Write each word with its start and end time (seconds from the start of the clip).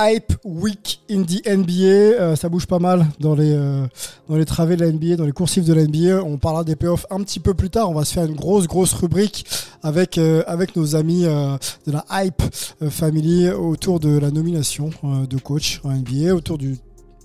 Hype 0.00 0.32
Week 0.44 1.00
in 1.10 1.22
the 1.24 1.44
NBA, 1.44 1.82
euh, 1.82 2.36
ça 2.36 2.48
bouge 2.48 2.66
pas 2.66 2.78
mal 2.78 3.04
dans 3.18 3.34
les 3.34 3.52
euh, 3.52 3.84
dans 4.28 4.36
les 4.36 4.44
travées 4.44 4.76
de 4.76 4.84
la 4.84 4.92
NBA, 4.92 5.16
dans 5.16 5.24
les 5.24 5.32
coursifs 5.32 5.64
de 5.64 5.74
la 5.74 5.84
NBA. 5.84 6.22
On 6.22 6.38
parlera 6.38 6.62
des 6.62 6.76
playoffs 6.76 7.04
un 7.10 7.20
petit 7.24 7.40
peu 7.40 7.52
plus 7.52 7.68
tard. 7.68 7.90
On 7.90 7.94
va 7.94 8.04
se 8.04 8.12
faire 8.12 8.24
une 8.24 8.36
grosse 8.36 8.68
grosse 8.68 8.92
rubrique 8.92 9.44
avec 9.82 10.16
euh, 10.16 10.44
avec 10.46 10.76
nos 10.76 10.94
amis 10.94 11.24
de 11.24 11.92
la 11.92 12.04
Hype 12.12 12.42
Family 12.90 13.50
autour 13.50 13.98
de 13.98 14.16
la 14.16 14.30
nomination 14.30 14.90
de 15.02 15.36
coach 15.38 15.80
en 15.82 15.90
NBA, 15.90 16.32
autour 16.32 16.58
du 16.58 16.78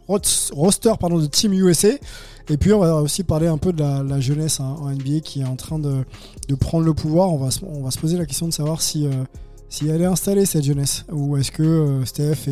roster 0.07 0.93
pardon 0.99 1.19
de 1.19 1.27
Team 1.27 1.53
USA. 1.53 1.89
Et 2.49 2.57
puis 2.57 2.73
on 2.73 2.79
va 2.79 2.95
aussi 2.95 3.23
parler 3.23 3.47
un 3.47 3.59
peu 3.59 3.71
de 3.71 3.83
la, 3.83 4.19
jeunesse 4.19 4.59
hein, 4.59 4.75
en 4.81 4.89
NBA 4.89 5.19
qui 5.23 5.41
est 5.41 5.45
en 5.45 5.55
train 5.55 5.77
de, 5.77 6.03
de 6.49 6.55
prendre 6.55 6.85
le 6.85 6.93
pouvoir. 6.95 7.31
On 7.31 7.37
va 7.37 7.49
on 7.67 7.83
va 7.83 7.91
se 7.91 7.99
poser 7.99 8.17
la 8.17 8.25
question 8.25 8.47
de 8.47 8.53
savoir 8.53 8.81
si 8.81 9.07
si 9.73 9.89
elle 9.89 10.03
est 10.03 10.05
installée 10.05 10.45
cette 10.45 10.63
jeunesse 10.63 11.03
ou 11.11 11.35
est-ce 11.35 11.51
que 11.51 11.63
euh, 11.63 12.05
Steph 12.05 12.47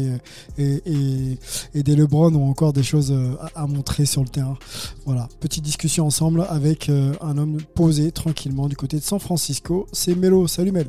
et, 0.58 0.82
et, 1.76 1.84
des 1.84 1.96
LeBron 1.96 2.34
ont 2.34 2.50
encore 2.50 2.74
des 2.74 2.82
choses 2.82 3.12
euh, 3.12 3.36
à, 3.54 3.68
montrer 3.68 4.08
sur 4.08 4.24
le 4.24 4.28
terrain? 4.28 4.58
Voilà, 5.06 5.30
petite 5.40 5.64
discussion 5.64 6.08
ensemble 6.08 6.48
avec 6.50 6.90
euh, 6.90 7.14
un 7.22 7.38
homme 7.38 7.58
posé 7.76 8.12
tranquillement 8.12 8.68
du 8.68 8.76
côté 8.76 8.98
de 8.98 9.04
San 9.04 9.20
Francisco. 9.20 9.86
C'est 9.92 10.16
Melo. 10.16 10.48
Salut 10.48 10.72
Mel. 10.72 10.88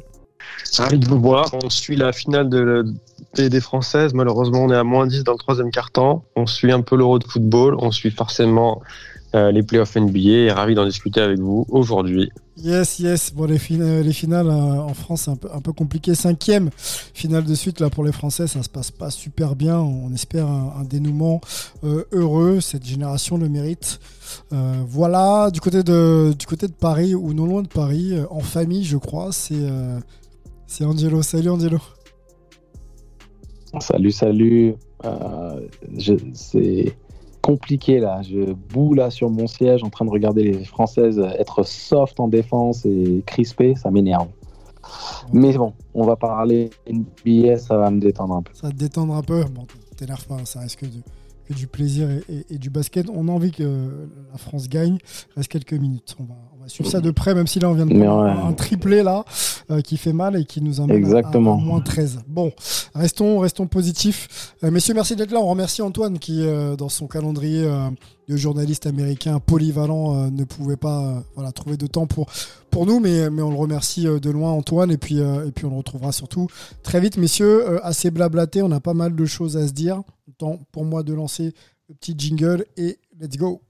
Salut 0.65 0.99
de 0.99 1.07
vous 1.07 1.21
voir. 1.21 1.51
On 1.63 1.69
suit 1.69 1.97
la 1.97 2.13
finale 2.13 2.49
de, 2.49 2.87
des, 3.35 3.61
Françaises. 3.61 4.15
Malheureusement, 4.15 4.65
on 4.65 4.71
est 4.71 4.77
à 4.77 4.85
moins 4.85 5.07
10 5.07 5.25
dans 5.25 5.33
le 5.33 5.39
troisième 5.39 5.71
quart-temps. 5.71 6.25
On 6.35 6.47
suit 6.47 6.73
un 6.73 6.81
peu 6.81 6.97
l'Euro 6.97 7.19
de 7.19 7.25
football. 7.25 7.77
On 7.79 7.91
suit 7.91 8.11
forcément 8.11 8.81
les 9.35 9.63
playoffs 9.63 9.97
NBA 9.97 10.19
et 10.19 10.51
ravi 10.51 10.75
d'en 10.75 10.85
discuter 10.85 11.21
avec 11.21 11.39
vous 11.39 11.67
aujourd'hui. 11.69 12.31
Yes, 12.59 12.99
yes. 12.99 13.33
Bon, 13.35 13.47
les, 13.47 13.59
les 14.03 14.13
finales 14.13 14.49
euh, 14.49 14.81
en 14.81 14.93
France, 14.93 15.23
c'est 15.23 15.31
un 15.31 15.37
peu, 15.37 15.49
un 15.53 15.61
peu 15.61 15.73
compliqué. 15.73 16.15
Cinquième 16.15 16.69
finale 17.15 17.45
de 17.45 17.55
suite 17.55 17.81
là 17.81 17.89
pour 17.89 18.05
les 18.05 18.13
Français, 18.13 18.47
ça 18.47 18.63
se 18.63 18.69
passe 18.69 18.91
pas 18.91 19.11
super 19.11 19.57
bien. 19.57 19.79
On 19.79 20.13
espère 20.13 20.47
un, 20.47 20.85
dénouement 20.85 21.41
euh, 21.83 22.05
heureux. 22.13 22.61
Cette 22.61 22.85
génération 22.85 23.39
le 23.39 23.49
mérite. 23.49 24.01
Euh, 24.53 24.83
voilà, 24.87 25.51
du 25.51 25.61
côté 25.61 25.83
de 25.83 26.35
du 26.39 26.47
côté 26.47 26.67
de 26.67 26.73
Paris 26.73 27.15
ou 27.15 27.33
non 27.33 27.47
loin 27.47 27.63
de 27.63 27.69
Paris, 27.69 28.15
en 28.31 28.41
famille, 28.41 28.85
je 28.85 28.99
crois, 28.99 29.33
c'est 29.33 29.55
c'est 30.67 30.85
Angelo. 30.85 31.23
Salut 31.23 31.51
Angelo. 31.51 31.79
Salut, 33.81 34.13
salut. 34.13 34.75
c'est 36.35 36.95
compliqué 37.43 37.99
là. 38.01 38.23
Je 38.23 38.53
boue 38.53 38.95
là 38.95 39.11
sur 39.11 39.29
mon 39.29 39.47
siège 39.47 39.85
en 39.85 39.91
train 39.91 40.05
de 40.05 40.11
regarder 40.11 40.45
les 40.45 40.65
Françaises 40.65 41.19
être 41.39 41.65
soft 41.65 42.19
en 42.21 42.29
défense 42.29 42.87
et 42.87 43.23
crispées, 43.27 43.75
ça 43.75 43.91
m'énerve. 43.91 44.29
Mais 45.33 45.53
bon, 45.53 45.73
on 45.95 46.05
va 46.05 46.17
parler 46.17 46.71
NBA, 46.91 47.59
ça 47.59 47.77
va 47.77 47.91
me 47.91 48.01
détendre 48.01 48.35
un 48.35 48.43
peu. 48.43 48.53
Ça 48.55 48.69
va 48.69 48.73
te 48.73 48.79
détendre 48.79 49.15
un 49.15 49.23
peu? 49.23 49.45
Bon, 49.45 49.67
t'énerve 49.97 50.27
pas, 50.27 50.45
ça 50.45 50.61
risque 50.61 50.85
de 50.85 51.01
du 51.53 51.67
plaisir 51.67 52.09
et, 52.51 52.59
du 52.59 52.71
basket. 52.71 53.07
On 53.13 53.29
a 53.29 53.33
envie 53.33 53.53
que 53.53 53.91
la 54.31 54.39
France 54.39 54.69
gagne. 54.69 54.99
Reste 55.37 55.49
quelques 55.49 55.75
minutes. 55.75 56.17
On 56.19 56.25
va, 56.25 56.69
suivre 56.69 56.89
ça 56.89 57.01
de 57.01 57.11
près, 57.11 57.35
même 57.35 57.49
si 57.49 57.59
là 57.59 57.69
on 57.69 57.75
vient 57.75 57.87
de 57.87 57.93
prendre 57.93 58.47
un 58.47 58.53
triplé 58.53 59.03
là 59.03 59.25
euh, 59.71 59.81
qui 59.81 59.97
fait 59.97 60.13
mal 60.13 60.37
et 60.37 60.45
qui 60.45 60.63
nous 60.63 60.81
emmène 60.81 60.97
Exactement. 60.97 61.55
À, 61.55 61.61
moins 61.61 61.81
13. 61.81 62.21
Bon, 62.29 62.53
restons, 62.95 63.41
restons 63.41 63.67
positifs. 63.67 64.55
Euh, 64.63 64.71
messieurs, 64.71 64.95
merci 64.95 65.17
d'être 65.17 65.33
là. 65.33 65.41
On 65.41 65.49
remercie 65.49 65.83
Antoine 65.83 66.21
qui, 66.21 66.43
euh, 66.43 66.77
dans 66.77 66.89
son 66.89 67.09
calendrier 67.09 67.69
journaliste 68.37 68.87
américain 68.87 69.39
polyvalent, 69.41 70.31
ne 70.31 70.45
pouvait 70.45 70.77
pas 70.77 71.23
voilà, 71.35 71.53
trouver 71.53 71.77
de 71.77 71.87
temps 71.87 72.07
pour, 72.07 72.27
nous, 72.87 73.01
mais, 73.01 73.29
on 73.29 73.51
le 73.51 73.57
remercie 73.57 74.05
de 74.05 74.31
loin 74.31 74.51
Antoine 74.51 74.91
et 74.91 74.97
puis, 74.97 75.19
et 75.19 75.53
puis 75.55 75.67
on 75.67 75.71
le 75.71 75.77
retrouvera 75.77 76.13
surtout 76.13 76.49
très 76.83 77.01
vite. 77.01 77.17
Messieurs, 77.17 77.85
assez 77.85 78.11
blablaté, 78.11 78.63
on 78.63 78.71
a 78.71 78.81
pas 78.81 78.95
mal 78.95 79.15
de 79.15 79.25
choses 79.27 79.57
à 79.57 79.67
se 79.67 79.73
dire 79.73 80.03
temps 80.33 80.59
pour 80.73 80.85
moi 80.85 81.03
de 81.03 81.15
lancer 81.15 81.55
le 81.89 81.95
petit 81.95 82.15
jingle 82.17 82.67
et 82.77 82.99
let's 83.21 83.37
go. 83.37 83.63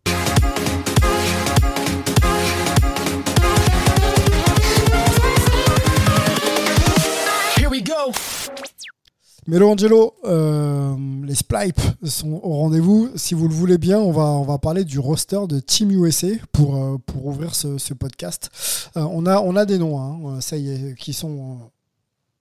Melo 9.52 9.68
Angelo, 9.68 10.14
euh, 10.24 10.96
les 11.26 11.34
Splipes 11.34 11.82
sont 12.04 12.40
au 12.42 12.56
rendez-vous. 12.56 13.10
Si 13.16 13.34
vous 13.34 13.48
le 13.48 13.54
voulez 13.54 13.76
bien, 13.76 13.98
on 13.98 14.10
va, 14.10 14.56
parler 14.56 14.82
du 14.82 14.98
roster 14.98 15.40
de 15.46 15.60
Team 15.60 15.90
USA 15.90 16.28
pour, 16.52 16.82
euh, 16.82 16.96
pour 17.04 17.26
ouvrir 17.26 17.54
ce, 17.54 17.92
podcast. 17.92 18.48
Euh, 18.96 19.02
on, 19.10 19.26
a, 19.26 19.42
on 19.42 19.54
a 19.56 19.66
des 19.66 19.76
noms, 19.76 20.00
hein, 20.00 20.40
ça 20.40 20.56
y 20.56 20.70
est, 20.70 20.94
qui 20.94 21.12
sont 21.12 21.58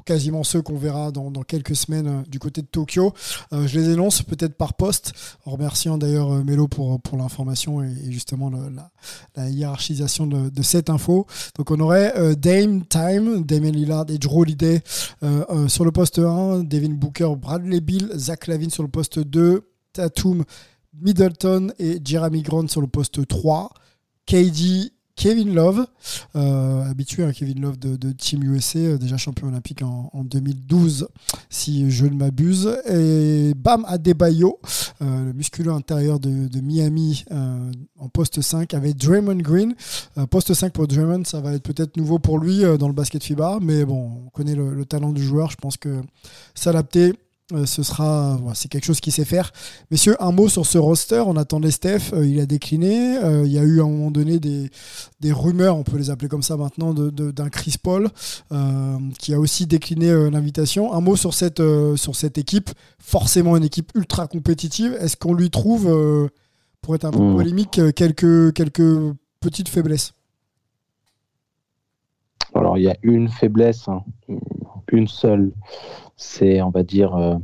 quasiment 0.06 0.44
ceux 0.44 0.62
qu'on 0.62 0.78
verra 0.78 1.12
dans, 1.12 1.32
quelques 1.44 1.76
semaines 1.76 2.08
euh, 2.08 2.22
du 2.28 2.40
côté 2.40 2.62
de 2.62 2.68
Tokyo. 2.68 3.14
Euh, 3.54 3.68
je 3.68 3.80
les 3.80 3.90
énonce 3.90 4.22
peut-être 4.22 4.56
par 4.56 4.74
poste, 4.74 5.14
en 5.46 5.52
remerciant 5.52 5.98
d'ailleurs 5.98 6.32
euh, 6.32 6.44
Melo 6.44 6.68
pour, 6.68 7.00
l'information 7.18 7.84
et, 7.84 7.94
justement 8.10 8.52
la, 9.36 9.50
hiérarchisation 9.50 10.28
de, 10.28 10.62
cette 10.62 10.90
info. 10.90 11.26
Donc 11.56 11.72
on 11.72 11.80
aurait 11.80 12.36
Dame 12.36 12.86
Time, 12.86 13.44
Damien 13.44 13.72
Lillard 13.72 14.06
et 14.10 14.18
Drew 14.18 14.46
sur 15.68 15.86
le 15.86 15.92
poste 15.92 16.20
1, 16.20 16.64
Devin 16.64 16.94
Booker, 16.94 17.34
Bradley 17.38 17.82
Bill, 17.82 18.12
Zach 18.16 18.48
Lavin 18.48 18.70
sur 18.70 18.84
le 18.84 18.90
poste 18.90 19.20
2, 19.20 19.68
Tatum, 19.94 20.44
Middleton 20.94 21.74
et 21.80 22.00
Jeremy 22.04 22.42
Grant 22.42 22.68
sur 22.68 22.82
le 22.82 22.88
poste 22.88 23.28
3, 23.28 23.72
KD 24.26 24.92
Kevin 25.22 25.54
Love, 25.54 25.86
euh, 26.36 26.90
habitué 26.90 27.24
à 27.24 27.32
Kevin 27.32 27.62
Love 27.62 27.78
de, 27.78 28.12
Team 28.12 28.44
USA, 28.44 28.80
euh, 28.80 28.98
déjà 28.98 29.18
champion 29.18 29.50
olympique 29.50 29.84
en, 29.84 30.24
2012, 30.24 31.10
si 31.48 31.92
je 31.92 32.08
ne 32.08 32.16
m'abuse. 32.16 32.76
Et 32.90 33.54
Bam 33.56 33.86
Adebayo, 33.88 34.60
euh, 35.04 35.26
le 35.26 35.34
musculeux 35.34 35.74
intérieur 35.74 36.20
de, 36.20 36.60
Miami 36.60 37.24
en 38.00 38.10
poste 38.10 38.42
5, 38.42 38.74
avec 38.74 38.98
Draymond 38.98 39.36
Green. 39.36 39.76
poste 40.32 40.56
5 40.56 40.74
pour 40.74 40.88
Draymond, 40.88 41.24
ça 41.26 41.40
va 41.40 41.54
être 41.54 41.62
peut-être 41.62 41.98
nouveau 41.98 42.18
pour 42.18 42.40
lui 42.40 42.64
dans 42.80 42.88
le 42.88 42.94
basket 42.96 43.24
FIBA, 43.24 43.60
mais 43.62 43.86
bon, 43.86 44.24
on 44.26 44.30
connaît 44.32 44.56
le 44.56 44.86
talent 44.86 45.12
du 45.12 45.24
joueur, 45.24 45.52
je 45.52 45.58
pense 45.58 45.78
que 45.78 46.02
s'adapter 46.56 47.14
ce 47.66 47.84
sera, 47.84 48.40
c'est 48.54 48.70
quelque 48.70 48.86
chose 48.86 49.00
qu'il 49.00 49.14
sait 49.14 49.26
faire. 49.26 49.52
Messieurs, 49.90 50.16
un 50.20 50.32
mot 50.32 50.50
sur 50.50 50.66
ce 50.66 50.78
roster. 50.78 51.24
On 51.26 51.36
attendait 51.38 51.72
Steph, 51.72 52.14
euh, 52.14 52.26
il 52.26 52.40
a 52.40 52.46
décliné. 52.46 53.18
Euh, 53.18 53.44
il 53.46 53.52
y 53.52 53.60
a 53.60 53.64
eu 53.64 53.80
à 53.80 53.84
un 53.84 53.90
moment 53.90 54.12
donné 54.12 54.40
des, 54.40 54.70
rumeurs, 55.32 55.78
on 55.78 55.84
peut 55.84 55.98
les 55.98 56.10
appeler 56.10 56.30
comme 56.30 56.44
ça 56.44 56.58
maintenant, 56.58 56.94
d'un 56.94 57.50
Chris 57.50 57.76
Paul 57.82 58.10
qui 59.20 59.34
a 59.34 59.40
aussi 59.40 59.66
décliné 59.66 60.30
l'invitation. 60.30 60.94
Un 60.94 61.02
mot 61.02 61.16
sur 61.16 61.34
cette, 61.34 61.62
sur 61.96 62.16
cette 62.16 62.38
équipe, 62.38 62.70
forcément 63.00 63.56
une 63.56 63.64
équipe 63.64 63.92
ultra 63.96 64.28
compétitive. 64.28 64.98
Est-ce 65.00 65.16
qu'on 65.16 65.34
lui 65.34 65.50
trouve, 65.50 66.30
pour 66.82 66.96
être 66.96 67.06
un 67.06 67.12
peu 67.12 67.20
mmh. 67.20 67.36
polémique, 67.36 67.82
quelques, 67.96 68.54
quelques 68.54 69.14
petites 69.40 69.70
faiblesses? 69.70 70.14
Alors 72.54 72.78
il 72.78 72.84
y 72.84 72.90
a 72.90 72.96
une 73.02 73.30
faiblesse, 73.30 73.88
hein. 73.88 74.04
Une 74.92 75.08
seule 75.08 75.52
c'est, 76.22 76.62
on 76.62 76.70
va 76.70 76.84
dire, 76.84 77.16
euh, 77.16 77.36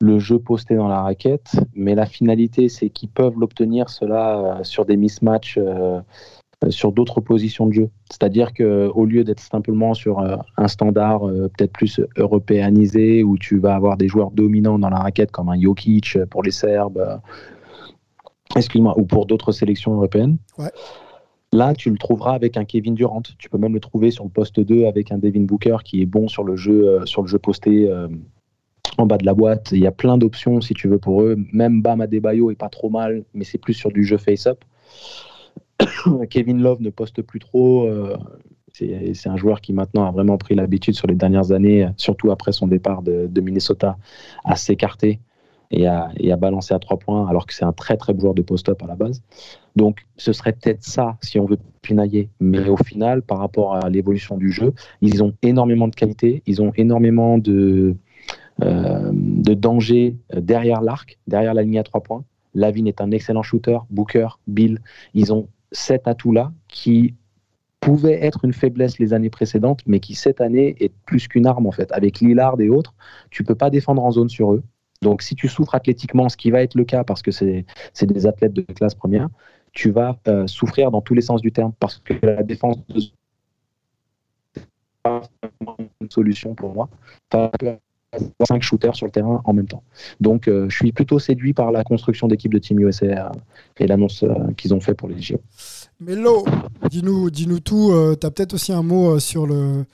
le 0.00 0.18
jeu 0.18 0.38
posté 0.38 0.74
dans 0.74 0.88
la 0.88 1.02
raquette. 1.02 1.52
Mais 1.74 1.94
la 1.94 2.06
finalité, 2.06 2.68
c'est 2.68 2.90
qu'ils 2.90 3.08
peuvent 3.08 3.38
l'obtenir, 3.38 3.88
cela, 3.88 4.38
euh, 4.38 4.64
sur 4.64 4.84
des 4.84 4.96
mismatchs, 4.96 5.58
euh, 5.58 6.00
sur 6.68 6.92
d'autres 6.92 7.20
positions 7.20 7.66
de 7.66 7.72
jeu. 7.72 7.90
C'est-à-dire 8.10 8.52
qu'au 8.54 9.04
lieu 9.04 9.24
d'être 9.24 9.40
simplement 9.40 9.94
sur 9.94 10.20
un 10.20 10.68
standard 10.68 11.22
peut-être 11.22 11.72
plus 11.72 12.00
européanisé, 12.16 13.24
où 13.24 13.36
tu 13.36 13.58
vas 13.58 13.74
avoir 13.74 13.96
des 13.96 14.06
joueurs 14.06 14.30
dominants 14.30 14.78
dans 14.78 14.90
la 14.90 15.00
raquette, 15.00 15.32
comme 15.32 15.48
un 15.48 15.60
Jokic 15.60 16.18
pour 16.30 16.44
les 16.44 16.52
Serbes, 16.52 17.20
excuse-moi, 18.54 18.96
ou 18.96 19.06
pour 19.06 19.26
d'autres 19.26 19.50
sélections 19.50 19.94
européennes. 19.94 20.36
Là, 21.54 21.74
tu 21.74 21.90
le 21.90 21.98
trouveras 21.98 22.32
avec 22.32 22.56
un 22.56 22.64
Kevin 22.64 22.94
Durant. 22.94 23.20
Tu 23.38 23.50
peux 23.50 23.58
même 23.58 23.74
le 23.74 23.80
trouver 23.80 24.10
sur 24.10 24.24
le 24.24 24.30
poste 24.30 24.58
2 24.58 24.86
avec 24.86 25.12
un 25.12 25.18
Devin 25.18 25.42
Booker 25.42 25.76
qui 25.84 26.00
est 26.00 26.06
bon 26.06 26.26
sur 26.26 26.44
le 26.44 26.56
jeu, 26.56 26.88
euh, 26.88 27.06
sur 27.06 27.20
le 27.20 27.28
jeu 27.28 27.38
posté 27.38 27.90
euh, 27.90 28.08
en 28.96 29.04
bas 29.04 29.18
de 29.18 29.26
la 29.26 29.34
boîte. 29.34 29.70
Il 29.72 29.80
y 29.80 29.86
a 29.86 29.92
plein 29.92 30.16
d'options 30.16 30.62
si 30.62 30.72
tu 30.72 30.88
veux 30.88 30.98
pour 30.98 31.22
eux. 31.22 31.36
Même 31.52 31.82
Bam 31.82 32.00
Adebayo 32.00 32.50
est 32.50 32.56
pas 32.56 32.70
trop 32.70 32.88
mal, 32.88 33.24
mais 33.34 33.44
c'est 33.44 33.58
plus 33.58 33.74
sur 33.74 33.92
du 33.92 34.02
jeu 34.02 34.16
face-up. 34.16 34.64
Kevin 36.30 36.62
Love 36.62 36.80
ne 36.80 36.88
poste 36.88 37.20
plus 37.20 37.40
trop. 37.40 37.86
Euh, 37.86 38.16
c'est 38.72 39.28
un 39.28 39.36
joueur 39.36 39.60
qui 39.60 39.74
maintenant 39.74 40.06
a 40.06 40.10
vraiment 40.10 40.38
pris 40.38 40.54
l'habitude 40.54 40.94
sur 40.94 41.06
les 41.06 41.14
dernières 41.14 41.52
années, 41.52 41.86
surtout 41.98 42.30
après 42.30 42.52
son 42.52 42.66
départ 42.66 43.02
de, 43.02 43.26
de 43.30 43.40
Minnesota, 43.42 43.98
à 44.44 44.56
s'écarter 44.56 45.20
et 45.72 45.86
à, 45.86 46.10
et 46.16 46.30
à, 46.32 46.36
balancer 46.36 46.74
à 46.74 46.78
trois 46.78 46.98
points, 46.98 47.26
alors 47.28 47.46
que 47.46 47.54
c'est 47.54 47.64
un 47.64 47.72
très 47.72 47.96
très 47.96 48.16
joueur 48.18 48.34
de 48.34 48.42
post-up 48.42 48.82
à 48.82 48.86
la 48.86 48.94
base. 48.94 49.22
Donc 49.74 50.06
ce 50.16 50.32
serait 50.32 50.52
peut-être 50.52 50.84
ça 50.84 51.16
si 51.22 51.38
on 51.40 51.46
veut 51.46 51.58
pinailler. 51.80 52.28
Mais 52.40 52.68
au 52.68 52.76
final, 52.76 53.22
par 53.22 53.38
rapport 53.38 53.74
à 53.74 53.90
l'évolution 53.90 54.36
du 54.36 54.52
jeu, 54.52 54.74
ils 55.00 55.22
ont 55.22 55.34
énormément 55.42 55.88
de 55.88 55.94
qualité, 55.94 56.42
ils 56.46 56.62
ont 56.62 56.72
énormément 56.76 57.38
de, 57.38 57.96
euh, 58.62 59.10
de 59.12 59.54
danger 59.54 60.16
derrière 60.34 60.82
l'arc, 60.82 61.18
derrière 61.26 61.54
la 61.54 61.62
ligne 61.62 61.78
à 61.78 61.82
trois 61.82 62.02
points. 62.02 62.24
Lavine 62.54 62.86
est 62.86 63.00
un 63.00 63.10
excellent 63.10 63.42
shooter, 63.42 63.78
Booker, 63.90 64.28
Bill, 64.46 64.78
ils 65.14 65.32
ont 65.32 65.48
cet 65.72 66.06
atout-là 66.06 66.52
qui 66.68 67.14
pouvait 67.80 68.24
être 68.24 68.44
une 68.44 68.52
faiblesse 68.52 68.98
les 68.98 69.12
années 69.12 69.30
précédentes, 69.30 69.80
mais 69.86 69.98
qui 69.98 70.14
cette 70.14 70.40
année 70.40 70.76
est 70.78 70.92
plus 71.04 71.26
qu'une 71.26 71.46
arme 71.46 71.66
en 71.66 71.72
fait. 71.72 71.90
Avec 71.92 72.20
Lillard 72.20 72.60
et 72.60 72.68
autres, 72.68 72.94
tu 73.30 73.42
peux 73.42 73.56
pas 73.56 73.70
défendre 73.70 74.04
en 74.04 74.12
zone 74.12 74.28
sur 74.28 74.52
eux. 74.52 74.62
Donc, 75.02 75.22
si 75.22 75.34
tu 75.34 75.48
souffres 75.48 75.74
athlétiquement, 75.74 76.28
ce 76.28 76.36
qui 76.36 76.50
va 76.50 76.62
être 76.62 76.74
le 76.74 76.84
cas 76.84 77.04
parce 77.04 77.22
que 77.22 77.30
c'est 77.30 77.66
des 78.00 78.26
athlètes 78.26 78.54
de 78.54 78.62
classe 78.62 78.94
première, 78.94 79.28
tu 79.72 79.90
vas 79.90 80.18
euh, 80.28 80.46
souffrir 80.46 80.90
dans 80.90 81.00
tous 81.00 81.14
les 81.14 81.22
sens 81.22 81.40
du 81.40 81.52
terme 81.52 81.72
parce 81.78 81.98
que 81.98 82.14
la 82.22 82.42
défense 82.42 82.78
de 82.88 83.00
pas 85.02 85.22
une 86.00 86.10
solution 86.10 86.54
pour 86.54 86.74
moi. 86.74 86.88
cinq 88.46 88.62
shooters 88.62 88.94
sur 88.94 89.06
le 89.06 89.12
terrain 89.12 89.40
en 89.44 89.52
même 89.52 89.66
temps. 89.66 89.82
Donc, 90.20 90.48
euh, 90.48 90.68
je 90.68 90.76
suis 90.76 90.92
plutôt 90.92 91.18
séduit 91.18 91.54
par 91.54 91.72
la 91.72 91.82
construction 91.82 92.28
d'équipe 92.28 92.52
de 92.52 92.58
Team 92.58 92.78
USA 92.80 93.04
euh, 93.04 93.30
et 93.78 93.86
l'annonce 93.86 94.24
qu'ils 94.56 94.74
ont 94.74 94.80
fait 94.80 94.94
pour 94.94 95.08
les 95.08 95.20
JO. 95.20 95.40
Mello, 96.00 96.44
dis-nous 96.90 97.30
dis 97.30 97.48
tout. 97.62 97.92
Euh, 97.92 98.16
tu 98.20 98.26
as 98.26 98.30
peut-être 98.30 98.54
aussi 98.54 98.72
un 98.72 98.82
mot 98.82 99.18
sur 99.18 99.46
le, 99.46 99.84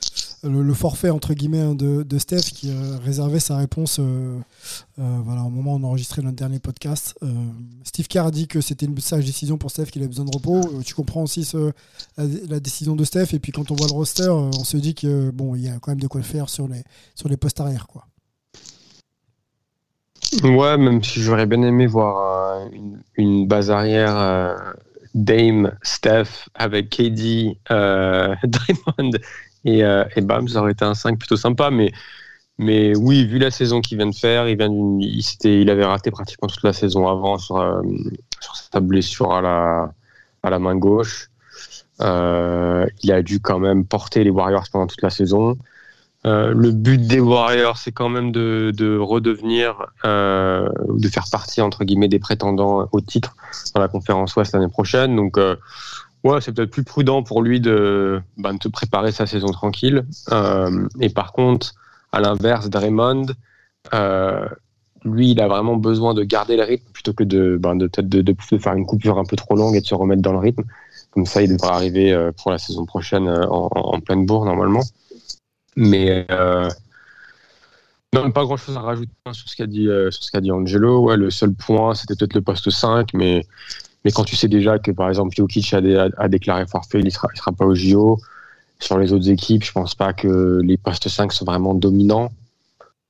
le, 0.42 0.74
forfait 0.74 1.10
entre 1.10 1.34
guillemets 1.34 1.60
hein, 1.60 1.74
de, 1.74 2.18
Steph 2.18 2.50
qui 2.52 2.70
euh, 2.70 2.98
réservait 3.02 3.40
sa 3.40 3.56
réponse 3.56 3.98
euh, 4.00 4.38
voilà, 4.96 5.42
au 5.42 5.50
moment 5.50 5.74
où 5.74 5.78
on 5.78 5.84
enregistrait 5.84 6.22
notre 6.22 6.36
dernier 6.36 6.58
podcast. 6.58 7.18
Steve 7.84 8.08
Kerr 8.08 8.26
a 8.26 8.30
dit 8.30 8.48
que 8.48 8.60
c'était 8.60 8.86
une 8.86 8.98
sage 8.98 9.24
décision 9.24 9.58
pour 9.58 9.70
Steph 9.70 9.86
qu'il 9.86 10.02
avait 10.02 10.08
besoin 10.08 10.24
de 10.24 10.34
repos. 10.34 10.82
tu 10.84 10.94
comprends 10.94 11.22
aussi 11.22 11.50
la, 12.16 12.60
décision 12.60 12.96
de 12.96 13.04
Steph. 13.04 13.34
Et 13.34 13.38
puis 13.38 13.52
quand 13.52 13.70
on 13.70 13.74
voit 13.74 13.86
le 13.86 13.92
roster, 13.92 14.28
on 14.28 14.64
se 14.64 14.76
dit 14.76 14.94
que 14.94 15.30
bon, 15.30 15.54
il 15.54 15.62
y 15.62 15.68
a 15.68 15.78
quand 15.80 15.90
même 15.92 16.00
de 16.00 16.08
quoi 16.08 16.22
faire 16.22 16.48
sur 16.48 16.68
les, 16.68 16.82
sur 17.14 17.28
les 17.28 17.36
postes 17.36 17.60
arrière. 17.60 17.86
Quoi. 17.86 18.04
Ouais, 20.42 20.76
même 20.76 21.02
si 21.02 21.20
j'aurais 21.22 21.46
bien 21.46 21.62
aimé 21.62 21.86
voir 21.86 22.68
une, 22.72 23.02
une, 23.16 23.46
base 23.46 23.70
arrière 23.70 24.76
Dame, 25.14 25.72
Steph, 25.82 26.48
avec 26.54 26.90
KD, 26.90 27.58
euh, 27.70 28.34
Draymond 28.44 29.10
et, 29.68 29.84
euh, 29.84 30.04
Bam, 30.22 30.48
ça 30.48 30.60
aurait 30.60 30.72
été 30.72 30.84
un 30.84 30.94
5 30.94 31.18
plutôt 31.18 31.36
sympa. 31.36 31.70
Mais, 31.70 31.92
mais 32.58 32.96
oui, 32.96 33.26
vu 33.26 33.38
la 33.38 33.50
saison 33.50 33.80
qu'il 33.80 33.98
vient 33.98 34.06
de 34.06 34.14
faire, 34.14 34.48
il, 34.48 34.56
vient 34.56 34.70
il, 34.70 35.22
il, 35.44 35.70
avait 35.70 35.84
raté 35.84 36.10
pratiquement 36.10 36.48
toute 36.48 36.64
la 36.64 36.72
saison 36.72 37.08
avant 37.08 37.38
sur, 37.38 37.58
euh, 37.58 37.82
sa 38.72 38.80
blessure 38.80 39.32
à 39.32 39.42
la, 39.42 39.92
à 40.42 40.50
la 40.50 40.58
main 40.58 40.76
gauche. 40.76 41.30
Euh, 42.00 42.86
il 43.02 43.12
a 43.12 43.22
dû 43.22 43.40
quand 43.40 43.58
même 43.58 43.84
porter 43.84 44.24
les 44.24 44.30
Warriors 44.30 44.66
pendant 44.72 44.86
toute 44.86 45.02
la 45.02 45.10
saison. 45.10 45.58
Euh, 46.26 46.52
le 46.52 46.72
but 46.72 47.06
des 47.06 47.20
Warriors, 47.20 47.76
c'est 47.76 47.92
quand 47.92 48.08
même 48.08 48.32
de, 48.32 48.72
de 48.76 48.96
redevenir, 48.98 49.86
de 50.04 51.08
faire 51.08 51.26
partie 51.30 51.60
entre 51.60 51.84
guillemets 51.84 52.08
des 52.08 52.18
prétendants 52.18 52.88
au 52.90 53.00
titre 53.00 53.36
dans 53.74 53.80
la 53.80 53.88
conférence 53.88 54.34
Ouest 54.36 54.52
l'année 54.54 54.68
prochaine. 54.68 55.14
Donc, 55.14 55.38
c'est 56.40 56.52
peut-être 56.52 56.70
plus 56.70 56.84
prudent 56.84 57.22
pour 57.22 57.42
lui 57.42 57.60
de, 57.60 58.20
ben, 58.36 58.54
de 58.54 58.68
préparer 58.68 59.12
sa 59.12 59.26
saison 59.26 59.48
tranquille. 59.48 60.04
Euh, 60.32 60.88
et 61.00 61.08
par 61.08 61.32
contre, 61.32 61.74
à 62.12 62.20
l'inverse, 62.20 62.68
Draymond, 62.68 63.26
euh, 63.94 64.48
lui, 65.04 65.30
il 65.30 65.40
a 65.40 65.48
vraiment 65.48 65.76
besoin 65.76 66.14
de 66.14 66.24
garder 66.24 66.56
le 66.56 66.64
rythme 66.64 66.90
plutôt 66.92 67.12
que 67.12 67.24
de, 67.24 67.58
ben, 67.60 67.78
peut-être 67.78 68.08
de, 68.08 68.34
faire 68.58 68.74
une 68.74 68.86
coupure 68.86 69.18
un 69.18 69.24
peu 69.24 69.36
trop 69.36 69.56
longue 69.56 69.76
et 69.76 69.80
de 69.80 69.86
se 69.86 69.94
remettre 69.94 70.22
dans 70.22 70.32
le 70.32 70.38
rythme. 70.38 70.64
Comme 71.10 71.26
ça, 71.26 71.42
il 71.42 71.52
devrait 71.52 71.72
arriver 71.72 72.30
pour 72.36 72.50
la 72.50 72.58
saison 72.58 72.84
prochaine 72.84 73.28
en, 73.28 73.68
en 73.72 74.00
pleine 74.00 74.26
bourre 74.26 74.44
normalement. 74.44 74.82
Mais 75.78 76.26
euh, 76.32 76.68
non, 78.12 78.32
pas 78.32 78.44
grand 78.44 78.56
chose 78.56 78.76
à 78.76 78.80
rajouter 78.80 79.12
sur 79.32 79.48
ce 79.48 79.54
qu'a 79.54 79.68
dit, 79.68 79.86
euh, 79.86 80.10
sur 80.10 80.24
ce 80.24 80.32
qu'a 80.32 80.40
dit 80.40 80.50
Angelo. 80.50 81.04
Ouais, 81.04 81.16
le 81.16 81.30
seul 81.30 81.54
point, 81.54 81.94
c'était 81.94 82.16
peut-être 82.16 82.34
le 82.34 82.42
poste 82.42 82.68
5, 82.68 83.14
mais, 83.14 83.46
mais 84.08 84.12
quand 84.12 84.24
tu 84.24 84.36
sais 84.36 84.48
déjà 84.48 84.78
que 84.78 84.90
par 84.90 85.10
exemple 85.10 85.34
Jokic 85.36 85.74
a, 85.74 86.28
déclaré 86.28 86.66
forfait, 86.66 87.00
il 87.00 87.04
ne 87.04 87.10
sera, 87.10 87.28
pas 87.52 87.66
au 87.66 87.74
JO. 87.74 88.18
Sur 88.80 88.96
les 88.96 89.12
autres 89.12 89.28
équipes, 89.28 89.62
je 89.62 89.72
pense 89.72 89.94
pas 89.94 90.14
que 90.14 90.60
les 90.64 90.78
postes 90.78 91.10
5 91.10 91.30
sont 91.30 91.44
vraiment 91.44 91.74
dominants. 91.74 92.32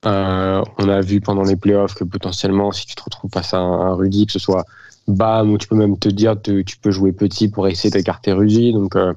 Euh, 0.06 0.60
on 0.76 0.88
a 0.88 1.00
vu 1.00 1.20
pendant 1.20 1.44
les 1.44 1.54
playoffs 1.54 1.94
que 1.94 2.02
potentiellement, 2.02 2.72
si 2.72 2.84
tu 2.84 2.96
te 2.96 3.02
retrouves 3.04 3.30
face 3.30 3.54
à 3.54 3.58
un, 3.58 3.94
Rudy, 3.94 4.26
que 4.26 4.32
ce 4.32 4.40
soit 4.40 4.64
Bam, 5.06 5.52
ou 5.52 5.58
tu 5.58 5.68
peux 5.68 5.76
même 5.76 5.96
te 5.96 6.08
dire 6.08 6.34
que 6.42 6.62
tu 6.62 6.78
peux 6.78 6.90
jouer 6.90 7.12
petit 7.12 7.48
pour 7.48 7.68
essayer 7.68 7.90
d'écarter 7.90 8.32
Rudy. 8.32 8.72
Donc, 8.72 8.96
euh, 8.96 9.14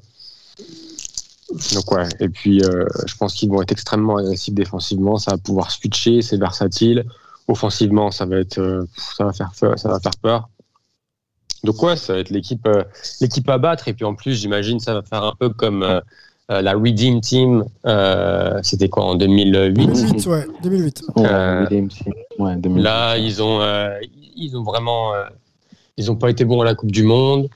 ouais, 1.50 2.10
et 2.20 2.30
puis 2.30 2.64
euh, 2.64 2.86
je 3.08 3.16
pense 3.16 3.34
qu'ils 3.34 3.50
vont 3.50 3.64
être 3.64 3.72
extrêmement 3.72 4.18
agressifs 4.18 4.54
défensivement, 4.54 5.18
ça 5.18 5.32
va 5.32 5.38
pouvoir 5.40 5.72
switcher, 5.72 6.22
c'est 6.22 6.38
versatile. 6.38 7.06
Offensivement, 7.48 8.12
ça 8.12 8.28
va 8.28 8.38
être, 8.38 8.60
euh, 8.60 8.86
ça 9.18 9.26
va 9.26 9.34
faire 9.34 9.52
peur. 10.22 10.48
Donc 11.64 11.82
ouais, 11.84 11.96
ça 11.96 12.14
va 12.14 12.20
être 12.20 12.30
l'équipe, 12.30 12.66
euh, 12.68 12.84
l'équipe 13.20 13.48
à 13.50 13.58
battre? 13.58 13.88
Et 13.88 13.94
puis 13.94 14.06
en 14.06 14.16
plus, 14.16 14.34
j'imagine, 14.34 14.80
ça 14.80 14.94
va 14.94 15.02
faire 15.02 15.24
un 15.24 15.34
peu 15.40 15.50
comme 15.50 15.84
euh, 15.84 16.02
la 16.50 16.74
Redeem 16.74 17.22
Team. 17.22 17.64
C'était 18.64 18.90
quoi 18.90 19.06
en 19.06 19.16
2008 19.16 19.74
2008, 19.74 20.26
ouais, 20.28 20.48
2008. 20.64 21.04
Ouais, 22.40 22.56
2008. 22.58 22.82
Là, 22.82 23.18
ils 23.18 23.42
ont, 23.42 23.62
ils 24.36 24.58
ont 24.58 24.64
vraiment, 24.64 25.14
ils 25.98 26.08
n'ont 26.08 26.16
pas 26.16 26.30
été 26.30 26.46
bons 26.46 26.62
à 26.62 26.66
la 26.66 26.76
Coupe 26.76 26.92
du 26.92 27.04
Monde. 27.04 27.48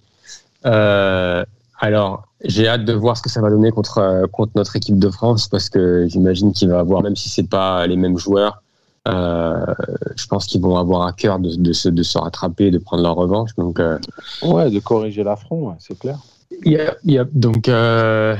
alors, 0.63 2.25
j'ai 2.47 2.67
hâte 2.67 2.85
de 2.85 2.93
voir 2.93 3.17
ce 3.17 3.21
que 3.21 3.29
ça 3.29 3.41
va 3.41 3.49
donner 3.49 3.71
contre, 3.71 3.97
euh, 3.97 4.27
contre 4.27 4.51
notre 4.55 4.75
équipe 4.75 4.99
de 4.99 5.09
France 5.09 5.47
parce 5.47 5.69
que 5.69 6.07
j'imagine 6.07 6.53
qu'il 6.53 6.69
va 6.69 6.79
avoir, 6.79 7.01
même 7.01 7.15
si 7.15 7.29
c'est 7.29 7.49
pas 7.49 7.85
les 7.87 7.95
mêmes 7.95 8.17
joueurs, 8.17 8.53
euh, 8.53 8.64
je 9.05 10.27
pense 10.27 10.45
qu'ils 10.47 10.61
vont 10.61 10.77
avoir 10.77 11.07
à 11.07 11.13
cœur 11.13 11.39
de, 11.39 11.55
de, 11.55 11.73
se, 11.73 11.89
de 11.89 12.03
se 12.03 12.17
rattraper, 12.17 12.71
de 12.71 12.79
prendre 12.79 13.03
leur 13.03 13.15
revanche. 13.15 13.55
Donc, 13.55 13.79
euh, 13.79 13.99
ouais, 14.43 14.69
de 14.69 14.79
corriger 14.79 15.23
l'affront, 15.23 15.69
ouais, 15.69 15.75
c'est 15.79 15.97
clair. 15.97 16.17
Yeah, 16.63 16.95
yeah, 17.03 17.25
donc, 17.33 17.67
euh, 17.69 18.35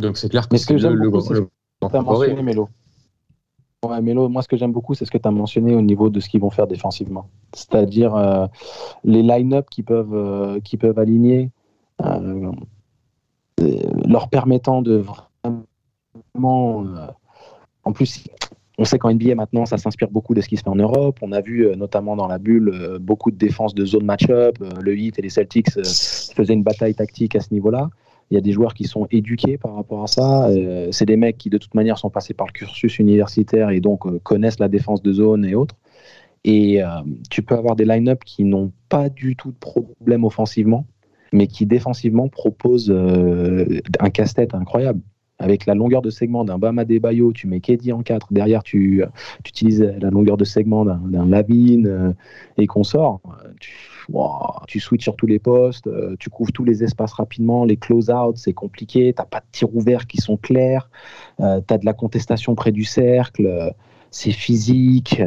donc 0.00 0.16
c'est 0.16 0.28
clair 0.28 0.48
que 0.48 0.56
c'est 0.56 0.72
le, 0.74 0.94
le, 0.94 1.10
le, 1.10 1.48
le 1.82 2.02
mentionné, 2.02 2.42
Mélo. 2.42 2.68
Ouais, 3.86 4.00
Mélo, 4.00 4.28
moi 4.28 4.42
ce 4.42 4.48
que 4.48 4.56
j'aime 4.56 4.72
beaucoup, 4.72 4.94
c'est 4.94 5.04
ce 5.04 5.10
que 5.10 5.18
tu 5.18 5.28
as 5.28 5.30
mentionné 5.30 5.74
au 5.74 5.82
niveau 5.82 6.08
de 6.10 6.18
ce 6.20 6.28
qu'ils 6.28 6.40
vont 6.40 6.50
faire 6.50 6.66
défensivement. 6.66 7.28
C'est-à-dire 7.54 8.14
euh, 8.16 8.46
les 9.04 9.22
line-up 9.22 9.68
qu'ils 9.70 9.84
peuvent, 9.84 10.14
euh, 10.14 10.60
qui 10.60 10.76
peuvent 10.76 10.98
aligner. 10.98 11.50
Euh, 12.04 12.52
leur 13.58 14.28
permettant 14.28 14.82
de 14.82 15.02
vraiment. 15.44 16.84
Euh, 16.84 17.06
en 17.84 17.92
plus, 17.92 18.24
on 18.78 18.84
sait 18.84 18.98
qu'en 18.98 19.12
NBA 19.12 19.34
maintenant, 19.34 19.64
ça 19.66 19.78
s'inspire 19.78 20.10
beaucoup 20.10 20.34
de 20.34 20.40
ce 20.40 20.48
qui 20.48 20.56
se 20.56 20.62
fait 20.62 20.68
en 20.68 20.76
Europe. 20.76 21.18
On 21.22 21.32
a 21.32 21.40
vu 21.40 21.66
euh, 21.66 21.76
notamment 21.76 22.16
dans 22.16 22.26
la 22.26 22.38
bulle 22.38 22.68
euh, 22.68 22.98
beaucoup 22.98 23.30
de 23.30 23.36
défenses 23.36 23.74
de 23.74 23.84
zone 23.84 24.04
match-up. 24.04 24.58
le 24.80 24.96
Heat 24.96 25.18
et 25.18 25.22
les 25.22 25.30
Celtics 25.30 25.70
faisaient 25.70 26.54
une 26.54 26.62
bataille 26.62 26.94
tactique 26.94 27.36
à 27.36 27.40
ce 27.40 27.52
niveau-là. 27.52 27.88
Il 28.30 28.34
y 28.34 28.38
a 28.38 28.40
des 28.40 28.52
joueurs 28.52 28.74
qui 28.74 28.84
sont 28.84 29.06
éduqués 29.10 29.56
par 29.56 29.76
rapport 29.76 30.02
à 30.02 30.08
ça. 30.08 30.50
c'est 30.90 31.06
des 31.06 31.16
mecs 31.16 31.38
qui, 31.38 31.48
de 31.48 31.58
toute 31.58 31.76
manière, 31.76 31.96
sont 31.96 32.10
passés 32.10 32.34
par 32.34 32.48
le 32.48 32.52
cursus 32.52 32.98
universitaire 32.98 33.70
et 33.70 33.78
donc 33.78 34.20
connaissent 34.24 34.58
la 34.58 34.66
défense 34.66 35.00
de 35.00 35.12
zone 35.12 35.44
et 35.44 35.54
autres. 35.54 35.76
Et 36.42 36.80
tu 37.30 37.42
peux 37.42 37.54
avoir 37.54 37.76
des 37.76 37.84
line-up 37.84 38.24
qui 38.24 38.42
n'ont 38.42 38.72
pas 38.88 39.10
du 39.10 39.36
tout 39.36 39.52
de 39.52 39.56
problème 39.56 40.24
offensivement, 40.24 40.86
mais 41.32 41.46
qui 41.46 41.66
défensivement 41.66 42.28
propose 42.28 42.90
euh, 42.90 43.80
un 44.00 44.10
casse-tête 44.10 44.54
incroyable. 44.54 45.00
Avec 45.38 45.66
la 45.66 45.74
longueur 45.74 46.00
de 46.00 46.08
segment 46.08 46.44
d'un 46.44 46.58
Bama 46.58 46.84
Bayo, 46.84 47.32
tu 47.32 47.46
mets 47.46 47.60
Keddy 47.60 47.92
en 47.92 48.02
4, 48.02 48.32
derrière 48.32 48.62
tu, 48.62 49.04
tu, 49.44 49.50
utilises 49.50 49.82
la 49.82 50.08
longueur 50.08 50.38
de 50.38 50.44
segment 50.44 50.84
d'un 50.84 51.26
Lavine 51.26 51.86
euh, 51.86 52.12
et 52.56 52.66
qu'on 52.66 52.84
sort. 52.84 53.20
Tu, 53.60 53.72
tu 54.66 54.80
switches 54.80 55.04
sur 55.04 55.16
tous 55.16 55.26
les 55.26 55.38
postes, 55.38 55.88
euh, 55.88 56.16
tu 56.18 56.30
couvres 56.30 56.52
tous 56.52 56.64
les 56.64 56.82
espaces 56.82 57.12
rapidement, 57.12 57.64
les 57.64 57.76
close-out, 57.76 58.38
c'est 58.38 58.54
compliqué, 58.54 59.12
tu 59.12 59.20
n'as 59.20 59.26
pas 59.26 59.40
de 59.40 59.46
tirs 59.52 59.74
ouverts 59.74 60.06
qui 60.06 60.18
sont 60.18 60.38
clairs, 60.38 60.88
euh, 61.40 61.60
de 61.60 61.84
la 61.84 61.92
contestation 61.92 62.54
près 62.54 62.72
du 62.72 62.84
cercle. 62.84 63.74
C'est 64.10 64.32
physique. 64.32 65.20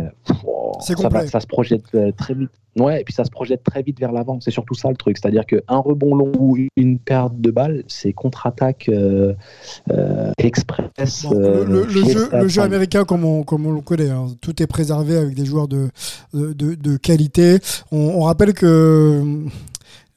Ça, 0.81 0.93
va- 1.09 1.27
ça 1.27 1.39
se 1.39 1.48
projette 1.48 1.83
euh, 1.95 2.12
très 2.12 2.33
vite. 2.33 2.50
Ouais, 2.77 3.01
et 3.01 3.03
puis 3.03 3.13
ça 3.13 3.25
se 3.25 3.31
projette 3.31 3.63
très 3.63 3.81
vite 3.81 4.00
vers 4.00 4.12
l'avant. 4.12 4.39
C'est 4.39 4.51
surtout 4.51 4.75
ça 4.75 4.89
le 4.89 4.95
truc. 4.95 5.17
C'est-à-dire 5.17 5.45
qu'un 5.45 5.77
rebond 5.77 6.15
long 6.15 6.31
ou 6.38 6.55
une 6.77 7.00
perte 7.00 7.39
de 7.41 7.51
balle, 7.51 7.83
c'est 7.88 8.13
contre-attaque 8.13 8.88
euh, 8.89 9.33
euh, 9.91 10.31
express. 10.38 11.24
Bon, 11.24 11.33
euh, 11.36 11.65
le- 11.65 11.89
jeu, 11.89 12.05
Steph. 12.05 12.38
le 12.41 12.48
jeu 12.48 12.62
américain, 12.62 13.03
comme 13.05 13.25
on, 13.25 13.43
comme 13.43 13.65
on 13.65 13.71
le 13.74 13.81
connaît, 13.81 14.09
hein, 14.12 14.27
tout 14.39 14.62
est 14.62 14.67
préservé 14.67 15.17
avec 15.17 15.33
des 15.36 15.45
joueurs 15.45 15.67
de, 15.67 15.89
de, 16.33 16.98
qualité. 16.98 17.57
On, 17.91 17.98
on 17.98 18.21
rappelle 18.21 18.53
que 18.53 19.24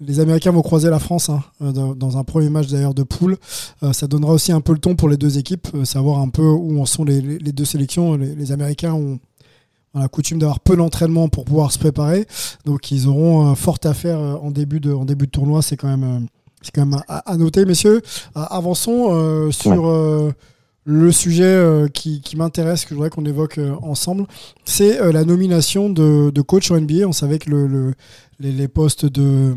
les 0.07 0.21
Américains 0.21 0.51
vont 0.53 0.63
croiser 0.63 0.91
la 0.91 0.99
France 0.99 1.29
hein, 1.31 1.43
euh, 1.63 1.73
dans, 1.73 1.95
dans 1.95 2.19
un 2.19 2.25
premier 2.25 2.49
match 2.51 2.69
d'ailleurs 2.69 2.95
de 2.95 3.03
poule. 3.03 3.37
Euh, 3.83 3.93
ça 3.93 4.07
donnera 4.07 4.33
aussi 4.33 4.53
un 4.53 4.61
peu 4.61 4.73
le 4.73 4.79
ton 4.79 4.95
pour 4.97 5.09
les 5.09 5.17
deux 5.17 5.39
équipes, 5.39 5.69
euh, 5.75 5.85
savoir 5.85 6.21
un 6.21 6.29
peu 6.29 6.43
où 6.43 6.81
en 6.81 6.87
sont 6.87 7.05
les, 7.05 7.21
les- 7.21 7.39
les 7.39 7.53
deux 7.53 7.65
sélections. 7.65 8.17
Les, 8.17 8.35
les 8.35 8.53
Américains 8.53 8.93
ont 8.93 9.19
la 9.95 10.09
coutume 10.09 10.39
d'avoir 10.39 10.61
peu 10.61 10.77
d'entraînement 10.77 11.29
pour 11.29 11.45
pouvoir 11.45 11.71
se 11.71 11.79
préparer, 11.79 12.27
donc 12.65 12.91
ils 12.91 13.07
auront 13.09 13.55
fort 13.55 13.77
à 13.85 13.93
faire 13.93 14.19
en 14.19 14.51
début 14.51 14.81
de, 14.81 14.91
en 14.93 15.05
début 15.05 15.27
de 15.27 15.31
tournoi. 15.31 15.61
C'est 15.61 15.77
quand 15.77 15.95
même, 15.95 16.27
c'est 16.63 16.71
quand 16.75 16.87
même 16.87 16.99
à, 17.09 17.31
à 17.31 17.37
noter, 17.37 17.67
messieurs. 17.67 18.01
Avançons 18.35 19.51
sur 19.53 20.33
le 20.85 21.13
sujet 21.13 21.45
euh, 21.45 21.87
qui, 21.89 22.21
m'intéresse, 22.37 22.85
que 22.85 22.91
je 22.91 22.95
voudrais 22.95 23.11
qu'on 23.11 23.25
évoque 23.25 23.59
euh, 23.59 23.75
ensemble, 23.83 24.27
c'est 24.65 25.01
euh, 25.01 25.13
la 25.13 25.25
nomination 25.25 25.89
de, 25.91 26.31
de 26.31 26.41
coach 26.43 26.71
en 26.71 26.81
NBA. 26.81 27.07
On 27.07 27.13
savait 27.13 27.39
que 27.39 27.51
le, 27.51 27.67
le- 27.67 27.95
les, 28.41 28.67
postes 28.67 29.07
de 29.07 29.55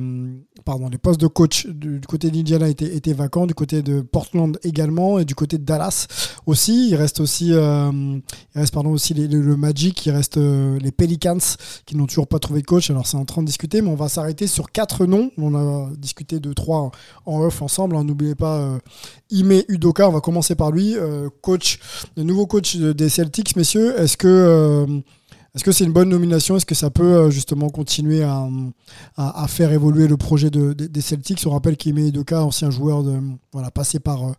pardon, 0.65 0.89
les 0.89 0.97
postes 0.97 1.21
de 1.21 1.27
coach 1.27 1.67
du, 1.67 2.01
côté 2.01 2.31
d'Indiana 2.31 2.67
étaient, 2.67 2.95
étaient 2.95 3.13
vacants, 3.13 3.45
du 3.45 3.53
côté 3.53 3.83
de 3.83 4.01
Portland 4.01 4.57
également 4.63 5.19
et 5.19 5.25
du 5.25 5.35
côté 5.35 5.57
de 5.59 5.63
Dallas 5.63 6.07
aussi. 6.47 6.89
Il 6.89 6.95
reste 6.95 7.19
aussi, 7.19 7.53
euh, 7.53 7.91
il 7.93 8.59
reste 8.59 8.73
pardon 8.73 8.89
aussi 8.89 9.13
le, 9.13 9.55
Magic, 9.55 10.05
il 10.07 10.11
reste 10.11 10.37
euh, 10.37 10.77
les 10.79 10.91
Pelicans 10.91 11.37
qui 11.85 11.95
n'ont 11.95 12.07
toujours 12.07 12.27
pas 12.27 12.39
trouvé 12.39 12.61
de 12.61 12.65
coach. 12.65 12.89
Alors 12.89 13.05
c'est 13.05 13.15
en 13.17 13.25
train 13.25 13.41
de 13.41 13.47
discuter, 13.47 13.81
mais 13.81 13.89
on 13.89 13.95
va 13.95 14.09
s'arrêter 14.09 14.47
sur 14.47 14.71
quatre 14.71 15.05
noms. 15.05 15.29
On 15.37 15.53
a 15.55 15.89
discuté 15.97 16.39
de 16.39 16.51
trois 16.51 16.91
en 17.25 17.41
off 17.41 17.61
ensemble. 17.61 17.95
hein. 17.95 18.03
N'oubliez 18.03 18.35
pas 18.35 18.57
euh, 18.57 18.79
Ime 19.29 19.61
Udoka. 19.69 20.09
On 20.09 20.11
va 20.11 20.19
commencer 20.21 20.55
par 20.55 20.71
lui, 20.71 20.97
euh, 20.97 21.29
coach, 21.41 21.79
le 22.17 22.23
nouveau 22.23 22.47
coach 22.47 22.75
de- 22.75 22.91
des 22.91 23.09
Celtics, 23.09 23.55
messieurs. 23.55 23.99
Est-ce 23.99 24.17
que 24.17 24.27
euh, 24.27 24.85
est-ce 25.55 25.63
que 25.63 25.71
c'est 25.71 25.85
une 25.85 25.93
bonne 25.93 26.09
nomination? 26.09 26.57
Est-ce 26.57 26.65
que 26.65 26.75
ça 26.75 26.89
peut 26.89 27.15
euh, 27.15 27.29
justement 27.29 27.69
continuer 27.69 28.23
à, 28.23 29.47
faire 29.47 29.71
évoluer 29.71 30.07
le 30.07 30.17
projet 30.17 30.49
de- 30.49 30.73
de- 30.73 30.87
des 30.87 31.01
Celtics? 31.01 31.41
On 31.47 31.51
rappelle 31.51 31.77
qu'Ime 31.77 32.11
ancien 32.33 32.69
joueur 32.69 33.03
voilà 33.53 33.71
passé 33.71 33.99
par 33.99 34.27
euh, 34.27 34.33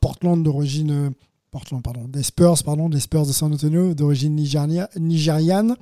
Portland 0.00 0.42
d'origine 0.42 0.90
euh, 0.90 1.10
Portland 1.50 1.82
pardon 1.82 2.08
des 2.08 2.22
Spurs 2.22 2.56
pardon 2.64 2.88
des 2.88 3.00
Spurs 3.00 3.26
de 3.26 3.32
San 3.32 3.52
Antonio 3.52 3.94
d'origine 3.94 4.34
nigéria- 4.34 4.88
nigériane. 4.98 5.76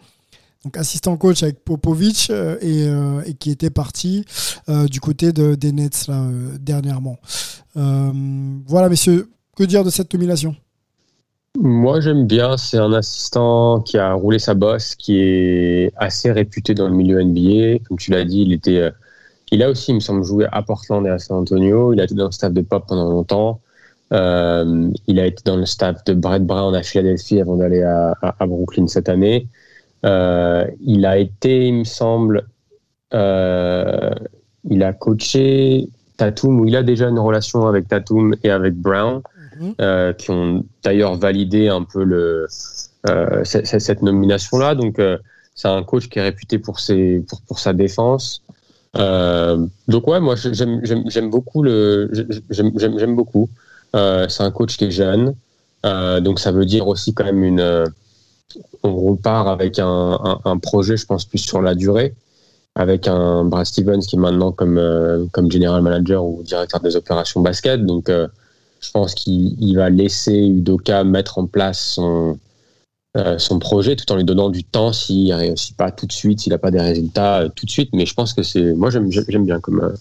Donc 0.64 0.76
assistant 0.76 1.16
coach 1.16 1.42
avec 1.42 1.62
Popovic 1.64 2.30
et, 2.62 2.88
qui 3.38 3.50
était 3.50 3.68
parti 3.70 4.24
du 4.90 4.98
côté 5.00 5.30
de- 5.32 5.54
des 5.56 5.72
Nets 5.72 6.10
dernièrement. 6.58 7.18
Voilà 7.74 8.88
messieurs, 8.88 9.30
que 9.56 9.64
dire 9.64 9.84
de 9.84 9.90
cette 9.90 10.12
nomination? 10.14 10.56
Moi, 11.60 12.00
j'aime 12.00 12.26
bien. 12.26 12.56
C'est 12.56 12.78
un 12.78 12.92
assistant 12.92 13.80
qui 13.80 13.96
a 13.96 14.12
roulé 14.12 14.38
sa 14.38 14.54
bosse, 14.54 14.96
qui 14.96 15.18
est 15.20 15.92
assez 15.96 16.32
réputé 16.32 16.74
dans 16.74 16.88
le 16.88 16.94
milieu 16.94 17.22
NBA. 17.22 17.84
Comme 17.86 17.96
tu 17.96 18.10
l'as 18.10 18.24
dit, 18.24 18.42
il 18.42 18.52
était, 18.52 18.78
euh, 18.78 18.90
il 19.52 19.62
a 19.62 19.70
aussi, 19.70 19.92
il 19.92 19.94
me 19.96 20.00
semble, 20.00 20.24
joué 20.24 20.46
à 20.50 20.62
Portland 20.62 21.06
et 21.06 21.10
à 21.10 21.18
San 21.18 21.38
Antonio. 21.38 21.92
Il 21.92 22.00
a 22.00 22.04
été 22.04 22.14
dans 22.14 22.26
le 22.26 22.32
staff 22.32 22.52
de 22.52 22.60
Pop 22.60 22.84
pendant 22.88 23.08
longtemps. 23.08 23.60
Euh, 24.12 24.90
il 25.06 25.20
a 25.20 25.26
été 25.26 25.42
dans 25.44 25.56
le 25.56 25.66
staff 25.66 26.02
de 26.04 26.14
Brett 26.14 26.44
Brown 26.44 26.74
à 26.74 26.82
Philadelphie 26.82 27.40
avant 27.40 27.56
d'aller 27.56 27.82
à, 27.82 28.46
Brooklyn 28.46 28.88
cette 28.88 29.08
année. 29.08 29.48
Euh, 30.04 30.66
il 30.80 31.06
a 31.06 31.18
été, 31.18 31.68
il 31.68 31.74
me 31.74 31.84
semble, 31.84 32.46
il 33.12 34.82
a 34.82 34.92
coaché 34.92 35.88
Tatum, 36.16 36.60
où 36.60 36.66
il 36.66 36.76
a 36.76 36.82
déjà 36.82 37.08
une 37.08 37.18
relation 37.18 37.66
avec 37.66 37.88
Tatum 37.88 38.34
et 38.42 38.50
avec 38.50 38.74
Brown. 38.74 39.22
Euh, 39.80 40.12
qui 40.12 40.30
ont 40.30 40.64
d'ailleurs 40.82 41.16
validé 41.16 41.68
un 41.68 41.82
peu 41.82 42.04
le, 42.04 42.46
euh, 43.08 43.44
cette, 43.44 44.02
nomination-là. 44.02 44.74
Donc, 44.74 44.98
euh, 44.98 45.18
c'est 45.54 45.68
un 45.68 45.82
coach 45.82 46.08
qui 46.08 46.18
est 46.18 46.22
réputé 46.22 46.58
pour, 46.58 46.80
ses, 46.80 47.24
pour, 47.28 47.40
pour 47.42 47.58
sa 47.58 47.72
défense. 47.72 48.42
Donc, 48.94 50.08
ouais, 50.08 50.20
moi, 50.20 50.36
j'aime 50.36 51.30
beaucoup. 51.30 51.64
j'aime- 51.64 53.14
beaucoup. 53.16 53.48
C'est 53.92 54.42
un 54.42 54.50
coach 54.50 54.76
qui 54.76 54.84
est 54.84 54.90
jeune. 54.90 55.34
Donc, 55.82 56.40
ça 56.40 56.52
veut 56.52 56.64
dire 56.64 56.86
aussi 56.88 57.14
quand 57.14 57.24
même 57.24 57.42
une. 57.44 57.84
on 58.82 58.96
repart 58.96 59.48
avec 59.48 59.78
un, 59.78 60.38
un, 60.44 60.58
projet, 60.58 60.96
je 60.96 61.06
pense, 61.06 61.24
plus 61.24 61.38
sur 61.38 61.60
la 61.60 61.74
durée 61.74 62.14
avec 62.74 63.06
un 63.06 63.44
Brad 63.44 63.66
Stevens 63.66 64.00
qui 64.00 64.16
est 64.16 64.18
maintenant 64.18 64.52
comme, 64.52 64.78
euh, 64.78 65.26
comme 65.32 65.50
general 65.50 65.82
manager 65.82 66.24
ou 66.24 66.42
directeur 66.42 66.80
des 66.80 66.96
opérations 66.96 67.40
basket. 67.40 67.84
Donc, 67.84 68.10
je 68.84 68.90
pense 68.90 69.14
qu'il 69.14 69.56
il 69.60 69.76
va 69.76 69.90
laisser 69.90 70.36
Udoka 70.36 71.04
mettre 71.04 71.38
en 71.38 71.46
place 71.46 71.80
son, 71.94 72.38
euh, 73.16 73.38
son 73.38 73.58
projet 73.58 73.96
tout 73.96 74.10
en 74.12 74.16
lui 74.16 74.24
donnant 74.24 74.50
du 74.50 74.64
temps 74.64 74.92
s'il 74.92 75.28
ne 75.28 75.34
réussit 75.34 75.76
pas 75.76 75.90
tout 75.90 76.06
de 76.06 76.12
suite, 76.12 76.40
s'il 76.40 76.52
n'a 76.52 76.58
pas 76.58 76.70
des 76.70 76.80
résultats 76.80 77.40
euh, 77.40 77.48
tout 77.48 77.66
de 77.66 77.70
suite. 77.70 77.90
Mais 77.92 78.06
je 78.06 78.14
pense 78.14 78.32
que 78.34 78.42
c'est. 78.42 78.74
Moi, 78.74 78.90
j'aime 78.90 79.08
bien 79.44 79.60
comme, 79.60 79.80
euh, 79.80 79.94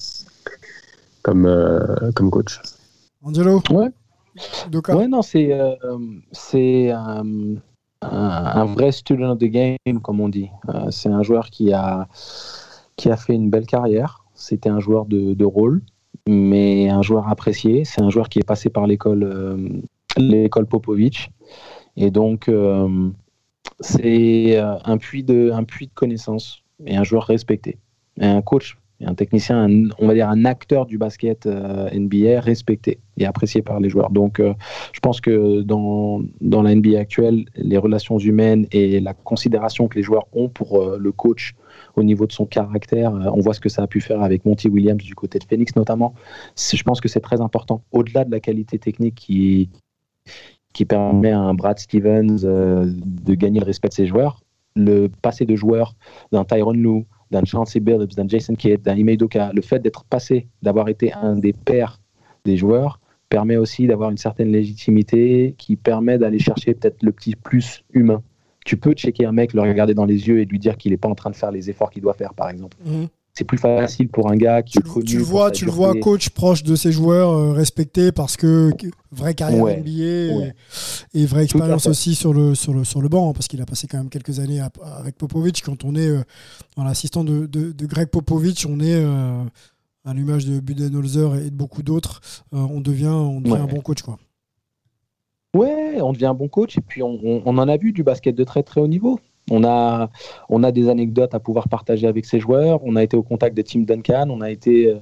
comme, 1.22 1.46
euh, 1.46 2.12
comme 2.16 2.30
coach. 2.30 2.60
Angelo 3.24 3.62
Ouais. 3.72 3.90
Udoka 4.68 4.96
Ouais, 4.98 5.08
non, 5.08 5.22
c'est 5.22 5.54
euh, 5.54 5.76
c'est 6.32 6.92
un, 6.92 7.24
un, 8.02 8.08
un 8.12 8.66
vrai 8.66 8.92
student 8.92 9.32
of 9.32 9.38
the 9.40 9.46
game, 9.46 10.02
comme 10.02 10.20
on 10.20 10.30
dit. 10.30 10.50
Euh, 10.70 10.90
c'est 10.92 11.10
un 11.10 11.24
joueur 11.24 11.50
qui 11.50 11.72
a, 11.72 12.08
qui 12.98 13.10
a 13.10 13.18
fait 13.18 13.34
une 13.36 13.50
belle 13.50 13.68
carrière. 13.68 14.24
C'était 14.34 14.70
un 14.70 14.80
joueur 14.80 15.06
de, 15.06 15.36
de 15.36 15.46
rôle, 15.46 15.84
mais 16.28 16.90
un 16.90 17.02
joueur 17.02 17.28
apprécié. 17.28 17.86
C'est 17.86 18.02
un 18.02 18.10
joueur 18.10 18.30
qui 18.30 18.40
est 18.40 18.48
passé 18.48 18.70
par 18.70 18.88
l'école 18.88 19.24
euh, 19.24 19.58
l'école 20.18 20.66
Popovic. 20.66 21.32
Et 21.96 22.12
donc, 22.12 22.50
euh, 22.50 23.10
c'est 23.80 24.58
euh, 24.58 24.78
un, 24.86 24.98
puits 24.98 25.24
de, 25.24 25.52
un 25.52 25.64
puits 25.64 25.88
de 25.88 25.94
connaissances 25.94 26.64
et 26.86 26.96
un 26.96 27.04
joueur 27.04 27.24
respecté. 27.24 27.78
Et 28.20 28.26
un 28.26 28.42
coach, 28.42 28.78
un 29.06 29.16
technicien, 29.16 29.68
on 30.00 30.08
va 30.08 30.14
dire 30.14 30.30
un 30.30 30.46
acteur 30.46 30.86
du 30.86 30.98
basket 30.98 31.46
euh, 31.46 31.90
NBA 31.94 32.40
respecté 32.40 33.00
et 33.18 33.26
apprécié 33.26 33.62
par 33.62 33.80
les 33.80 33.90
joueurs. 33.90 34.12
Donc, 34.12 34.40
euh, 34.40 34.54
je 34.92 35.00
pense 35.00 35.22
que 35.22 35.62
dans, 35.62 36.22
dans 36.42 36.62
la 36.62 36.76
NBA 36.76 37.00
actuelle, 37.00 37.46
les 37.56 37.78
relations 37.78 38.18
humaines 38.18 38.68
et 38.72 39.00
la 39.00 39.14
considération 39.14 39.88
que 39.88 39.98
les 39.98 40.04
joueurs 40.04 40.28
ont 40.34 40.50
pour 40.50 40.82
euh, 40.82 40.98
le 41.00 41.12
coach 41.12 41.56
au 41.96 42.04
niveau 42.04 42.26
de 42.26 42.32
son 42.32 42.46
caractère, 42.46 43.14
on 43.14 43.40
voit 43.40 43.54
ce 43.54 43.60
que 43.60 43.70
ça 43.70 43.84
a 43.84 43.88
pu 43.88 44.02
faire 44.02 44.24
avec 44.24 44.46
Monty 44.46 44.68
Williams 44.68 45.04
du 45.04 45.14
côté 45.14 45.38
de 45.38 45.44
Phoenix 45.44 45.76
notamment. 45.76 46.16
Je 46.58 46.82
pense 46.84 47.02
que 47.02 47.08
c'est 47.08 47.20
très 47.20 47.40
important. 47.40 47.84
Au-delà 47.92 48.26
de 48.26 48.32
la 48.32 48.40
qualité 48.40 48.80
technique 48.80 49.16
qui, 49.16 49.70
qui 50.74 50.86
permet 50.86 51.32
à 51.32 51.40
un 51.40 51.54
Brad 51.54 51.78
Stevens 51.78 52.42
de 52.42 53.34
gagner 53.36 53.60
le 53.60 53.66
respect 53.66 53.90
de 53.90 53.94
ses 53.94 54.08
joueurs, 54.08 54.42
le 54.76 55.08
passé 55.22 55.46
de 55.46 55.56
joueur 55.56 55.96
d'un 56.32 56.46
Tyron 56.46 56.72
Lue, 56.72 57.06
d'un 57.34 57.44
Chauncey 57.44 57.80
Billups, 57.80 58.16
d'un 58.16 58.28
Jason 58.28 58.56
Kidd, 58.56 58.82
d'un 58.82 58.96
Ime 58.96 59.10
le 59.10 59.62
fait 59.62 59.80
d'être 59.80 60.06
passé, 60.06 60.48
d'avoir 60.62 60.88
été 60.88 61.12
un 61.14 61.36
des 61.36 61.52
pères 61.52 62.00
des 62.46 62.58
joueurs, 62.58 63.00
permet 63.28 63.58
aussi 63.58 63.88
d'avoir 63.88 64.12
une 64.12 64.18
certaine 64.18 64.52
légitimité 64.52 65.56
qui 65.58 65.76
permet 65.76 66.18
d'aller 66.20 66.40
chercher 66.40 66.76
peut-être 66.76 67.02
le 67.02 67.12
petit 67.12 67.36
plus 67.36 67.84
humain. 67.92 68.22
Tu 68.66 68.78
peux 68.78 68.94
checker 68.94 69.26
un 69.26 69.32
mec, 69.32 69.54
le 69.54 69.62
regarder 69.62 69.94
dans 69.94 70.06
les 70.06 70.28
yeux 70.28 70.40
et 70.40 70.46
lui 70.46 70.60
dire 70.60 70.78
qu'il 70.78 70.92
n'est 70.92 70.98
pas 70.98 71.10
en 71.10 71.16
train 71.16 71.32
de 71.32 71.36
faire 71.36 71.52
les 71.52 71.70
efforts 71.70 71.90
qu'il 71.90 72.04
doit 72.04 72.14
faire, 72.14 72.34
par 72.34 72.50
exemple. 72.50 72.78
Mhm. 72.86 73.08
C'est 73.36 73.46
plus 73.46 73.58
facile 73.58 74.10
pour 74.10 74.30
un 74.32 74.36
gars 74.36 74.62
qui 74.62 74.74
tu, 74.74 74.80
est 74.88 74.92
connu 74.94 75.06
tu 75.06 75.18
le 75.18 75.24
vois, 75.24 75.50
tu 75.50 75.66
le 75.66 75.72
vois 75.72 75.96
coach 75.96 76.30
proche 76.30 76.62
de 76.62 76.76
ses 76.76 76.92
joueurs, 76.92 77.32
euh, 77.32 77.52
respecté 77.54 78.12
parce 78.12 78.38
que 78.38 78.70
vraie 79.12 79.34
carrière 79.34 79.64
Ouais, 79.64 79.78
NBA 79.78 79.90
et- 79.90 80.38
ouais. 80.38 80.54
et, 81.16 81.26
vraie 81.26 81.44
expérience 81.44 81.88
aussi 81.88 82.14
sur 82.14 82.32
le, 82.32 82.54
sur, 82.54 82.74
le, 82.76 82.84
sur 82.84 83.02
le 83.02 83.10
banc, 83.10 83.30
hein, 83.30 83.34
parce 83.34 83.48
qu'il 83.48 83.60
a 83.60 83.66
passé 83.66 83.88
quand 83.88 83.98
même 83.98 84.10
quelques 84.10 84.40
années 84.40 84.60
à- 84.60 84.70
avec 85.00 85.18
Popovic. 85.18 85.64
Quand 85.66 85.84
on 85.84 85.96
est 85.96 86.08
euh, 86.08 86.22
dans 86.78 86.84
l'assistant 86.84 87.24
de, 87.24 87.48
de, 87.48 87.72
de 87.72 87.86
Greg 87.88 88.10
Popovic, 88.10 88.66
on 88.70 88.80
est 88.80 88.94
euh, 89.04 89.44
à 90.06 90.14
l'image 90.14 90.46
de 90.46 90.60
Budenholzer 90.60 91.36
et 91.38 91.50
de 91.50 91.56
beaucoup 91.56 91.82
d'autres, 91.82 92.22
on 92.52 92.82
devient, 92.82 93.08
on 93.08 93.42
devient 93.42 93.54
Ouais. 93.54 93.60
un 93.60 93.66
bon 93.66 93.82
coach. 93.82 94.04
Quoi. 94.04 94.20
Ouais, 95.56 96.02
on 96.02 96.14
devient 96.14 96.26
un 96.28 96.34
bon 96.36 96.48
coach 96.50 96.78
et 96.78 96.82
puis 96.82 97.02
on, 97.04 97.20
on- 97.24 97.42
on 97.46 97.58
en 97.58 97.68
a 97.68 97.78
vu 97.78 97.94
du 97.94 98.04
basket 98.04 98.36
de 98.36 98.44
très 98.44 98.62
très 98.64 98.80
haut 98.82 98.88
niveau. 98.88 99.20
On 99.52 99.64
a, 99.64 100.10
on 100.50 100.64
a 100.64 100.72
des 100.72 100.90
anecdotes 100.90 101.34
à 101.36 101.40
pouvoir 101.40 101.68
partager 101.68 102.08
avec 102.08 102.26
ses 102.26 102.40
joueurs. 102.40 102.80
On 102.84 102.96
a 102.96 103.04
été 103.04 103.18
au 103.18 103.24
contact 103.24 103.56
de 103.58 103.62
Tim 103.62 103.82
Duncan. 103.82 104.28
On 104.30 104.42
a 104.42 104.50
été, 104.50 104.88
euh, 104.88 104.96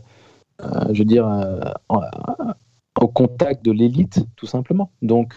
euh, 0.63 0.93
je 0.93 0.99
veux 0.99 1.05
dire, 1.05 1.27
euh, 1.27 1.59
au 2.99 3.07
contact 3.07 3.63
de 3.63 3.71
l'élite, 3.71 4.25
tout 4.35 4.47
simplement. 4.47 4.91
Donc, 5.01 5.33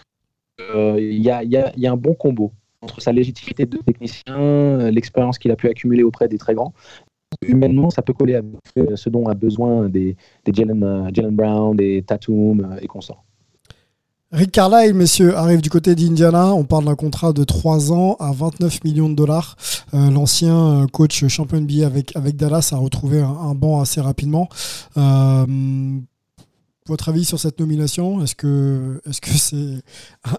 il 0.58 1.20
y, 1.22 1.30
a, 1.30 1.42
y 1.44 1.56
a- 1.56 1.72
y 1.76 1.86
a 1.86 1.92
un 1.92 1.96
bon 1.96 2.14
combo 2.14 2.52
entre 2.82 3.00
sa 3.00 3.12
légitimité 3.12 3.66
de 3.66 3.78
technicien, 3.78 4.90
l'expérience 4.90 5.38
qu'il 5.38 5.50
a 5.50 5.56
pu 5.56 5.68
accumuler 5.68 6.02
auprès 6.02 6.28
des 6.28 6.38
très 6.38 6.54
grands. 6.54 6.72
Humainement, 7.46 7.90
ça 7.90 8.02
peut 8.02 8.12
coller 8.12 8.40
euh, 8.78 8.96
ce 8.96 9.08
dont 9.08 9.26
a 9.26 9.34
besoin 9.34 9.88
des, 9.88 10.16
des 10.44 10.52
Jalen, 10.54 11.10
Brown, 11.32 11.76
des 11.76 12.02
Tatum 12.02 12.76
et 12.80 12.86
consorts. 12.86 13.24
Rick 14.34 14.50
Carlisle, 14.50 14.94
messieurs, 14.94 15.36
arrive 15.36 15.60
du 15.60 15.70
côté 15.70 15.94
d'Indiana. 15.94 16.54
On 16.54 16.64
parle 16.64 16.86
d'un 16.86 16.96
contrat 16.96 17.32
de 17.32 17.44
3 17.44 17.92
ans 17.92 18.16
à 18.18 18.32
29 18.32 18.82
millions 18.82 19.08
de 19.08 19.14
dollars. 19.14 19.54
Euh, 19.94 20.10
l'ancien 20.10 20.56
euh, 20.56 20.86
coach 20.88 21.24
champion 21.28 21.60
NBA 21.60 21.86
avec, 21.86 22.36
Dallas 22.36 22.70
a 22.72 22.76
retrouvé 22.76 23.22
un, 23.22 23.54
banc 23.54 23.80
assez 23.80 24.00
rapidement. 24.00 24.48
Euh, 24.96 25.46
votre 26.86 27.08
avis 27.08 27.24
sur 27.24 27.40
cette 27.40 27.58
nomination? 27.60 28.22
Est-ce 28.22 28.34
que 28.34 29.00
est-ce 29.08 29.22
que 29.22 29.30
c'est 29.30 29.82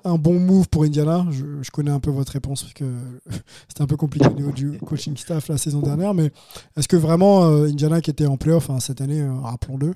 un 0.04 0.16
bon 0.16 0.40
move 0.40 0.70
pour 0.70 0.84
Indiana? 0.84 1.26
Je, 1.32 1.72
connais 1.72 1.90
un 1.90 2.00
peu 2.00 2.12
votre 2.12 2.34
réponse 2.34 2.62
parce 2.62 2.74
que 2.74 2.86
c'était 3.68 3.82
un 3.82 3.88
peu 3.88 3.98
compliqué 3.98 4.28
au 4.28 4.34
niveau 4.34 4.52
du 4.52 4.78
coaching 4.78 5.18
staff 5.18 5.48
la 5.48 5.58
saison 5.58 5.80
dernière, 5.80 6.14
mais 6.14 6.32
est-ce 6.78 6.88
que 6.88 6.98
vraiment 6.98 7.46
euh, 7.46 7.66
Indiana 7.66 8.00
qui 8.00 8.12
était 8.12 8.28
en 8.28 8.38
playoff 8.38 8.70
hein, 8.70 8.80
cette 8.80 9.02
année, 9.02 9.22
euh, 9.22 9.34
rappelons-le, 9.42 9.94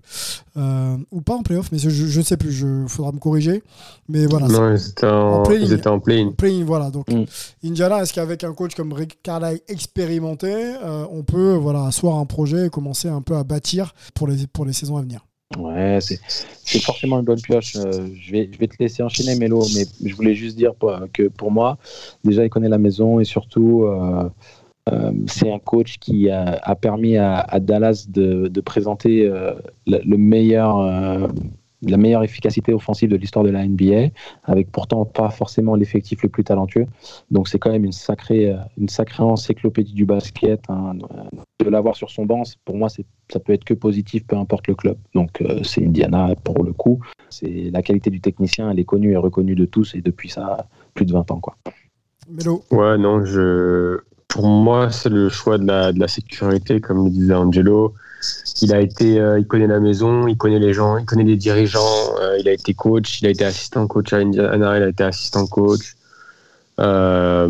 euh, 0.58 0.98
ou 1.12 1.22
pas 1.22 1.36
en 1.36 1.44
playoff, 1.44 1.72
mais 1.72 1.77
je 1.77 2.18
ne 2.18 2.24
sais 2.24 2.36
plus, 2.36 2.62
il 2.62 2.89
faudra 2.89 3.12
me 3.12 3.20
corriger, 3.20 3.63
mais 4.08 4.25
voilà. 4.25 4.48
Non, 4.48 4.74
ils 4.74 4.89
étaient 4.89 5.06
en, 5.06 6.00
play 6.00 6.24
en 6.24 6.32
play 6.32 6.63
voilà. 6.63 6.89
Donc 6.89 7.10
mm. 7.10 7.25
Indiana, 7.63 8.01
est-ce 8.01 8.13
qu'avec 8.13 8.44
un 8.44 8.53
coach 8.53 8.74
comme 8.74 8.91
Rick 8.91 9.22
Carlisle 9.22 9.62
expérimenté, 9.68 10.74
on 11.12 11.22
peut 11.22 11.53
voilà 11.53 11.86
asseoir 11.86 12.18
un 12.18 12.25
projet 12.25 12.65
et 12.65 12.70
commencer 12.72 13.08
un 13.08 13.22
peu 13.22 13.36
à 13.36 13.44
bâtir 13.44 13.94
pour 14.15 14.27
les 14.27 14.48
pour 14.48 14.65
les 14.65 14.74
saisons 14.74 14.98
à 14.98 15.01
venir? 15.01 15.22
Ouais, 15.58 15.98
c'est 16.00 16.79
forcément 16.79 17.18
une 17.20 17.25
bonne 17.25 17.41
pioche. 17.41 17.75
Euh, 17.75 18.08
je, 18.13 18.32
vais, 18.32 18.50
je 18.51 18.58
vais 18.60 18.68
te 18.68 18.75
laisser 18.79 19.01
enchaîner, 19.01 19.36
Mélo, 19.36 19.65
mais 19.75 19.86
je 20.08 20.15
voulais 20.15 20.36
juste 20.36 20.56
dire 20.56 20.74
que 21.12 21.27
pour 21.27 21.50
moi, 21.50 21.79
déjà, 22.24 22.46
il 22.46 22.50
connaît 22.51 22.70
la 22.70 22.77
maison 22.77 23.20
et 23.20 23.24
surtout, 23.24 23.84
euh, 23.86 24.29
euh, 24.91 25.12
c'est 25.25 25.51
un 25.51 25.58
coach 25.58 25.98
qui 25.98 26.29
a, 26.29 26.75
permis 26.75 27.18
à, 27.18 27.60
Dallas 27.60 28.06
de, 28.08 28.48
de 28.48 28.62
présenter 28.62 29.27
le 29.88 30.18
meilleur 30.18 31.32
la 31.81 31.98
meilleure 31.98 32.24
efficacité 32.24 32.74
offensive 32.74 33.09
de 33.09 33.15
l'histoire 33.15 33.45
de 33.45 33.50
la 33.50 33.65
NBA, 33.65 34.09
avec 34.43 34.71
pourtant 34.71 35.05
pas 35.05 35.29
forcément 35.29 35.75
l'effectif 35.75 36.21
le 36.24 36.29
plus 36.29 36.43
talentueux. 36.43 36.86
Donc 37.31 37.48
c'est 37.48 37.59
quand 37.59 37.71
même 37.71 37.86
une 37.86 37.91
sacrée, 37.91 38.51
euh, 38.51 38.57
une 38.77 38.89
sacrée 38.89 39.24
encyclopédie 39.24 39.93
du 39.93 40.05
basket. 40.05 40.62
Hein. 40.69 40.93
De 41.59 41.69
l'avoir 41.69 41.95
sur 41.95 42.09
son 42.09 42.25
banc, 42.25 42.43
pour 42.65 42.75
moi, 42.75 42.89
ça 42.89 43.39
peut 43.39 43.53
être 43.53 43.63
que 43.63 43.74
positif, 43.74 44.25
peu 44.25 44.38
importe 44.38 44.67
le 44.67 44.75
club. 44.75 44.98
Donc 45.13 45.41
euh, 45.41 45.63
c'est 45.63 45.86
Indiana 45.86 46.33
pour 46.43 46.63
le 46.63 46.74
coup. 46.74 47.00
C'est 47.29 47.69
la 47.71 47.81
qualité 47.81 48.09
du 48.09 48.21
technicien, 48.21 48.69
elle 48.71 48.79
est 48.79 48.86
connue 48.86 49.12
et 49.12 49.17
reconnue 49.17 49.55
de 49.55 49.65
tous 49.65 49.95
et 49.95 50.01
depuis 50.01 50.29
ça 50.29 50.67
plus 50.93 51.05
de 51.05 51.13
20 51.13 51.31
ans 51.31 51.39
quoi. 51.39 51.55
Ouais, 52.71 52.98
non, 52.98 53.25
je 53.25 54.00
pour 54.29 54.48
moi, 54.48 54.91
c'est 54.91 55.09
le 55.09 55.27
choix 55.27 55.57
de 55.57 55.65
la, 55.65 55.91
de 55.91 56.00
la 56.00 56.07
sécurité, 56.07 56.79
comme 56.79 57.03
le 57.03 57.09
disait 57.09 57.33
Angelo. 57.33 57.95
Il 58.61 58.73
a 58.73 58.81
été, 58.81 59.19
euh, 59.19 59.39
il 59.39 59.47
connaît 59.47 59.67
la 59.67 59.79
maison, 59.79 60.27
il 60.27 60.35
connaît 60.38 60.59
les 60.59 60.73
gens, 60.73 60.97
il 60.97 61.05
connaît 61.05 61.23
les 61.23 61.38
dirigeants. 61.38 62.15
Euh, 62.21 62.38
il 62.39 62.47
a 62.47 62.51
été 62.51 62.73
coach, 62.73 63.21
il 63.21 63.27
a 63.27 63.29
été 63.29 63.45
assistant 63.45 63.88
coach 63.88 64.11
à 64.13 64.17
Indiana, 64.17 64.77
il 64.77 64.83
a 64.83 64.89
été 64.89 65.03
assistant 65.03 65.47
coach. 65.47 65.95
Euh, 66.79 67.49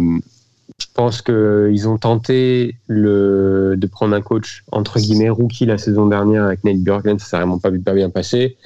je 0.79 0.85
pense 0.93 1.21
qu'ils 1.21 1.87
ont 1.87 1.97
tenté 1.97 2.75
le, 2.87 3.75
de 3.77 3.87
prendre 3.87 4.15
un 4.15 4.21
coach 4.21 4.63
entre 4.71 4.99
guillemets 4.99 5.29
rookie 5.29 5.65
la 5.65 5.77
saison 5.77 6.05
dernière 6.05 6.45
avec 6.45 6.63
Nate 6.63 6.79
Burglen, 6.79 7.19
ça 7.19 7.25
s'est 7.25 7.37
vraiment 7.37 7.59
pas, 7.59 7.69
pas 7.71 7.93
bien 7.93 8.09
passé. 8.09 8.57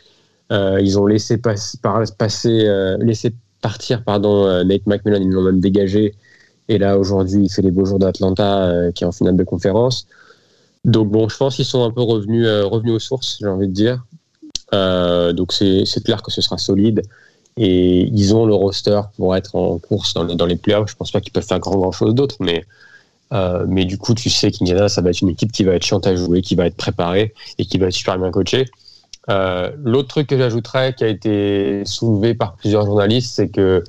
ils 0.51 0.99
ont 0.99 1.07
laissé 1.07 1.37
passer 1.37 2.67
laissé 2.99 3.33
partir 3.61 4.03
pardon 4.03 4.63
Nate 4.63 4.85
McMillan, 4.85 5.21
ils 5.21 5.31
l'ont 5.31 5.43
même 5.43 5.59
dégagé. 5.59 6.13
Et 6.69 6.77
là 6.77 6.97
aujourd'hui, 6.97 7.45
il 7.45 7.49
fait 7.49 7.61
les 7.61 7.71
beaux 7.71 7.85
jours 7.85 7.99
d'Atlanta, 7.99 8.91
qui 8.93 9.03
est 9.03 9.07
en 9.07 9.11
finale 9.11 9.35
de 9.35 9.43
conférence. 9.43 10.07
Donc 10.83 11.09
bon, 11.09 11.29
je 11.29 11.37
pense 11.37 11.55
qu'ils 11.55 11.65
sont 11.65 11.83
un 11.83 11.91
peu 11.91 12.01
revenus, 12.01 12.45
euh, 12.45 12.65
revenus 12.65 12.93
aux 12.93 12.99
sources, 12.99 13.37
j'ai 13.39 13.47
envie 13.47 13.67
de 13.67 13.73
dire. 13.73 14.03
Euh, 14.73 15.31
donc 15.33 15.53
c'est 15.53 16.03
clair 16.03 16.21
que 16.21 16.31
ce 16.31 16.41
sera 16.41 16.57
solide. 16.57 17.01
Et 17.55 18.01
ils 18.07 18.35
ont 18.35 18.45
le 18.45 18.55
roster 18.55 18.99
pour 19.15 19.35
être 19.35 19.55
en 19.55 19.77
course 19.77 20.15
dans 20.15 20.23
les, 20.23 20.35
dans 20.35 20.47
les 20.47 20.55
playoffs. 20.55 20.89
Je 20.89 20.95
pense 20.95 21.11
pas 21.11 21.21
qu'ils 21.21 21.31
peuvent 21.31 21.45
faire 21.45 21.59
grand, 21.59 21.77
grand 21.77 21.91
chose 21.91 22.15
d'autre, 22.15 22.37
mais, 22.39 22.65
euh, 23.31 23.65
du 23.67 23.97
coup, 23.99 24.15
tu 24.15 24.29
sais 24.31 24.51
qu'Indiana, 24.51 24.89
ça 24.89 25.01
va 25.01 25.11
être 25.11 25.21
une 25.21 25.29
équipe 25.29 25.51
qui 25.51 25.63
va 25.63 25.73
être 25.73 25.83
chiante 25.83 26.07
à 26.07 26.15
jouer, 26.15 26.41
qui 26.41 26.55
va 26.55 26.65
être 26.65 26.75
préparée 26.75 27.33
et 27.59 27.65
qui 27.65 27.77
va 27.77 27.87
être 27.87 27.93
super 27.93 28.17
bien 28.17 28.31
coachée. 28.31 28.65
L'autre 29.27 30.07
truc 30.07 30.27
que 30.27 30.37
j'ajouterais, 30.37 30.93
qui 30.93 31.03
a 31.03 31.07
été 31.07 31.83
soulevé 31.85 32.33
par 32.33 32.55
plusieurs 32.55 32.85
journalistes, 32.85 33.33
c'est 33.35 33.49
que 33.49 33.83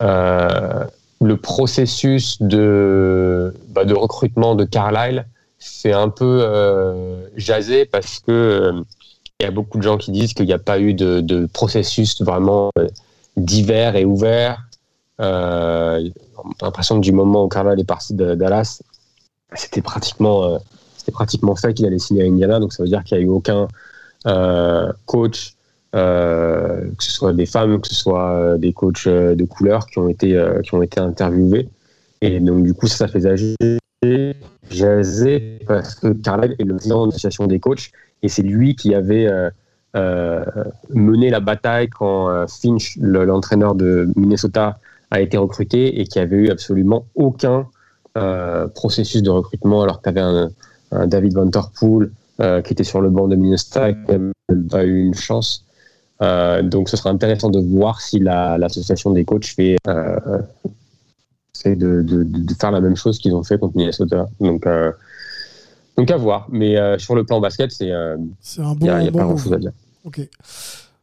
le 0.00 1.36
processus 1.36 2.42
de, 2.42 3.54
bah, 3.70 3.84
de 3.86 3.94
recrutement 3.94 4.54
de 4.54 4.64
Carlisle 4.64 5.26
c'est 5.64 5.92
un 5.92 6.08
peu 6.08 6.40
euh, 6.42 7.28
jasé 7.36 7.86
parce 7.86 8.18
que 8.18 8.32
euh, 8.32 8.82
il 9.38 9.44
y 9.44 9.46
a 9.46 9.52
beaucoup 9.52 9.78
de 9.78 9.82
gens 9.82 9.96
qui 9.96 10.10
disent 10.10 10.34
qu'il 10.34 10.46
n'y 10.46 10.52
a 10.52 10.58
pas 10.58 10.80
eu 10.80 10.92
de, 10.92 11.46
processus 11.52 12.20
vraiment 12.20 12.70
euh, 12.78 12.88
divers 13.36 13.94
et 13.94 14.04
ouvert. 14.04 14.64
Euh, 15.20 16.08
l'impression 16.60 16.96
que 16.96 17.04
du 17.04 17.12
moment 17.12 17.44
où 17.44 17.48
Carval 17.48 17.78
est 17.78 17.84
parti 17.84 18.14
de 18.14 18.34
Dallas, 18.34 18.82
c'était 19.54 19.82
pratiquement, 19.82 20.58
c'était 20.96 21.12
pratiquement 21.12 21.54
fait 21.54 21.74
qu'il 21.74 21.86
allait 21.86 21.98
signer 21.98 22.24
à 22.24 22.26
Indiana. 22.26 22.58
Donc 22.58 22.72
ça 22.72 22.82
veut 22.82 22.88
dire 22.88 23.04
qu'il 23.04 23.18
n'y 23.18 23.24
a 23.24 23.26
eu 23.26 23.30
aucun 23.30 23.68
coach, 25.06 25.54
que 25.92 26.94
ce 26.98 27.10
soit 27.10 27.32
des 27.32 27.46
femmes, 27.46 27.80
que 27.80 27.88
ce 27.88 27.94
soit 27.94 28.56
des 28.58 28.72
coachs 28.72 29.06
de 29.06 29.44
couleur 29.44 29.86
qui 29.86 29.98
ont 29.98 30.08
été, 30.08 30.40
qui 30.64 30.74
ont 30.74 30.82
été 30.82 31.00
interviewés. 31.00 31.68
Et 32.20 32.40
donc 32.40 32.64
du 32.64 32.74
coup, 32.74 32.86
ça, 32.88 32.96
ça 32.96 33.08
fait 33.08 33.26
agir 33.26 33.56
jasé 34.70 35.60
parce 35.66 35.94
que 35.94 36.12
Carlisle 36.12 36.56
est 36.58 36.64
le 36.64 36.74
président 36.74 37.06
de 37.06 37.12
l'association 37.12 37.46
des 37.46 37.60
coachs 37.60 37.90
et 38.22 38.28
c'est 38.28 38.42
lui 38.42 38.74
qui 38.74 38.94
avait 38.94 39.26
euh, 39.26 39.50
euh, 39.96 40.44
mené 40.90 41.30
la 41.30 41.40
bataille 41.40 41.88
quand 41.88 42.28
euh, 42.28 42.46
Finch, 42.46 42.96
l'entraîneur 43.00 43.74
de 43.74 44.08
Minnesota, 44.16 44.78
a 45.10 45.20
été 45.20 45.36
recruté 45.36 46.00
et 46.00 46.04
qui 46.04 46.18
avait 46.18 46.36
eu 46.36 46.48
absolument 46.48 47.06
aucun 47.14 47.66
processus 48.74 49.22
de 49.22 49.30
recrutement 49.30 49.82
alors 49.82 50.02
que 50.02 50.10
tu 50.10 50.18
avais 50.18 50.20
un, 50.20 51.06
David 51.06 51.32
Van 51.32 51.50
qui 52.60 52.72
était 52.72 52.84
sur 52.84 53.00
le 53.00 53.08
banc 53.08 53.26
de 53.26 53.36
Minnesota 53.36 53.88
et 53.88 53.94
qui 53.94 54.12
n'a 54.12 54.32
pas 54.70 54.84
eu 54.84 55.00
une 55.00 55.14
chance. 55.14 55.64
donc 56.20 56.90
ce 56.90 56.96
sera 56.98 57.08
intéressant 57.08 57.48
de 57.48 57.58
voir 57.58 58.02
si 58.02 58.18
l'association 58.18 59.12
des 59.12 59.24
coachs 59.24 59.46
fait 59.46 59.76
c'est 61.52 61.76
de, 61.76 62.26
faire 62.58 62.70
la 62.70 62.80
même 62.80 62.96
chose 62.96 63.18
qu'ils 63.18 63.34
ont 63.34 63.42
fait 63.42 63.58
contre 63.58 63.76
Minnesota. 63.76 64.28
Donc, 64.40 64.66
euh, 64.66 64.92
donc 65.96 66.10
à 66.10 66.16
voir. 66.16 66.46
Mais 66.50 66.76
euh, 66.76 66.98
sur 66.98 67.14
le 67.14 67.24
plan 67.24 67.40
basket, 67.40 67.70
c'est 67.70 67.90
euh, 67.90 68.16
un 68.58 68.74
bon. 68.74 68.86
Il 68.86 69.02
n'y 69.02 69.08
a, 69.08 69.12
pas 69.12 69.24
grand 69.24 69.36
chose 69.36 69.52
à 69.52 69.58
dire. 69.58 69.72
Ok. 70.04 70.20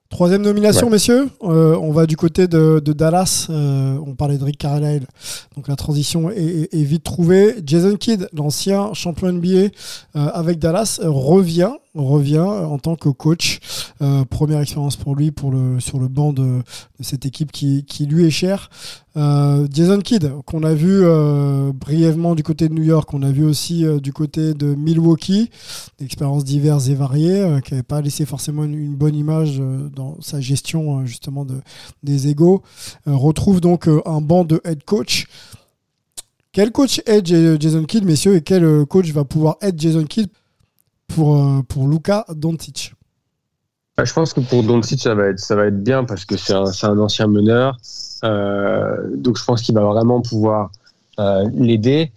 Troisième 0.09 0.41
nomination, 0.41 0.89
messieurs. 0.89 1.29
on 1.39 1.91
va 1.91 2.07
du 2.07 2.17
côté 2.17 2.47
de, 2.47 2.79
Dallas. 2.79 3.45
on 3.49 4.15
parlait 4.15 4.39
de 4.39 4.43
Rick 4.43 4.57
Carlisle. 4.57 5.05
Donc 5.55 5.67
la 5.67 5.75
transition 5.75 6.31
est, 6.31 6.73
vite 6.73 7.03
trouvée. 7.03 7.57
Jason 7.63 7.95
Kidd, 7.95 8.27
l'ancien 8.33 8.91
champion 8.93 9.31
NBA 9.31 9.69
avec 10.15 10.57
Dallas, 10.57 10.99
revient 11.03 11.73
revient 11.95 12.39
en 12.39 12.77
tant 12.77 12.95
que 12.95 13.09
coach. 13.09 13.59
Euh, 14.01 14.23
première 14.23 14.61
expérience 14.61 14.95
pour 14.95 15.15
lui 15.15 15.33
sur 15.79 15.99
le 15.99 16.07
banc 16.07 16.31
de, 16.31 16.61
cette 17.01 17.25
équipe 17.25 17.51
qui, 17.51 17.83
lui 18.07 18.25
est 18.25 18.31
chère. 18.31 18.69
Euh, 19.17 19.67
Jason 19.71 19.99
Kidd, 19.99 20.31
qu'on 20.45 20.63
a 20.63 20.73
vu 20.73 21.01
euh, 21.03 21.73
brièvement 21.73 22.35
du 22.35 22.43
côté 22.43 22.69
de 22.69 22.73
New 22.73 22.83
York, 22.83 23.13
on 23.13 23.23
a 23.23 23.31
vu 23.31 23.43
aussi 23.43 23.83
du 24.01 24.13
côté 24.13 24.53
de 24.53 24.75
Milwaukee, 24.75 25.49
expériences 25.99 26.45
diverses 26.45 26.87
et 26.87 26.95
variées, 26.95 27.59
qui 27.65 27.73
n'avait 27.73 27.83
pas 27.83 28.01
laissé 28.01 28.25
forcément 28.25 28.63
une, 28.63 28.95
bonne 28.95 29.15
image 29.15 29.61
dans 29.95 30.17
sa 30.21 30.41
gestion 30.41 31.05
justement 31.05 31.45
de, 31.45 31.55
des 32.03 32.27
égaux. 32.27 32.63
retrouve 33.05 33.61
donc 33.61 33.87
un 34.05 34.21
banc 34.21 34.45
de 34.45 34.61
head 34.63 34.83
coach. 34.83 35.27
Quel 36.51 36.71
coach 36.71 37.01
est 37.05 37.25
Jason 37.25 37.83
Kidd, 37.83 38.05
messieurs, 38.05 38.35
et 38.35 38.41
quel 38.41 38.85
coach 38.85 39.11
va 39.11 39.23
pouvoir 39.23 39.57
être 39.61 39.79
Jason 39.79 40.03
Kidd 40.05 40.29
pour, 41.09 41.35
euh, 41.35 41.61
pour 41.67 41.87
Luka 41.87 42.25
Doncic 42.29 42.93
bah, 43.97 44.05
Je 44.05 44.13
pense 44.13 44.33
que 44.33 44.39
pour 44.39 44.63
Doncic, 44.63 45.01
ça 45.01 45.13
va 45.15 45.27
être, 45.27 45.39
ça 45.39 45.55
va 45.55 45.65
être 45.65 45.83
bien 45.83 46.05
parce 46.05 46.23
que 46.25 46.37
c'est 46.37 46.53
un, 46.53 46.65
un, 46.83 46.99
ancien 46.99 47.27
meneur. 47.27 47.77
Euh, 48.23 49.15
donc 49.15 49.37
je 49.37 49.43
pense 49.43 49.61
qu'il 49.61 49.75
va 49.75 49.81
vraiment 49.81 50.21
pouvoir 50.21 50.71
euh, 51.19 51.45
l'aider. 51.53 52.11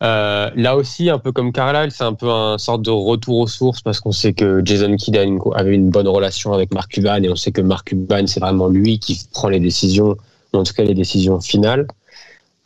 là 0.00 0.76
aussi, 0.76 1.08
un 1.08 1.18
peu 1.18 1.32
comme 1.32 1.52
Carlisle, 1.52 1.90
c'est 1.90 2.04
un 2.04 2.14
peu 2.14 2.30
un 2.30 2.58
sorte 2.58 2.82
de 2.82 2.90
retour 2.90 3.38
aux 3.38 3.46
sources 3.46 3.80
parce 3.80 4.00
qu'on 4.00 4.12
sait 4.12 4.34
que 4.34 4.60
Jason 4.64 4.96
Kidd 4.96 5.16
avait 5.54 5.74
une 5.74 5.90
bonne 5.90 6.08
relation 6.08 6.52
avec 6.52 6.74
Mark 6.74 6.90
Cuban 6.90 7.22
et 7.22 7.30
on 7.30 7.36
sait 7.36 7.52
que 7.52 7.62
Mark 7.62 7.88
Cuban, 7.88 8.26
c'est 8.26 8.40
vraiment 8.40 8.68
lui 8.68 8.98
qui 8.98 9.20
prend 9.32 9.48
les 9.48 9.60
décisions, 9.60 10.16
en 10.52 10.64
tout 10.64 10.74
cas 10.74 10.84
les 10.84 10.94
décisions 10.94 11.40
finales. 11.40 11.86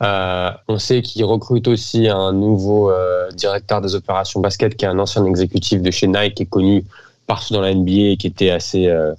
Euh, 0.03 0.51
on 0.67 0.77
sait 0.77 1.01
qu'il 1.01 1.25
recrute 1.25 1.67
aussi 1.67 2.07
un 2.07 2.31
nouveau 2.31 2.91
euh, 2.91 3.31
directeur 3.31 3.81
des 3.81 3.95
opérations 3.95 4.39
basket 4.41 4.75
qui 4.77 4.85
est 4.85 4.87
un 4.87 4.99
ancien 4.99 5.25
exécutif 5.25 5.81
de 5.81 5.89
chez 5.89 6.05
Nike 6.05 6.35
qui 6.35 6.43
est 6.43 6.47
connu 6.47 6.85
partout 7.25 7.53
dans 7.53 7.61
la 7.61 7.73
NBA 7.73 8.11
et 8.11 8.17
qui 8.17 8.27
était 8.27 8.51
assez. 8.51 8.87
Euh, 8.87 9.13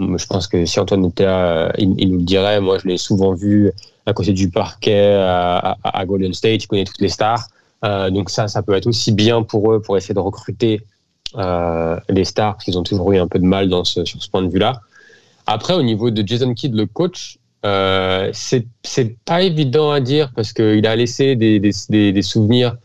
je 0.00 0.26
pense 0.26 0.46
que 0.46 0.64
si 0.64 0.78
Antoine 0.78 1.06
était 1.06 1.24
là, 1.24 1.72
il, 1.78 2.10
nous 2.10 2.18
le 2.18 2.24
dirait. 2.24 2.60
Moi, 2.60 2.78
je 2.78 2.86
l'ai 2.86 2.98
souvent 2.98 3.32
vu 3.32 3.72
à 4.06 4.12
côté 4.12 4.32
du 4.32 4.48
parquet 4.48 5.14
à, 5.14 6.04
Golden 6.06 6.32
State. 6.32 6.64
Il 6.64 6.66
connaît 6.68 6.84
toutes 6.84 7.00
les 7.00 7.08
stars. 7.08 7.48
donc 7.82 8.30
ça, 8.30 8.46
ça 8.46 8.62
peut 8.62 8.74
être 8.74 8.86
aussi 8.86 9.10
bien 9.10 9.42
pour 9.42 9.72
eux 9.72 9.82
pour 9.82 9.96
essayer 9.96 10.14
de 10.14 10.20
recruter 10.20 10.82
les 11.34 12.24
stars 12.24 12.54
parce 12.54 12.64
qu'ils 12.64 12.78
ont 12.78 12.84
toujours 12.84 13.10
eu 13.10 13.18
un 13.18 13.26
peu 13.26 13.40
de 13.40 13.44
mal 13.44 13.68
sur 13.84 14.06
ce 14.06 14.30
point 14.30 14.42
de 14.42 14.48
vue-là. 14.48 14.80
Après, 15.48 15.74
au 15.74 15.82
niveau 15.82 16.10
de 16.10 16.24
Jason 16.24 16.54
Kidd, 16.54 16.76
le 16.76 16.86
coach, 16.86 17.37
euh, 17.64 18.30
c'est 18.32 18.66
pas 19.24 19.42
évident 19.42 19.90
à 19.90 20.00
dire 20.00 20.32
parce 20.34 20.52
qu'il 20.52 20.86
a 20.86 20.96
laissé 20.96 21.36
des, 21.36 21.58
des, 21.58 22.12
des, 22.12 22.22
souvenirs 22.22 22.76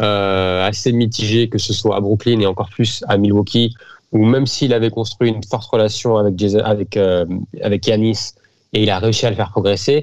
euh, 0.00 0.66
assez 0.66 0.92
mitigés, 0.92 1.48
que 1.48 1.58
ce 1.58 1.72
soit 1.72 1.96
à 1.96 2.00
Brooklyn 2.00 2.40
et 2.40 2.46
encore 2.46 2.70
plus 2.70 3.04
à 3.08 3.18
Milwaukee, 3.18 3.74
où 4.10 4.24
même 4.24 4.46
s'il 4.46 4.72
avait 4.72 4.90
construit 4.90 5.28
une 5.30 5.44
forte 5.44 5.70
relation 5.70 6.16
avec, 6.16 6.42
avec, 6.64 6.96
euh, 6.96 7.26
avec 7.62 7.86
Yanis 7.86 8.32
et 8.72 8.82
il 8.82 8.90
a 8.90 8.98
réussi 8.98 9.26
à 9.26 9.30
le 9.30 9.36
faire 9.36 9.50
progresser, 9.50 10.02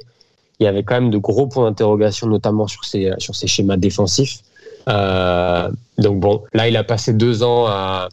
il 0.59 0.65
y 0.65 0.67
avait 0.67 0.83
quand 0.83 0.95
même 0.95 1.09
de 1.09 1.17
gros 1.17 1.47
points 1.47 1.65
d'interrogation, 1.65 2.27
notamment 2.27 2.67
sur 2.67 2.83
ses, 2.83 3.11
sur 3.17 3.35
ses 3.35 3.47
schémas 3.47 3.77
défensifs. 3.77 4.39
Euh, 4.89 5.69
donc 5.97 6.19
bon, 6.19 6.43
là, 6.53 6.67
il 6.67 6.77
a 6.77 6.83
passé 6.83 7.13
deux 7.13 7.43
ans 7.43 7.65
à 7.67 8.09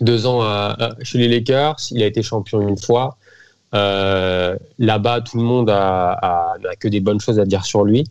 deux 0.00 0.26
ans 0.26 0.42
à, 0.42 0.76
chez 1.02 1.18
les 1.18 1.28
Lakers. 1.28 1.76
Il 1.92 2.02
a 2.02 2.06
été 2.06 2.22
champion 2.22 2.66
une 2.66 2.78
fois. 2.78 3.16
Euh, 3.74 4.56
là-bas, 4.78 5.22
tout 5.22 5.38
le 5.38 5.44
monde 5.44 5.70
a, 5.70 6.54
que 6.78 6.88
des 6.88 7.00
bonnes 7.00 7.20
choses 7.20 7.38
à 7.38 7.44
dire 7.44 7.64
sur 7.64 7.84
lui. 7.84 8.04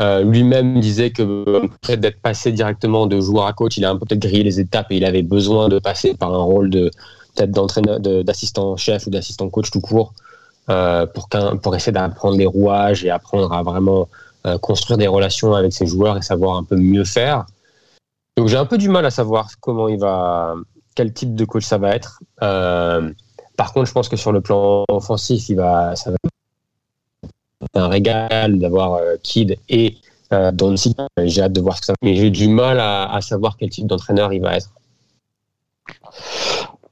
Euh, 0.00 0.22
lui-même 0.22 0.78
disait 0.80 1.10
que 1.10 1.66
près 1.80 1.96
d'être 1.96 2.20
passé 2.20 2.52
directement 2.52 3.06
de 3.06 3.20
joueur 3.20 3.46
à 3.46 3.52
coach, 3.52 3.76
il 3.76 3.84
a 3.84 3.90
un 3.90 3.96
peu 3.96 4.06
peut-être 4.06 4.20
grillé 4.20 4.44
les 4.44 4.60
étapes 4.60 4.86
et 4.90 4.96
il 4.96 5.04
avait 5.04 5.22
besoin 5.22 5.68
de 5.68 5.78
passer 5.78 6.14
par 6.14 6.32
un 6.32 6.42
rôle 6.42 6.70
de 6.70 6.90
d'entraîneur, 7.36 8.00
d'assistant 8.00 8.76
chef 8.76 9.06
ou 9.06 9.10
d'assistant 9.10 9.48
coach 9.48 9.70
tout 9.70 9.80
court 9.80 10.12
euh, 10.70 11.06
pour, 11.06 11.28
pour 11.62 11.76
essayer 11.76 11.92
d'apprendre 11.92 12.36
les 12.36 12.46
rouages 12.46 13.04
et 13.04 13.10
apprendre 13.10 13.52
à 13.52 13.62
vraiment 13.62 14.08
construire 14.60 14.96
des 14.98 15.06
relations 15.06 15.54
avec 15.54 15.72
ses 15.72 15.86
joueurs 15.86 16.16
et 16.16 16.22
savoir 16.22 16.56
un 16.56 16.64
peu 16.64 16.76
mieux 16.76 17.04
faire. 17.04 17.44
Donc 18.36 18.48
j'ai 18.48 18.56
un 18.56 18.64
peu 18.64 18.78
du 18.78 18.88
mal 18.88 19.04
à 19.04 19.10
savoir 19.10 19.48
comment 19.60 19.88
il 19.88 19.98
va, 19.98 20.54
quel 20.94 21.12
type 21.12 21.34
de 21.34 21.44
coach 21.44 21.64
ça 21.64 21.78
va 21.78 21.94
être. 21.94 22.20
Par 23.58 23.72
contre, 23.72 23.86
je 23.86 23.92
pense 23.92 24.08
que 24.08 24.14
sur 24.14 24.30
le 24.30 24.40
plan 24.40 24.84
offensif, 24.88 25.48
il 25.48 25.56
va, 25.56 25.96
ça 25.96 26.12
va 26.12 26.16
être 27.64 27.74
un 27.74 27.88
régal 27.88 28.60
d'avoir 28.60 28.94
euh, 28.94 29.16
Kid 29.20 29.56
et 29.68 29.96
euh, 30.32 30.52
J'ai 31.24 31.42
hâte 31.42 31.52
de 31.54 31.60
voir 31.60 31.82
ça. 31.82 31.94
Mais 32.02 32.14
j'ai 32.14 32.30
du 32.30 32.46
mal 32.46 32.78
à, 32.78 33.18
savoir 33.20 33.56
quel 33.56 33.70
type 33.70 33.88
d'entraîneur 33.88 34.32
il 34.32 34.42
va 34.42 34.58
être. 34.58 34.72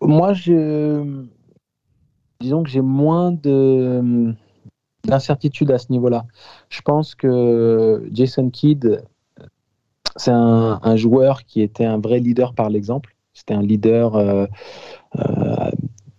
Moi, 0.00 0.32
je... 0.32 1.24
disons 2.40 2.64
que 2.64 2.68
j'ai 2.68 2.80
moins 2.80 3.30
de 3.30 4.34
d'incertitude 5.04 5.70
à 5.70 5.78
ce 5.78 5.92
niveau-là. 5.92 6.24
Je 6.68 6.80
pense 6.80 7.14
que 7.14 8.08
Jason 8.10 8.50
Kidd, 8.50 9.04
c'est 10.16 10.32
un, 10.32 10.96
joueur 10.96 11.44
qui 11.44 11.62
était 11.62 11.84
un 11.84 11.98
vrai 11.98 12.18
leader 12.18 12.54
par 12.54 12.70
l'exemple. 12.70 13.14
C'était 13.34 13.54
un 13.54 13.62
leader 13.62 14.16
euh, 14.16 14.46
euh 15.16 15.70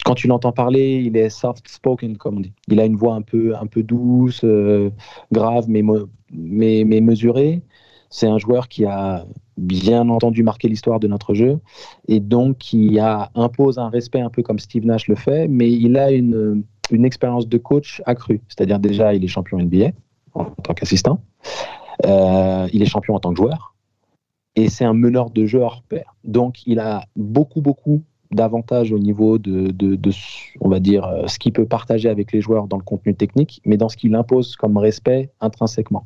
quand 0.08 0.16
tu 0.16 0.28
l'entends 0.28 0.54
parler, 0.54 1.04
il 1.06 1.18
est 1.18 1.30
soft 1.30 1.68
spoken, 1.68 2.16
comme 2.18 2.38
on 2.38 2.40
dit. 2.40 2.54
Il 2.70 2.80
a 2.80 2.86
une 2.86 2.96
voix 2.96 3.16
un 3.16 3.22
peu, 3.22 3.56
un 3.58 3.68
peu 3.68 3.84
douce, 3.84 4.42
euh, 4.46 4.90
grave, 5.34 5.66
mais, 5.68 5.84
mais, 6.32 6.84
mais 6.86 7.02
mesurée. 7.02 7.62
C'est 8.10 8.28
un 8.28 8.38
joueur 8.38 8.70
qui 8.70 8.86
a 8.86 9.26
bien 9.58 10.08
entendu 10.08 10.44
marqué 10.44 10.70
l'histoire 10.70 11.02
de 11.02 11.08
notre 11.08 11.34
jeu 11.34 11.60
et 12.08 12.22
donc 12.22 12.58
qui 12.60 13.00
a, 13.00 13.32
impose 13.36 13.80
un 13.80 13.90
respect 13.90 14.22
un 14.22 14.30
peu 14.30 14.44
comme 14.44 14.60
Steve 14.60 14.86
Nash 14.86 15.10
le 15.10 15.16
fait, 15.16 15.50
mais 15.50 15.70
il 15.70 15.98
a 15.98 16.12
une, 16.12 16.64
une 16.90 17.04
expérience 17.04 17.50
de 17.50 17.58
coach 17.58 18.02
accrue. 18.06 18.40
C'est-à-dire 18.48 18.80
déjà, 18.80 19.14
il 19.14 19.26
est 19.26 19.28
champion 19.28 19.58
NBA 19.60 19.90
en 20.36 20.46
tant 20.46 20.74
qu'assistant. 20.74 21.20
Euh, 22.06 22.70
il 22.72 22.82
est 22.82 22.86
champion 22.86 23.16
en 23.16 23.20
tant 23.20 23.32
que 23.32 23.38
joueur. 23.38 23.76
Et 24.56 24.70
c'est 24.70 24.86
un 24.86 24.94
meneur 24.94 25.32
de 25.32 25.46
jeu 25.46 25.60
hors 25.60 25.84
pair. 25.84 26.16
Donc, 26.24 26.66
il 26.66 26.80
a 26.80 27.04
beaucoup, 27.18 27.62
beaucoup 27.62 28.04
davantage 28.32 28.92
au 28.92 29.00
niveau 29.00 29.38
de, 29.38 29.72
de, 29.72 30.12
on 30.60 30.70
va 30.70 30.80
dire, 30.80 31.06
euh, 31.06 31.28
ce 31.28 31.40
qu'il 31.40 31.54
peut 31.54 31.66
partager 31.66 32.10
avec 32.10 32.32
les 32.32 32.42
joueurs 32.42 32.68
dans 32.68 32.78
le 32.78 32.84
contenu 32.84 33.16
technique, 33.16 33.62
mais 33.66 33.78
dans 33.78 33.90
ce 33.90 33.98
qu'il 33.98 34.16
impose 34.16 34.56
comme 34.56 34.78
respect 34.78 35.32
intrinsèquement. 35.40 36.06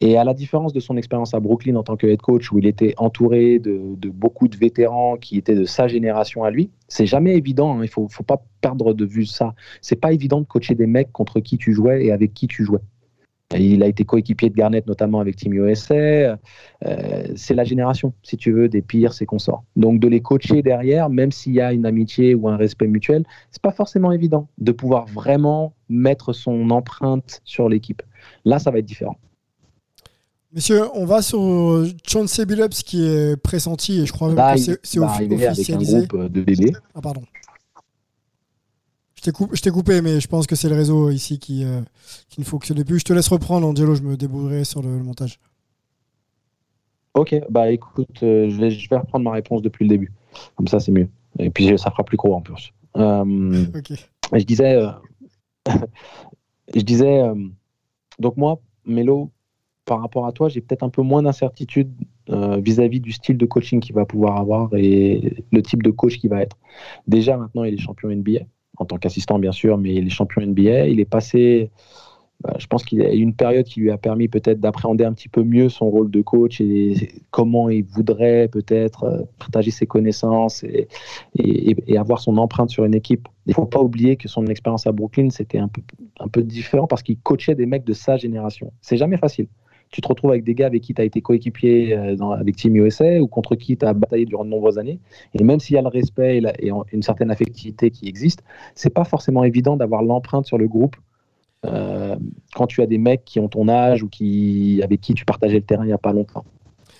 Et 0.00 0.18
à 0.18 0.24
la 0.24 0.34
différence 0.34 0.72
de 0.72 0.80
son 0.80 0.96
expérience 0.96 1.34
à 1.34 1.40
Brooklyn 1.40 1.76
en 1.76 1.82
tant 1.82 1.96
que 1.96 2.06
head 2.06 2.20
coach, 2.20 2.52
où 2.52 2.58
il 2.58 2.66
était 2.66 2.94
entouré 2.98 3.58
de, 3.58 3.96
beaucoup 4.10 4.48
de 4.48 4.56
vétérans 4.56 5.16
qui 5.16 5.38
étaient 5.38 5.54
de 5.54 5.64
sa 5.64 5.88
génération 5.88 6.44
à 6.44 6.50
lui, 6.50 6.70
c'est 6.88 7.06
jamais 7.06 7.36
évident. 7.36 7.78
Hein, 7.78 7.82
il 7.82 7.88
faut, 7.88 8.06
faut 8.08 8.22
pas 8.22 8.42
perdre 8.60 8.92
de 8.92 9.04
vue 9.04 9.26
ça. 9.26 9.54
C'est 9.80 10.00
pas 10.00 10.12
évident 10.12 10.40
de 10.40 10.46
coacher 10.46 10.74
des 10.74 10.86
mecs 10.86 11.12
contre 11.12 11.40
qui 11.40 11.56
tu 11.56 11.72
jouais 11.72 12.04
et 12.04 12.12
avec 12.12 12.34
qui 12.34 12.46
tu 12.46 12.64
jouais. 12.64 12.80
Il 13.54 13.82
a 13.82 13.86
été 13.86 14.04
coéquipier 14.04 14.50
de 14.50 14.54
Garnett, 14.54 14.86
notamment 14.86 15.20
avec 15.20 15.36
Team 15.36 15.54
USA. 15.54 15.94
Euh, 15.94 16.36
c'est 17.36 17.54
la 17.54 17.62
génération, 17.62 18.12
si 18.22 18.36
tu 18.36 18.52
veux, 18.52 18.68
des 18.68 18.82
pires, 18.82 19.12
ses 19.12 19.24
consorts. 19.24 19.64
Donc, 19.76 20.00
de 20.00 20.08
les 20.08 20.20
coacher 20.20 20.62
derrière, 20.62 21.08
même 21.10 21.30
s'il 21.30 21.52
y 21.52 21.60
a 21.60 21.72
une 21.72 21.86
amitié 21.86 22.34
ou 22.34 22.48
un 22.48 22.56
respect 22.56 22.88
mutuel, 22.88 23.24
c'est 23.52 23.62
pas 23.62 23.70
forcément 23.70 24.10
évident 24.10 24.48
de 24.58 24.72
pouvoir 24.72 25.06
vraiment 25.06 25.74
mettre 25.88 26.32
son 26.32 26.70
empreinte 26.70 27.40
sur 27.44 27.68
l'équipe. 27.68 28.02
Là, 28.44 28.58
ça 28.58 28.72
va 28.72 28.78
être 28.78 28.84
différent. 28.84 29.16
Messieurs, 30.52 30.84
on 30.94 31.04
va 31.04 31.22
sur 31.22 31.84
Chauncey 32.06 32.46
Billups 32.46 32.82
qui 32.84 33.06
est 33.06 33.36
pressenti 33.36 34.00
et 34.00 34.06
je 34.06 34.12
crois 34.12 34.34
que 34.34 34.60
c'est 34.82 34.98
officialisé. 34.98 35.96
Avec 35.96 36.14
un 36.14 36.16
groupe 36.16 36.32
de 36.32 36.42
bébés. 36.42 36.72
Ah, 36.94 37.00
pardon. 37.00 37.22
Je 39.52 39.60
t'ai 39.60 39.70
coupé, 39.70 40.02
mais 40.02 40.20
je 40.20 40.28
pense 40.28 40.46
que 40.46 40.54
c'est 40.54 40.68
le 40.68 40.76
réseau 40.76 41.10
ici 41.10 41.38
qui, 41.38 41.64
euh, 41.64 41.80
qui 42.28 42.40
ne 42.40 42.44
fonctionne 42.44 42.82
plus. 42.84 43.00
Je 43.00 43.04
te 43.04 43.12
laisse 43.12 43.28
reprendre, 43.28 43.66
Angelo, 43.66 43.94
je 43.94 44.02
me 44.02 44.16
débrouillerai 44.16 44.64
sur 44.64 44.82
le, 44.82 44.88
montage. 44.88 45.38
Ok, 47.14 47.34
bah 47.50 47.70
écoute, 47.70 48.22
euh, 48.22 48.50
je, 48.50 48.56
vais, 48.56 48.70
je, 48.70 48.88
vais, 48.88 48.96
reprendre 48.96 49.24
ma 49.24 49.32
réponse 49.32 49.62
depuis 49.62 49.84
le 49.84 49.88
début. 49.88 50.12
Comme 50.54 50.68
ça, 50.68 50.80
c'est 50.80 50.92
mieux. 50.92 51.08
Et 51.38 51.50
puis, 51.50 51.66
ça 51.78 51.90
fera 51.90 52.04
plus 52.04 52.16
gros 52.16 52.34
en 52.34 52.40
plus. 52.40 52.72
Euh, 52.96 53.64
je 54.32 54.44
disais, 54.44 54.78
je 56.74 56.80
disais 56.82 57.22
donc 58.18 58.36
moi, 58.36 58.60
Mélo, 58.84 59.30
par 59.86 60.00
rapport 60.00 60.26
à 60.26 60.32
toi, 60.32 60.48
j'ai 60.48 60.60
peut-être 60.60 60.82
un 60.82 60.90
peu 60.90 61.02
moins 61.02 61.22
d'incertitude 61.22 61.90
vis-à-vis 62.28 63.00
du 63.00 63.12
style 63.12 63.38
de 63.38 63.46
coaching 63.46 63.80
qu'il 63.80 63.94
va 63.94 64.04
pouvoir 64.04 64.36
avoir 64.36 64.74
et 64.74 65.42
le 65.52 65.62
type 65.62 65.82
de 65.82 65.90
coach 65.90 66.18
qu'il 66.18 66.30
va 66.30 66.42
être. 66.42 66.56
Déjà, 67.06 67.36
maintenant, 67.36 67.64
il 67.64 67.74
est 67.74 67.78
champion 67.78 68.08
NBA 68.08 68.40
en 68.78 68.84
tant 68.84 68.96
qu'assistant 68.96 69.38
bien 69.38 69.52
sûr, 69.52 69.78
mais 69.78 69.94
il 69.94 70.06
est 70.06 70.10
champion 70.10 70.42
NBA. 70.42 70.88
Il 70.88 71.00
est 71.00 71.04
passé, 71.04 71.70
bah, 72.42 72.54
je 72.58 72.66
pense 72.66 72.84
qu'il 72.84 72.98
y 72.98 73.02
a 73.02 73.12
eu 73.12 73.18
une 73.18 73.34
période 73.34 73.64
qui 73.64 73.80
lui 73.80 73.90
a 73.90 73.96
permis 73.96 74.28
peut-être 74.28 74.60
d'appréhender 74.60 75.04
un 75.04 75.12
petit 75.12 75.28
peu 75.28 75.42
mieux 75.42 75.68
son 75.68 75.88
rôle 75.88 76.10
de 76.10 76.20
coach 76.20 76.60
et 76.60 77.22
comment 77.30 77.70
il 77.70 77.84
voudrait 77.84 78.48
peut-être 78.48 79.04
euh, 79.04 79.22
partager 79.38 79.70
ses 79.70 79.86
connaissances 79.86 80.62
et, 80.62 80.88
et, 81.38 81.96
avoir 81.96 82.20
son 82.20 82.36
empreinte 82.36 82.70
sur 82.70 82.84
une 82.84 82.94
équipe. 82.94 83.26
Il 83.46 83.50
ne 83.50 83.54
faut 83.54 83.64
pas 83.64 83.80
oublier 83.80 84.16
que 84.16 84.28
son 84.28 84.46
expérience 84.46 84.86
à 84.86 84.92
Brooklyn, 84.92 85.30
c'était 85.30 85.58
un 85.58 85.68
peu, 85.68 85.80
un 86.20 86.28
peu 86.28 86.42
différent 86.42 86.86
parce 86.86 87.02
qu'il 87.02 87.18
coachait 87.18 87.54
des 87.54 87.66
mecs 87.66 87.84
de 87.84 87.94
sa 87.94 88.16
génération. 88.16 88.72
C'est 88.82 88.98
jamais 88.98 89.16
facile 89.16 89.48
tu 89.90 90.00
te 90.00 90.08
retrouves 90.08 90.30
avec 90.30 90.44
des 90.44 90.54
gars 90.54 90.66
avec 90.66 90.82
qui 90.82 90.94
tu 90.94 91.00
as 91.00 91.04
été 91.04 91.20
coéquipier 91.20 91.96
euh, 91.96 92.16
avec 92.32 92.56
Team 92.56 92.76
USA 92.76 93.20
ou 93.20 93.26
contre 93.26 93.54
qui 93.54 93.76
tu 93.76 93.86
as 93.86 93.92
bataillé 93.92 94.26
durant 94.26 94.44
de 94.44 94.50
nombreuses 94.50 94.78
années. 94.78 94.98
Et 95.34 95.42
même 95.42 95.60
s'il 95.60 95.74
y 95.74 95.78
a 95.78 95.82
le 95.82 95.88
respect 95.88 96.42
et, 96.60 96.70
une 96.92 97.02
certaine 97.02 97.30
affectivité 97.30 97.90
qui 97.90 98.08
existe, 98.08 98.42
c'est 98.74 98.90
pas 98.90 99.04
forcément 99.04 99.44
évident 99.44 99.76
d'avoir 99.76 100.02
l'empreinte 100.02 100.46
sur 100.46 100.58
le 100.58 100.68
groupe 100.68 100.96
euh, 101.64 102.16
quand 102.54 102.66
tu 102.66 102.82
as 102.82 102.86
des 102.86 102.98
mecs 102.98 103.24
qui 103.24 103.40
ont 103.40 103.48
ton 103.48 103.68
âge 103.68 104.02
ou 104.02 104.08
qui, 104.08 104.80
avec 104.82 105.00
qui 105.00 105.14
tu 105.14 105.24
partageais 105.24 105.56
le 105.56 105.62
terrain 105.62 105.84
il 105.84 105.88
n'y 105.88 105.92
a 105.92 105.98
pas 105.98 106.12
longtemps. 106.12 106.44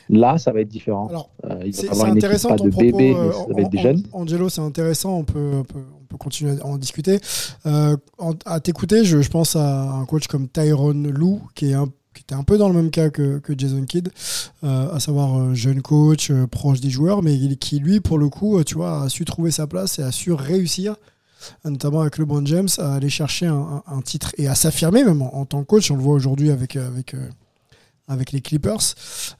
Là, 0.08 0.38
ça 0.38 0.52
va 0.52 0.60
être 0.60 0.68
différent. 0.68 1.10
Euh, 1.44 1.68
c'est 1.72 1.90
intéressant 2.04 2.54
ton 2.54 2.66
de 2.66 2.70
propos, 2.70 2.86
bébés, 2.86 3.12
ça 3.12 3.52
va 3.52 3.62
être 3.62 3.70
des 3.70 3.78
jeunes. 3.78 4.02
Angelo, 4.12 4.48
c'est 4.48 4.60
intéressant, 4.60 5.18
on 5.18 5.24
peut, 5.24 5.50
on 5.54 5.64
peut, 5.64 5.82
on, 6.00 6.04
peut, 6.04 6.16
continuer 6.16 6.60
à 6.60 6.66
en 6.66 6.78
discuter. 6.78 7.18
à 7.64 8.60
t'écouter, 8.60 9.04
je, 9.04 9.20
je, 9.20 9.30
pense 9.30 9.56
à 9.56 9.90
un 9.90 10.04
coach 10.04 10.28
comme 10.28 10.48
Tyrone 10.48 11.10
Lou, 11.10 11.42
qui 11.56 11.70
est 11.70 11.74
un 11.74 11.88
qui 12.16 12.22
était 12.22 12.34
un 12.34 12.42
peu 12.42 12.56
dans 12.56 12.68
le 12.68 12.74
même 12.74 12.90
cas 12.90 13.10
que, 13.10 13.40
Jason 13.56 13.84
Kidd, 13.84 14.08
euh, 14.64 14.90
à 14.92 14.98
savoir 15.00 15.38
euh, 15.38 15.54
jeune 15.54 15.82
coach, 15.82 16.30
euh, 16.30 16.46
proche 16.46 16.80
des 16.80 16.90
joueurs, 16.90 17.22
mais 17.22 17.36
qui 17.56 17.78
lui, 17.78 18.00
pour 18.00 18.18
le 18.18 18.28
coup, 18.28 18.62
tu 18.64 18.74
vois, 18.74 19.02
a 19.02 19.08
su 19.08 19.24
trouver 19.24 19.50
sa 19.50 19.66
place 19.66 19.98
et 19.98 20.02
a 20.02 20.10
su 20.10 20.32
réussir, 20.32 20.96
notamment 21.64 22.00
avec 22.00 22.16
LeBron 22.18 22.44
James, 22.46 22.68
à 22.78 22.94
aller 22.94 23.10
chercher 23.10 23.46
un, 23.46 24.00
titre 24.02 24.32
et 24.38 24.48
à 24.48 24.54
s'affirmer 24.54 25.04
même 25.04 25.22
en, 25.22 25.44
tant 25.44 25.60
que 25.60 25.66
coach. 25.66 25.90
On 25.90 25.96
le 25.96 26.02
voit 26.02 26.14
aujourd'hui 26.14 26.50
avec, 26.50 26.76
les 28.32 28.40
Clippers. 28.40 28.94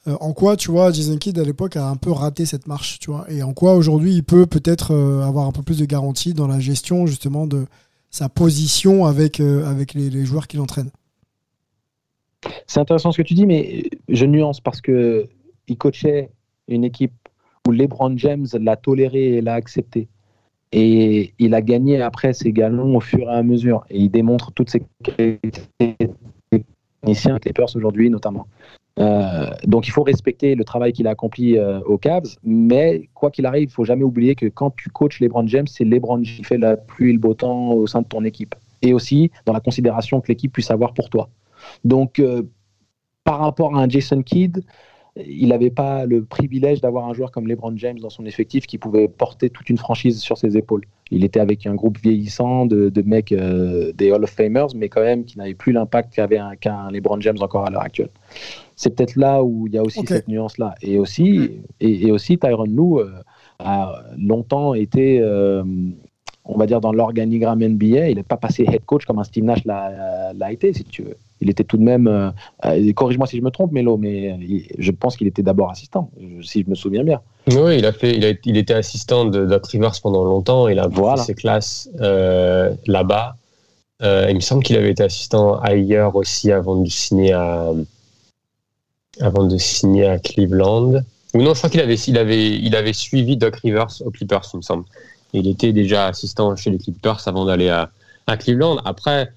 en 0.05 0.33
quoi, 0.33 0.55
tu 0.55 0.69
vois, 0.69 0.91
Jason 0.91 1.17
Kidd 1.17 1.39
à 1.39 1.43
l'époque 1.43 1.75
a 1.75 1.87
un 1.87 1.95
peu 1.95 2.11
raté 2.11 2.45
cette 2.45 2.67
marche, 2.67 2.99
tu 2.99 3.09
vois, 3.09 3.25
et 3.29 3.41
en 3.41 3.53
quoi 3.53 3.73
aujourd'hui 3.73 4.13
il 4.13 4.23
peut 4.23 4.45
peut-être 4.45 4.93
avoir 5.25 5.47
un 5.47 5.51
peu 5.51 5.63
plus 5.63 5.79
de 5.79 5.85
garantie 5.85 6.33
dans 6.33 6.47
la 6.47 6.59
gestion 6.59 7.07
justement 7.07 7.47
de 7.47 7.65
sa 8.11 8.29
position 8.29 9.05
avec, 9.05 9.39
avec 9.39 9.95
les, 9.95 10.09
les 10.09 10.25
joueurs 10.25 10.47
qu'il 10.47 10.61
entraîne. 10.61 10.91
C'est 12.67 12.79
intéressant 12.79 13.11
ce 13.11 13.17
que 13.17 13.27
tu 13.27 13.33
dis, 13.33 13.45
mais 13.45 13.89
je 14.09 14.25
nuance 14.25 14.61
parce 14.61 14.81
que 14.81 15.27
il 15.67 15.77
coachait 15.77 16.29
une 16.67 16.83
équipe 16.83 17.13
où 17.67 17.71
LeBron 17.71 18.17
James 18.17 18.47
l'a 18.53 18.75
toléré 18.75 19.37
et 19.37 19.41
l'a 19.41 19.53
accepté. 19.53 20.07
Et 20.71 21.33
il 21.39 21.53
a 21.53 21.61
gagné 21.61 22.01
après 22.01 22.33
ses 22.33 22.51
galons 22.51 22.95
au 22.95 22.99
fur 22.99 23.29
et 23.29 23.33
à 23.33 23.43
mesure. 23.43 23.85
Et 23.89 23.99
il 23.99 24.09
démontre 24.09 24.51
toutes 24.51 24.69
ses 24.69 24.83
qualités 25.03 25.97
techniciens, 27.03 27.39
Clippers 27.39 27.75
aujourd'hui 27.75 28.09
notamment. 28.09 28.47
Euh, 28.99 29.51
donc 29.65 29.87
il 29.87 29.91
faut 29.91 30.03
respecter 30.03 30.55
le 30.55 30.63
travail 30.63 30.91
qu'il 30.91 31.07
a 31.07 31.11
accompli 31.11 31.57
euh, 31.57 31.79
aux 31.81 31.97
Cavs, 31.97 32.35
mais 32.43 33.09
quoi 33.13 33.29
qu'il 33.29 33.45
arrive, 33.45 33.69
il 33.69 33.71
faut 33.71 33.85
jamais 33.85 34.03
oublier 34.03 34.33
que 34.33 34.47
quand 34.47 34.75
tu 34.75 34.89
coaches 34.89 35.19
LeBron 35.19 35.47
James, 35.47 35.67
c'est 35.67 35.83
LeBron 35.83 36.21
qui 36.23 36.43
fait 36.43 36.57
la 36.57 36.77
pluie 36.77 37.11
et 37.11 37.13
le 37.13 37.19
beau 37.19 37.35
temps 37.35 37.73
au 37.73 37.85
sein 37.85 38.01
de 38.01 38.07
ton 38.07 38.23
équipe, 38.23 38.55
et 38.81 38.93
aussi 38.93 39.29
dans 39.45 39.53
la 39.53 39.59
considération 39.59 40.19
que 40.19 40.29
l'équipe 40.29 40.51
puisse 40.51 40.71
avoir 40.71 40.95
pour 40.95 41.11
toi. 41.11 41.29
Donc 41.83 42.19
euh, 42.19 42.43
par 43.23 43.39
rapport 43.39 43.75
à 43.75 43.81
un 43.81 43.89
Jason 43.89 44.21
Kidd, 44.21 44.63
il 45.15 45.47
n'avait 45.49 45.71
pas 45.71 46.05
le 46.05 46.23
privilège 46.23 46.79
d'avoir 46.79 47.07
un 47.07 47.13
joueur 47.13 47.31
comme 47.31 47.47
LeBron 47.47 47.75
James 47.77 47.97
dans 47.97 48.11
son 48.11 48.25
effectif 48.25 48.67
qui 48.67 48.77
pouvait 48.77 49.07
porter 49.07 49.49
toute 49.49 49.69
une 49.69 49.77
franchise 49.77 50.19
sur 50.19 50.37
ses 50.37 50.57
épaules. 50.57 50.83
Il 51.09 51.23
était 51.23 51.39
avec 51.39 51.65
un 51.65 51.73
groupe 51.73 51.97
vieillissant 51.97 52.67
de, 52.67 52.91
mecs 53.01 53.33
des 53.33 54.11
Hall 54.11 54.23
of 54.23 54.29
Famers, 54.29 54.67
mais 54.75 54.89
quand 54.89 55.01
même 55.01 55.25
qui 55.25 55.39
n'avait 55.39 55.55
plus 55.55 55.71
l'impact 55.71 56.13
qu'avait 56.13 56.39
qu'un 56.61 56.91
LeBron 56.91 57.19
James 57.21 57.37
encore 57.41 57.65
à 57.65 57.71
l'heure 57.71 57.81
actuelle 57.81 58.11
c'est 58.77 58.95
peut-être 58.95 59.15
là 59.15 59.43
où 59.43 59.67
il 59.67 59.73
y 59.73 59.77
a 59.77 59.83
aussi 59.83 60.05
cette 60.05 60.27
nuance-là. 60.27 60.75
Et 60.83 60.99
aussi, 60.99 61.63
et, 61.81 62.11
aussi 62.11 62.37
Tyron 62.37 62.65
Lou 62.65 62.99
euh, 62.99 63.11
a 63.57 64.03
longtemps 64.17 64.75
été, 64.75 65.19
euh, 65.19 65.63
on 66.45 66.57
va 66.57 66.67
dire, 66.67 66.79
dans 66.79 66.93
l'organigramme 66.93 67.67
NBA. 67.67 68.09
Il 68.09 68.15
n'est 68.17 68.23
pas 68.23 68.37
passé 68.37 68.65
head 68.71 68.85
coach 68.85 69.03
comme 69.05 69.17
un 69.17 69.23
Steve 69.23 69.43
Nash 69.43 69.65
l'a 69.65 70.51
été, 70.51 70.73
si 70.73 70.83
tu 70.83 71.01
veux. 71.01 71.17
Il 71.41 71.49
était 71.49 71.63
tout 71.63 71.77
de 71.77 71.83
même, 71.83 72.07
euh, 72.07 72.93
corrige-moi 72.93 73.27
si 73.27 73.37
je 73.37 73.43
me 73.43 73.51
trompe, 73.51 73.71
Melo, 73.71 73.97
mais 73.97 74.37
je 74.77 74.91
pense 74.91 75.17
qu'il 75.17 75.27
était 75.27 75.43
d'abord 75.43 75.69
assistant, 75.69 76.09
si 76.41 76.63
je 76.63 76.69
me 76.69 76.75
souviens 76.75 77.03
bien. 77.03 77.21
Oui, 77.51 77.77
il 77.77 77.85
a 77.85 77.93
fait, 77.93 78.15
il, 78.15 78.25
a, 78.25 78.33
il 78.43 78.57
était 78.57 78.73
assistant 78.73 79.25
de 79.25 79.45
Doc 79.45 79.67
Rivers 79.67 79.93
pendant 80.01 80.25
longtemps. 80.25 80.67
Il 80.67 80.79
a 80.79 80.89
fait 80.89 81.21
ses 81.23 81.35
classes 81.35 81.89
là-bas. 81.99 83.35
il 84.01 84.35
me 84.35 84.39
semble 84.39 84.63
qu'il 84.63 84.77
avait 84.77 84.91
été 84.91 85.03
assistant 85.03 85.59
ailleurs 85.59 86.15
aussi 86.15 86.51
avant 86.51 86.75
de 86.81 86.89
signer 86.89 87.33
à, 87.33 87.71
avant 89.21 89.45
de 89.45 89.57
signer 89.57 90.07
à 90.07 90.19
Cleveland. 90.19 91.01
Ou 91.33 91.41
non, 91.41 91.53
je 91.53 91.59
crois 91.59 91.69
qu'il 91.69 91.81
avait, 91.81 91.95
il 91.95 92.17
avait, 92.17 92.49
il 92.57 92.75
avait 92.75 92.93
suivi 92.93 93.37
Doc 93.37 93.57
Rivers 93.57 94.01
aux 94.05 94.11
Clippers, 94.11 94.43
il 94.53 94.57
me 94.57 94.61
semble. 94.61 94.85
Il 95.33 95.47
était 95.47 95.73
déjà 95.73 96.07
assistant 96.07 96.55
chez 96.55 96.69
les 96.69 96.77
Clippers 96.77 97.27
avant 97.27 97.45
d'aller 97.45 97.69
à, 97.69 97.89
à, 98.27 98.37
Cleveland. 98.37 98.77
Après, 98.85 99.31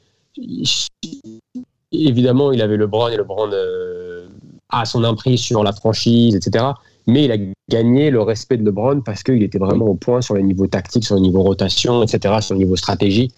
évidemment, 1.92 2.52
il 2.52 2.62
avait 2.62 2.76
LeBron 2.76 3.08
et 3.08 3.16
LeBron 3.16 3.50
euh, 3.52 4.26
a 4.68 4.84
son 4.84 5.04
emprise 5.04 5.40
sur 5.40 5.62
la 5.62 5.72
franchise, 5.72 6.34
etc. 6.34 6.64
Mais 7.06 7.24
il 7.24 7.32
a 7.32 7.36
gagné 7.68 8.10
le 8.10 8.22
respect 8.22 8.56
de 8.56 8.64
LeBron 8.64 9.00
parce 9.00 9.22
qu'il 9.22 9.42
était 9.42 9.58
vraiment 9.58 9.86
au 9.86 9.94
point 9.94 10.20
sur 10.20 10.34
le 10.34 10.42
niveau 10.42 10.66
tactique, 10.66 11.04
sur 11.04 11.16
le 11.16 11.22
niveau 11.22 11.42
rotation, 11.42 12.02
etc., 12.02 12.34
sur 12.40 12.54
le 12.54 12.60
niveau 12.60 12.76
stratégie. 12.76 13.32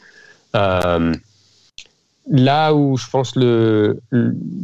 Euh, 0.55 1.15
Là 2.31 2.73
où 2.73 2.97
je 2.97 3.11
pense 3.11 3.35
le, 3.35 4.01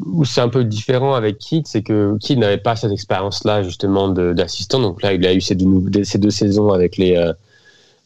où 0.06 0.24
c'est 0.24 0.40
un 0.40 0.48
peu 0.48 0.62
différent 0.62 1.14
avec 1.14 1.38
Kid, 1.38 1.66
c'est 1.66 1.82
que 1.82 2.16
Kid 2.20 2.38
n'avait 2.38 2.58
pas 2.58 2.76
cette 2.76 2.92
expérience-là 2.92 3.64
justement 3.64 4.08
d'assistant. 4.08 4.78
Donc 4.78 5.02
là, 5.02 5.12
il 5.12 5.26
a 5.26 5.34
eu 5.34 5.40
ces 5.40 5.56
deux, 5.56 6.04
ces 6.04 6.18
deux 6.18 6.30
saisons 6.30 6.70
avec 6.70 6.96
les 6.96 7.16
euh, 7.16 7.32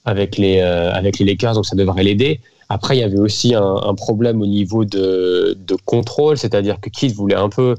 avec 0.07 0.38
les 0.38 0.61
euh, 0.61 0.90
avec 0.95 1.18
les 1.18 1.27
Lakers, 1.27 1.55
donc 1.55 1.66
ça 1.66 1.77
devrait 1.77 2.03
l'aider. 2.03 2.40
Après, 2.72 2.96
il 2.96 3.00
y 3.00 3.02
avait 3.02 3.18
aussi 3.18 3.54
un, 3.54 3.94
problème 3.94 4.40
au 4.40 4.46
niveau 4.46 4.87
de, 4.87 5.54
contrôle, 5.85 6.38
c'est-à-dire 6.38 6.80
que 6.80 6.88
Kid 6.88 7.12
voulait 7.12 7.35
un 7.37 7.50
peu 7.50 7.74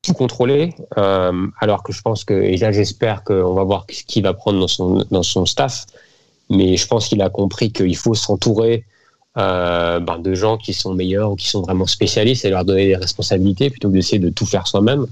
tout 0.00 0.14
contrôler, 0.14 0.74
euh, 0.96 1.46
alors 1.60 1.82
que 1.82 1.92
je 1.92 2.00
pense 2.00 2.24
que, 2.24 2.32
et 2.32 2.56
là 2.56 2.72
j'espère 2.72 3.22
qu'on 3.22 3.52
va 3.52 3.62
voir 3.62 3.84
ce 3.90 4.02
qu'il 4.04 4.22
va 4.22 4.32
prendre 4.32 4.58
dans 4.58 4.68
son, 4.68 5.04
dans 5.10 5.22
son 5.22 5.44
staff, 5.44 5.84
mais 6.48 6.78
je 6.78 6.86
pense 6.86 7.08
qu'il 7.08 7.20
a 7.20 7.28
compris 7.28 7.72
qu'il 7.72 7.94
faut 7.94 8.14
s'entourer 8.14 8.86
euh, 9.36 10.00
ben, 10.00 10.18
de 10.18 10.32
gens 10.32 10.56
qui 10.56 10.72
sont 10.72 10.94
meilleurs 10.94 11.32
ou 11.32 11.36
qui 11.36 11.48
sont 11.48 11.60
vraiment 11.60 11.86
spécialistes 11.86 12.46
et 12.46 12.48
leur 12.48 12.64
donner 12.64 12.86
des 12.86 12.96
responsabilités 12.96 13.68
plutôt 13.68 13.88
que 13.90 13.92
d'essayer 13.92 14.18
de 14.18 14.30
tout 14.30 14.46
faire 14.46 14.66
soi-même. 14.66 15.06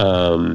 Euh, 0.00 0.52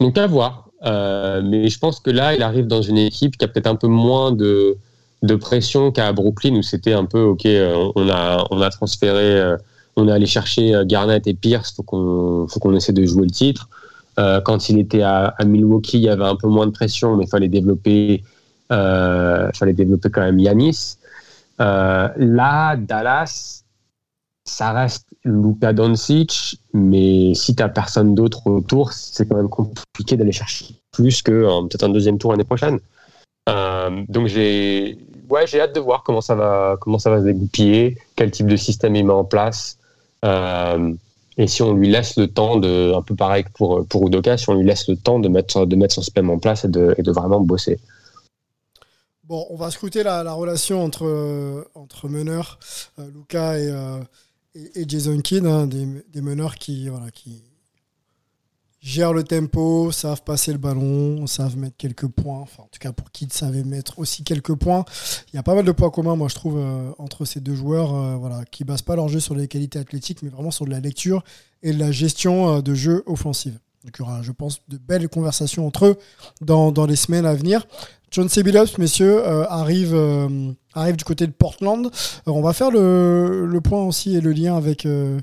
donc 0.00 0.18
à 0.18 0.26
voir. 0.26 0.66
Mais 0.84 1.68
je 1.68 1.78
pense 1.78 2.00
que 2.00 2.10
là, 2.10 2.34
il 2.34 2.42
arrive 2.42 2.66
dans 2.66 2.82
une 2.82 2.98
équipe 2.98 3.36
qui 3.36 3.44
a 3.44 3.48
peut-être 3.48 3.68
un 3.68 3.76
peu 3.76 3.86
moins 3.86 4.32
de, 4.32 4.76
de 5.22 5.34
pression 5.36 5.92
qu'à 5.92 6.12
Brooklyn 6.12 6.56
où 6.56 6.62
c'était 6.62 6.94
un 6.94 7.04
peu 7.04 7.20
ok, 7.20 7.46
on 7.94 8.08
a 8.08 8.46
on 8.50 8.60
a 8.60 8.70
transféré, 8.70 9.56
on 9.96 10.08
est 10.08 10.12
allé 10.12 10.26
chercher 10.26 10.82
Garnett 10.84 11.26
et 11.26 11.34
Pierce, 11.34 11.72
faut 11.72 11.82
qu'on 11.82 12.46
faut 12.48 12.60
qu'on 12.60 12.74
essaie 12.74 12.92
de 12.92 13.04
jouer 13.04 13.24
le 13.24 13.30
titre. 13.30 13.68
quand 14.16 14.68
il 14.68 14.78
était 14.78 15.02
à, 15.02 15.34
Milwaukee, 15.44 15.98
il 15.98 16.04
y 16.04 16.08
avait 16.08 16.24
un 16.24 16.36
peu 16.36 16.48
moins 16.48 16.66
de 16.66 16.72
pression, 16.72 17.16
mais 17.16 17.24
il 17.24 17.30
fallait 17.30 17.48
développer, 17.48 18.24
fallait 18.68 19.74
développer 19.74 20.10
quand 20.10 20.22
même 20.22 20.38
Yanis. 20.38 20.96
Euh, 21.60 22.08
là, 22.16 22.76
Dallas, 22.76 23.62
ça 24.44 24.72
reste 24.72 25.06
Luka 25.24 25.72
Doncic, 25.72 26.58
mais 26.72 27.34
si 27.34 27.54
tu 27.54 27.62
n'as 27.62 27.68
personne 27.68 28.14
d'autre 28.14 28.46
autour, 28.48 28.92
c'est 28.92 29.28
quand 29.28 29.36
même 29.36 29.48
compliqué 29.48 30.16
d'aller 30.16 30.32
chercher 30.32 30.74
plus 30.90 31.22
que 31.22 31.32
euh, 31.32 31.62
peut-être 31.62 31.84
un 31.84 31.90
deuxième 31.90 32.18
tour 32.18 32.32
l'année 32.32 32.44
prochaine. 32.44 32.80
Euh, 33.48 34.04
donc 34.08 34.28
j'ai 34.28 34.98
ouais, 35.32 35.46
j'ai 35.46 35.60
hâte 35.60 35.74
de 35.74 35.80
voir 35.80 36.02
comment 36.02 36.20
ça 36.20 36.34
va 36.34 36.76
comment 36.80 36.98
ça 36.98 37.10
va 37.10 37.20
se 37.20 37.24
dégoupiller, 37.24 37.98
quel 38.16 38.30
type 38.30 38.46
de 38.46 38.56
système 38.56 38.94
il 38.96 39.04
met 39.04 39.12
en 39.12 39.24
place. 39.24 39.78
et 40.24 41.46
si 41.46 41.62
on 41.62 41.74
lui 41.74 41.88
laisse 41.88 42.16
le 42.16 42.28
temps 42.28 42.56
de, 42.56 42.92
un 42.94 43.02
peu 43.02 43.14
pareil 43.14 43.44
que 43.44 43.50
pour, 43.54 43.86
pour 43.86 44.06
Udoka, 44.06 44.36
si 44.36 44.48
on 44.50 44.54
lui 44.54 44.66
laisse 44.66 44.88
le 44.88 44.96
temps 44.96 45.18
de 45.18 45.28
mettre, 45.28 45.66
de 45.66 45.76
mettre 45.76 45.94
son 45.94 46.02
système 46.02 46.30
en 46.30 46.38
place 46.38 46.64
et 46.64 46.68
de, 46.68 46.94
de 46.98 47.12
vraiment 47.12 47.40
bosser. 47.40 47.78
Bon, 49.24 49.46
on 49.50 49.56
va 49.56 49.70
scruter 49.70 50.02
la, 50.02 50.30
relation 50.32 50.84
entre, 50.84 51.06
euh, 51.06 51.64
entre 51.74 52.08
meneurs, 52.08 52.58
euh, 52.98 53.08
Luca 53.14 53.52
euh, 53.52 54.02
et, 54.54 54.82
et, 54.82 54.84
Jason 54.86 55.18
Kidd, 55.20 55.46
hein, 55.46 55.66
des, 55.66 56.20
meneurs 56.20 56.56
qui, 56.56 56.88
voilà, 56.88 57.10
qui 57.10 57.42
gèrent 58.82 59.14
le 59.14 59.24
tempo, 59.24 59.90
savent 59.92 60.22
passer 60.22 60.52
le 60.52 60.58
ballon, 60.58 61.26
savent 61.26 61.56
mettre 61.56 61.76
quelques 61.78 62.08
points. 62.08 62.40
Enfin, 62.40 62.64
en 62.64 62.68
tout 62.70 62.78
cas, 62.80 62.92
pour 62.92 63.10
Kidd, 63.10 63.32
savait 63.32 63.64
mettre 63.64 63.98
aussi 63.98 64.24
quelques 64.24 64.54
points. 64.54 64.84
Il 65.32 65.36
y 65.36 65.38
a 65.38 65.42
pas 65.42 65.54
mal 65.54 65.64
de 65.64 65.72
points 65.72 65.90
communs, 65.90 66.16
moi, 66.16 66.28
je 66.28 66.34
trouve, 66.34 66.60
entre 66.98 67.24
ces 67.24 67.40
deux 67.40 67.54
joueurs 67.54 68.18
voilà, 68.18 68.44
qui 68.50 68.64
basent 68.64 68.82
pas 68.82 68.96
leur 68.96 69.08
jeu 69.08 69.20
sur 69.20 69.34
les 69.34 69.48
qualités 69.48 69.78
athlétiques, 69.78 70.22
mais 70.22 70.28
vraiment 70.28 70.50
sur 70.50 70.66
de 70.66 70.70
la 70.70 70.80
lecture 70.80 71.22
et 71.62 71.72
de 71.72 71.78
la 71.78 71.92
gestion 71.92 72.60
de 72.60 72.74
jeu 72.74 73.02
offensive. 73.06 73.58
Donc 73.84 73.96
il 73.98 74.02
y 74.02 74.02
aura, 74.02 74.22
je 74.22 74.32
pense, 74.32 74.60
de 74.68 74.78
belles 74.78 75.08
conversations 75.08 75.66
entre 75.66 75.86
eux 75.86 75.98
dans, 76.40 76.86
les 76.86 76.96
semaines 76.96 77.26
à 77.26 77.34
venir. 77.34 77.66
John 78.10 78.28
Sebilops, 78.28 78.78
messieurs, 78.78 79.26
euh, 79.26 79.44
arrive, 79.48 79.94
euh, 79.94 80.52
arrive 80.74 80.96
du 80.96 81.04
côté 81.04 81.26
de 81.26 81.32
Portland. 81.32 81.90
on 82.26 82.42
va 82.42 82.52
faire 82.52 82.70
le, 82.70 83.46
le, 83.46 83.60
point 83.60 83.82
aussi 83.82 84.16
et 84.16 84.20
le 84.20 84.32
lien 84.32 84.56
avec, 84.56 84.86
euh, 84.86 85.18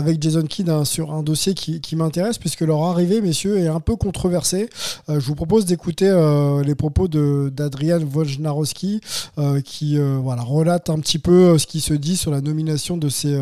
avec 0.00 0.22
Jason 0.22 0.42
Kidd 0.42 0.68
hein, 0.68 0.84
sur 0.84 1.12
un 1.12 1.22
dossier 1.22 1.54
qui, 1.54 1.96
m'intéresse, 1.96 2.38
puisque 2.38 2.62
leur 2.62 2.82
arrivée, 2.82 3.20
messieurs, 3.20 3.58
est 3.58 3.68
un 3.68 3.80
peu 3.80 3.96
controversée. 3.96 4.68
Euh, 5.08 5.20
je 5.20 5.26
vous 5.26 5.34
propose 5.34 5.66
d'écouter 5.66 6.08
euh, 6.08 6.62
les 6.62 6.74
propos 6.74 7.08
d'Adrian 7.08 8.00
Wojnarowski, 8.00 9.00
euh, 9.38 9.60
qui 9.60 9.98
voilà, 9.98 10.42
relate 10.42 10.90
un 10.90 10.98
petit 10.98 11.18
peu 11.18 11.58
ce 11.58 11.66
qui 11.66 11.80
se 11.80 11.94
dit 11.94 12.16
sur 12.16 12.30
la 12.30 12.40
nomination 12.40 12.96
de 12.96 13.08
ces, 13.08 13.38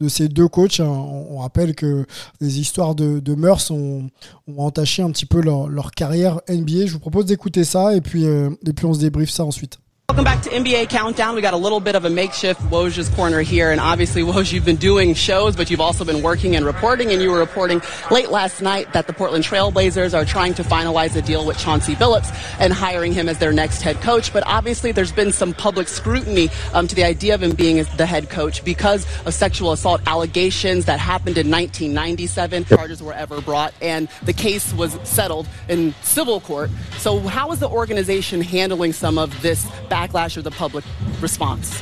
de 0.00 0.08
ces 0.08 0.28
deux 0.28 0.48
coachs. 0.48 0.80
Hein. 0.80 0.86
On, 0.86 1.38
rappelle 1.38 1.74
que 1.74 2.06
les 2.40 2.60
histoires 2.60 2.94
de, 2.94 3.18
de 3.20 3.34
mœurs 3.34 3.70
ont, 3.70 4.08
ont, 4.46 4.62
entaché 4.64 5.02
un 5.02 5.10
petit 5.10 5.26
peu 5.26 5.40
leur, 5.40 5.68
leur, 5.68 5.90
carrière 5.90 6.40
NBA. 6.48 6.86
Je 6.86 6.92
vous 6.92 7.00
propose 7.00 7.26
d'écouter 7.26 7.64
ça, 7.64 7.94
et 7.94 8.00
puis, 8.00 8.24
et 8.24 8.72
puis 8.74 8.86
on 8.86 8.94
se 8.94 9.00
débriefe 9.00 9.30
ça 9.30 9.44
ensuite. 9.44 9.78
Welcome 10.10 10.24
back 10.24 10.42
to 10.42 10.50
NBA 10.50 10.90
Countdown. 10.90 11.34
We 11.34 11.40
got 11.40 11.54
a 11.54 11.56
little 11.56 11.80
bit 11.80 11.94
of 11.94 12.04
a 12.04 12.10
makeshift 12.10 12.60
Woj's 12.64 13.08
corner 13.08 13.40
here, 13.40 13.72
and 13.72 13.80
obviously, 13.80 14.20
Woj, 14.20 14.52
you've 14.52 14.66
been 14.66 14.76
doing 14.76 15.14
shows, 15.14 15.56
but 15.56 15.70
you've 15.70 15.80
also 15.80 16.04
been 16.04 16.22
working 16.22 16.54
and 16.56 16.66
reporting, 16.66 17.10
and 17.10 17.22
you 17.22 17.30
were 17.30 17.38
reporting 17.38 17.80
late 18.10 18.28
last 18.28 18.60
night 18.60 18.92
that 18.92 19.06
the 19.06 19.14
Portland 19.14 19.44
Trailblazers 19.44 20.12
are 20.12 20.26
trying 20.26 20.52
to 20.54 20.62
finalize 20.62 21.16
a 21.16 21.22
deal 21.22 21.46
with 21.46 21.56
Chauncey 21.56 21.94
Billups 21.94 22.60
and 22.60 22.70
hiring 22.70 23.14
him 23.14 23.30
as 23.30 23.38
their 23.38 23.52
next 23.54 23.80
head 23.80 23.96
coach. 24.02 24.30
But 24.30 24.46
obviously, 24.46 24.92
there's 24.92 25.10
been 25.10 25.32
some 25.32 25.54
public 25.54 25.88
scrutiny 25.88 26.50
um, 26.74 26.86
to 26.86 26.94
the 26.94 27.04
idea 27.04 27.34
of 27.34 27.42
him 27.42 27.52
being 27.52 27.82
the 27.96 28.04
head 28.04 28.28
coach 28.28 28.62
because 28.62 29.06
of 29.24 29.32
sexual 29.32 29.72
assault 29.72 30.02
allegations 30.06 30.84
that 30.84 30.98
happened 30.98 31.38
in 31.38 31.50
1997. 31.50 32.66
Charges 32.66 33.02
were 33.02 33.14
ever 33.14 33.40
brought, 33.40 33.72
and 33.80 34.08
the 34.22 34.34
case 34.34 34.70
was 34.74 34.98
settled 35.02 35.48
in 35.70 35.94
civil 36.02 36.40
court. 36.40 36.68
So, 36.98 37.20
how 37.20 37.52
is 37.52 37.60
the 37.60 37.70
organization 37.70 38.42
handling 38.42 38.92
some 38.92 39.16
of 39.16 39.40
this? 39.40 39.66
Backlash 40.08 40.36
or 40.36 40.42
the 40.42 40.50
public 40.50 40.84
response? 41.20 41.80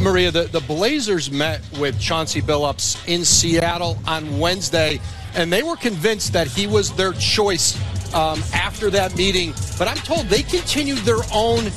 Maria, 0.00 0.30
the, 0.30 0.44
the 0.44 0.60
Blazers 0.60 1.30
met 1.30 1.60
with 1.78 1.98
Chauncey 2.00 2.40
Billups 2.40 3.06
in 3.08 3.24
Seattle 3.24 3.98
on 4.06 4.38
Wednesday, 4.38 5.00
and 5.34 5.52
they 5.52 5.62
were 5.62 5.76
convinced 5.76 6.32
that 6.32 6.46
he 6.46 6.66
was 6.66 6.92
their 6.92 7.12
choice 7.14 7.76
um, 8.14 8.42
after 8.54 8.90
that 8.90 9.16
meeting. 9.16 9.52
But 9.78 9.88
I'm 9.88 9.96
told 9.98 10.26
they 10.26 10.42
continued 10.42 10.98
their 10.98 11.22
own 11.32 11.70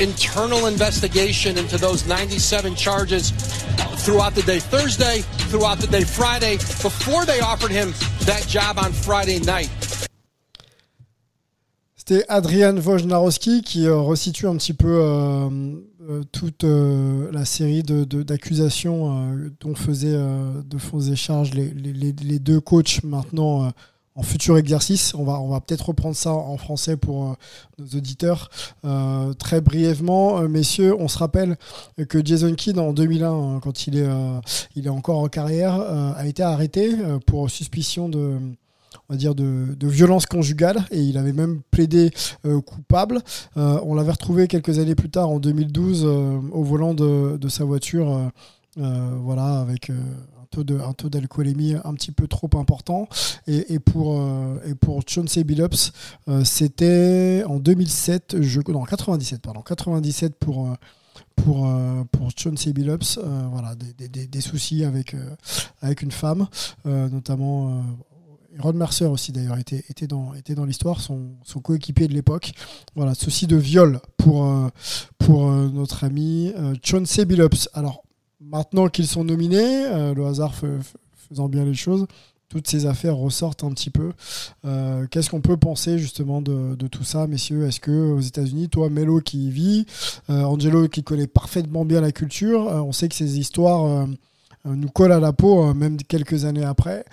internal 0.00 0.66
investigation 0.66 1.58
into 1.58 1.76
those 1.78 2.06
97 2.06 2.74
charges 2.74 3.30
throughout 4.04 4.34
the 4.34 4.42
day 4.42 4.58
Thursday, 4.58 5.20
throughout 5.50 5.78
the 5.78 5.86
day 5.86 6.04
Friday, 6.04 6.56
before 6.56 7.24
they 7.24 7.40
offered 7.40 7.70
him 7.70 7.92
that 8.20 8.46
job 8.48 8.78
on 8.78 8.92
Friday 8.92 9.38
night. 9.40 9.70
C'était 12.08 12.24
Adrian 12.28 12.76
Wojnarowski 12.76 13.62
qui 13.62 13.86
euh, 13.86 13.96
resitue 13.98 14.46
un 14.46 14.56
petit 14.56 14.74
peu 14.74 15.00
euh, 15.02 16.22
toute 16.30 16.62
la 16.62 17.44
série 17.44 17.82
d'accusations 17.82 19.32
de, 19.34 19.52
dont 19.60 19.74
faisaient, 19.74 20.16
de 20.16 20.78
faisait 20.78 21.16
charge 21.16 21.52
les, 21.52 21.72
les, 21.72 22.38
deux 22.38 22.60
coachs 22.60 23.02
maintenant 23.02 23.72
en 24.16 24.22
futur 24.22 24.58
exercice. 24.58 25.14
On 25.14 25.24
va, 25.24 25.40
on 25.40 25.48
va 25.48 25.60
peut-être 25.60 25.88
reprendre 25.88 26.16
ça 26.16 26.32
en 26.32 26.56
français 26.56 26.96
pour 26.96 27.30
euh, 27.30 27.34
nos 27.78 27.86
auditeurs. 27.98 28.50
Euh, 28.84 29.32
très 29.34 29.60
brièvement, 29.60 30.40
euh, 30.40 30.48
messieurs, 30.48 30.94
on 30.98 31.08
se 31.08 31.18
rappelle 31.18 31.56
que 32.08 32.24
Jason 32.24 32.54
Kidd, 32.54 32.78
en 32.78 32.92
2001, 32.92 33.30
hein, 33.30 33.60
quand 33.62 33.86
il 33.86 33.98
est, 33.98 34.08
il 34.74 34.86
est 34.86 34.90
encore 34.90 35.18
en 35.18 35.28
carrière, 35.28 35.74
a 35.74 36.26
été 36.26 36.42
arrêté 36.42 36.90
pour 37.26 37.50
suspicion 37.50 38.08
de 38.08 38.38
on 39.08 39.14
va 39.14 39.16
dire 39.16 39.34
de, 39.34 39.76
violence 39.82 40.26
conjugale 40.26 40.84
et 40.90 41.00
il 41.00 41.16
avait 41.18 41.32
même 41.32 41.60
plaidé 41.70 42.10
coupable. 42.66 43.20
on 43.54 43.94
l'avait 43.94 44.12
retrouvé 44.12 44.48
quelques 44.48 44.78
années 44.78 44.94
plus 44.94 45.10
tard 45.10 45.28
en 45.28 45.38
2012 45.38 46.04
au 46.04 46.62
volant 46.64 46.94
de, 46.94 47.36
de 47.36 47.48
sa 47.48 47.64
voiture, 47.64 48.30
voilà, 48.76 49.60
avec 49.60 49.90
un 50.70 50.92
taux 50.92 51.08
d'alcoolémie 51.08 51.74
un 51.84 51.94
petit 51.94 52.12
peu 52.12 52.26
trop 52.26 52.48
important. 52.54 53.08
Et, 53.46 53.78
pour, 53.78 54.18
euh, 54.18 54.58
et 54.66 54.74
pour 54.74 55.02
Chauncey 55.06 55.44
Billups, 55.44 55.92
euh, 56.28 56.44
c'était 56.44 57.44
en 57.46 57.58
2007, 57.58 58.36
je, 58.40 58.60
non, 58.68 58.84
97, 58.84 59.40
pardon, 59.40 59.62
97 59.62 60.34
pour, 60.36 60.68
euh, 60.68 60.74
pour, 61.34 61.68
pour 62.10 62.30
Chauncey 62.36 62.72
Billups, 62.72 63.18
voilà, 63.50 63.74
des, 63.74 64.26
des, 64.26 64.40
soucis 64.40 64.84
avec, 64.84 65.14
avec 65.80 66.02
une 66.02 66.12
femme, 66.12 66.46
notamment. 66.84 67.82
Ron 68.58 68.72
Mercer 68.74 69.06
aussi 69.06 69.32
d'ailleurs 69.32 69.58
était, 69.58 69.84
était 69.88 70.06
dans, 70.06 70.34
était 70.34 70.54
dans 70.54 70.64
l'histoire, 70.64 71.00
son, 71.00 71.36
coéquipier 71.62 72.08
de 72.08 72.14
l'époque. 72.14 72.52
Voilà, 72.94 73.14
souci 73.14 73.46
de 73.46 73.56
viol 73.56 74.00
pour, 74.16 74.48
pour 75.18 75.50
notre 75.50 76.04
ami 76.04 76.52
Chauncey 76.82 77.24
Billups. 77.24 77.68
Alors, 77.74 78.02
maintenant 78.40 78.88
qu'ils 78.88 79.06
sont 79.06 79.24
nominés, 79.24 79.86
euh, 79.86 80.14
le 80.14 80.26
hasard 80.26 80.54
faisant 81.28 81.48
bien 81.48 81.64
les 81.64 81.74
choses, 81.74 82.06
toutes 82.48 82.68
ces 82.68 82.86
affaires 82.86 83.16
ressortent 83.16 83.64
un 83.64 83.70
petit 83.70 83.90
peu. 83.90 84.12
Euh, 84.64 85.06
qu'est-ce 85.10 85.30
qu'on 85.30 85.40
peut 85.40 85.56
penser 85.56 85.98
justement 85.98 86.40
de, 86.40 86.86
tout 86.86 87.02
ça, 87.02 87.26
messieurs? 87.26 87.66
Est-ce 87.66 87.80
que 87.80 87.90
aux 87.90 88.20
États-Unis, 88.20 88.68
toi, 88.68 88.88
Melo 88.88 89.20
qui 89.20 89.48
y 89.48 89.50
vit, 89.50 89.86
euh, 90.30 90.44
Angelo 90.44 90.88
qui 90.88 91.02
connaît 91.02 91.26
parfaitement 91.26 91.84
bien 91.84 92.00
la 92.00 92.12
culture, 92.12 92.66
on 92.66 92.92
sait 92.92 93.08
que 93.08 93.16
ces 93.16 93.38
histoires 93.38 94.06
nous 94.66 94.88
collent 94.88 95.12
à 95.12 95.20
la 95.20 95.32
peau, 95.32 95.72
même 95.74 95.96
quelques 95.96 96.44
années 96.44 96.64
après. 96.64 97.04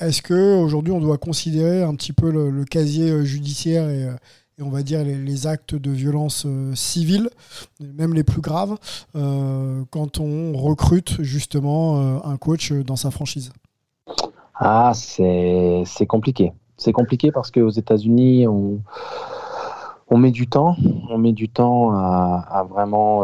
Est-ce 0.00 0.22
que 0.22 0.56
aujourd'hui, 0.56 0.92
on 0.92 1.00
doit 1.00 1.18
considérer 1.18 1.82
un 1.82 1.94
petit 1.94 2.12
peu 2.12 2.30
le 2.30 2.64
casier 2.64 3.24
judiciaire 3.24 3.88
et 3.90 4.08
on 4.62 4.70
va 4.70 4.82
dire 4.82 5.04
les, 5.04 5.46
actes 5.46 5.74
de 5.74 5.90
violence 5.90 6.44
euh, 6.46 6.74
civile, 6.74 7.28
même 7.80 8.14
les 8.14 8.24
plus 8.24 8.40
graves, 8.40 8.76
euh, 9.14 9.82
quand 9.90 10.18
on 10.18 10.54
recrute 10.54 11.22
justement 11.22 11.98
euh, 11.98 12.18
un 12.24 12.36
coach 12.36 12.72
dans 12.72 12.96
sa 12.96 13.10
franchise? 13.10 13.52
Ah, 14.54 14.92
c'est 14.94 16.06
compliqué. 16.08 16.52
C'est 16.78 16.92
compliqué 16.92 17.30
parce 17.30 17.50
qu'aux 17.50 17.70
États-Unis, 17.70 18.46
on, 18.46 18.80
met 20.16 20.30
du 20.30 20.46
temps. 20.46 20.76
On 21.10 21.18
met 21.18 21.32
du 21.32 21.50
temps 21.50 21.90
à, 21.90 22.66
vraiment 22.68 23.22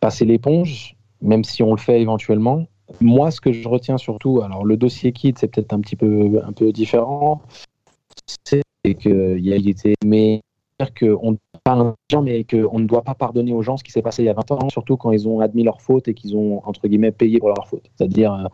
passer 0.00 0.24
l'éponge, 0.24 0.96
même 1.22 1.44
si 1.44 1.62
on 1.62 1.70
le 1.70 1.78
fait 1.78 2.00
éventuellement. 2.00 2.64
Moi, 3.00 3.30
ce 3.30 3.40
que 3.40 3.52
je 3.52 3.68
retiens 3.68 3.98
surtout, 3.98 4.42
alors 4.42 4.64
le 4.64 4.76
dossier 4.76 5.12
Kid, 5.12 5.38
c'est 5.38 5.48
peut-être 5.48 5.72
un 5.72 5.80
petit 5.80 5.96
peu, 5.96 6.40
un 6.44 6.52
peu 6.52 6.72
différent 6.72 7.42
c'est 8.44 8.62
qu'il 8.94 9.52
a 9.52 9.56
été 9.56 9.94
mais 10.04 10.40
qu'on 10.98 11.36
gens, 12.10 12.22
mais 12.22 12.44
qu'on 12.44 12.78
ne 12.78 12.86
doit 12.86 13.02
pas 13.02 13.14
pardonner 13.14 13.52
aux 13.52 13.60
gens 13.60 13.76
ce 13.76 13.84
qui 13.84 13.92
s'est 13.92 14.00
passé 14.00 14.22
il 14.22 14.26
y 14.26 14.28
a 14.30 14.32
20 14.32 14.50
ans, 14.52 14.68
surtout 14.70 14.96
quand 14.96 15.12
ils 15.12 15.28
ont 15.28 15.40
admis 15.40 15.62
leur 15.62 15.82
faute 15.82 16.08
et 16.08 16.14
qu'ils 16.14 16.34
ont, 16.34 16.62
entre 16.64 16.88
guillemets, 16.88 17.12
payé 17.12 17.38
pour 17.38 17.48
leur 17.48 17.68
faute. 17.68 17.90
C'est-à-dire, 17.94 18.48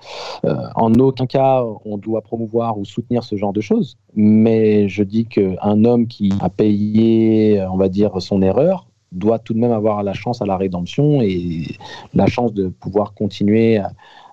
euh, 0.44 0.54
en 0.74 0.92
aucun 0.94 1.26
cas, 1.26 1.64
on 1.84 1.98
doit 1.98 2.22
promouvoir 2.22 2.78
ou 2.78 2.84
soutenir 2.84 3.22
ce 3.22 3.36
genre 3.36 3.52
de 3.52 3.60
choses, 3.60 3.96
mais 4.14 4.88
je 4.88 5.04
dis 5.04 5.26
qu'un 5.26 5.84
homme 5.84 6.08
qui 6.08 6.32
a 6.40 6.48
payé, 6.48 7.64
on 7.70 7.76
va 7.76 7.88
dire, 7.88 8.20
son 8.20 8.42
erreur, 8.42 8.88
doit 9.18 9.38
tout 9.38 9.54
de 9.54 9.58
même 9.58 9.72
avoir 9.72 10.02
la 10.02 10.12
chance 10.12 10.42
à 10.42 10.46
la 10.46 10.56
rédemption 10.56 11.20
et 11.22 11.66
la 12.14 12.26
chance 12.26 12.52
de 12.52 12.68
pouvoir 12.68 13.14
continuer 13.14 13.80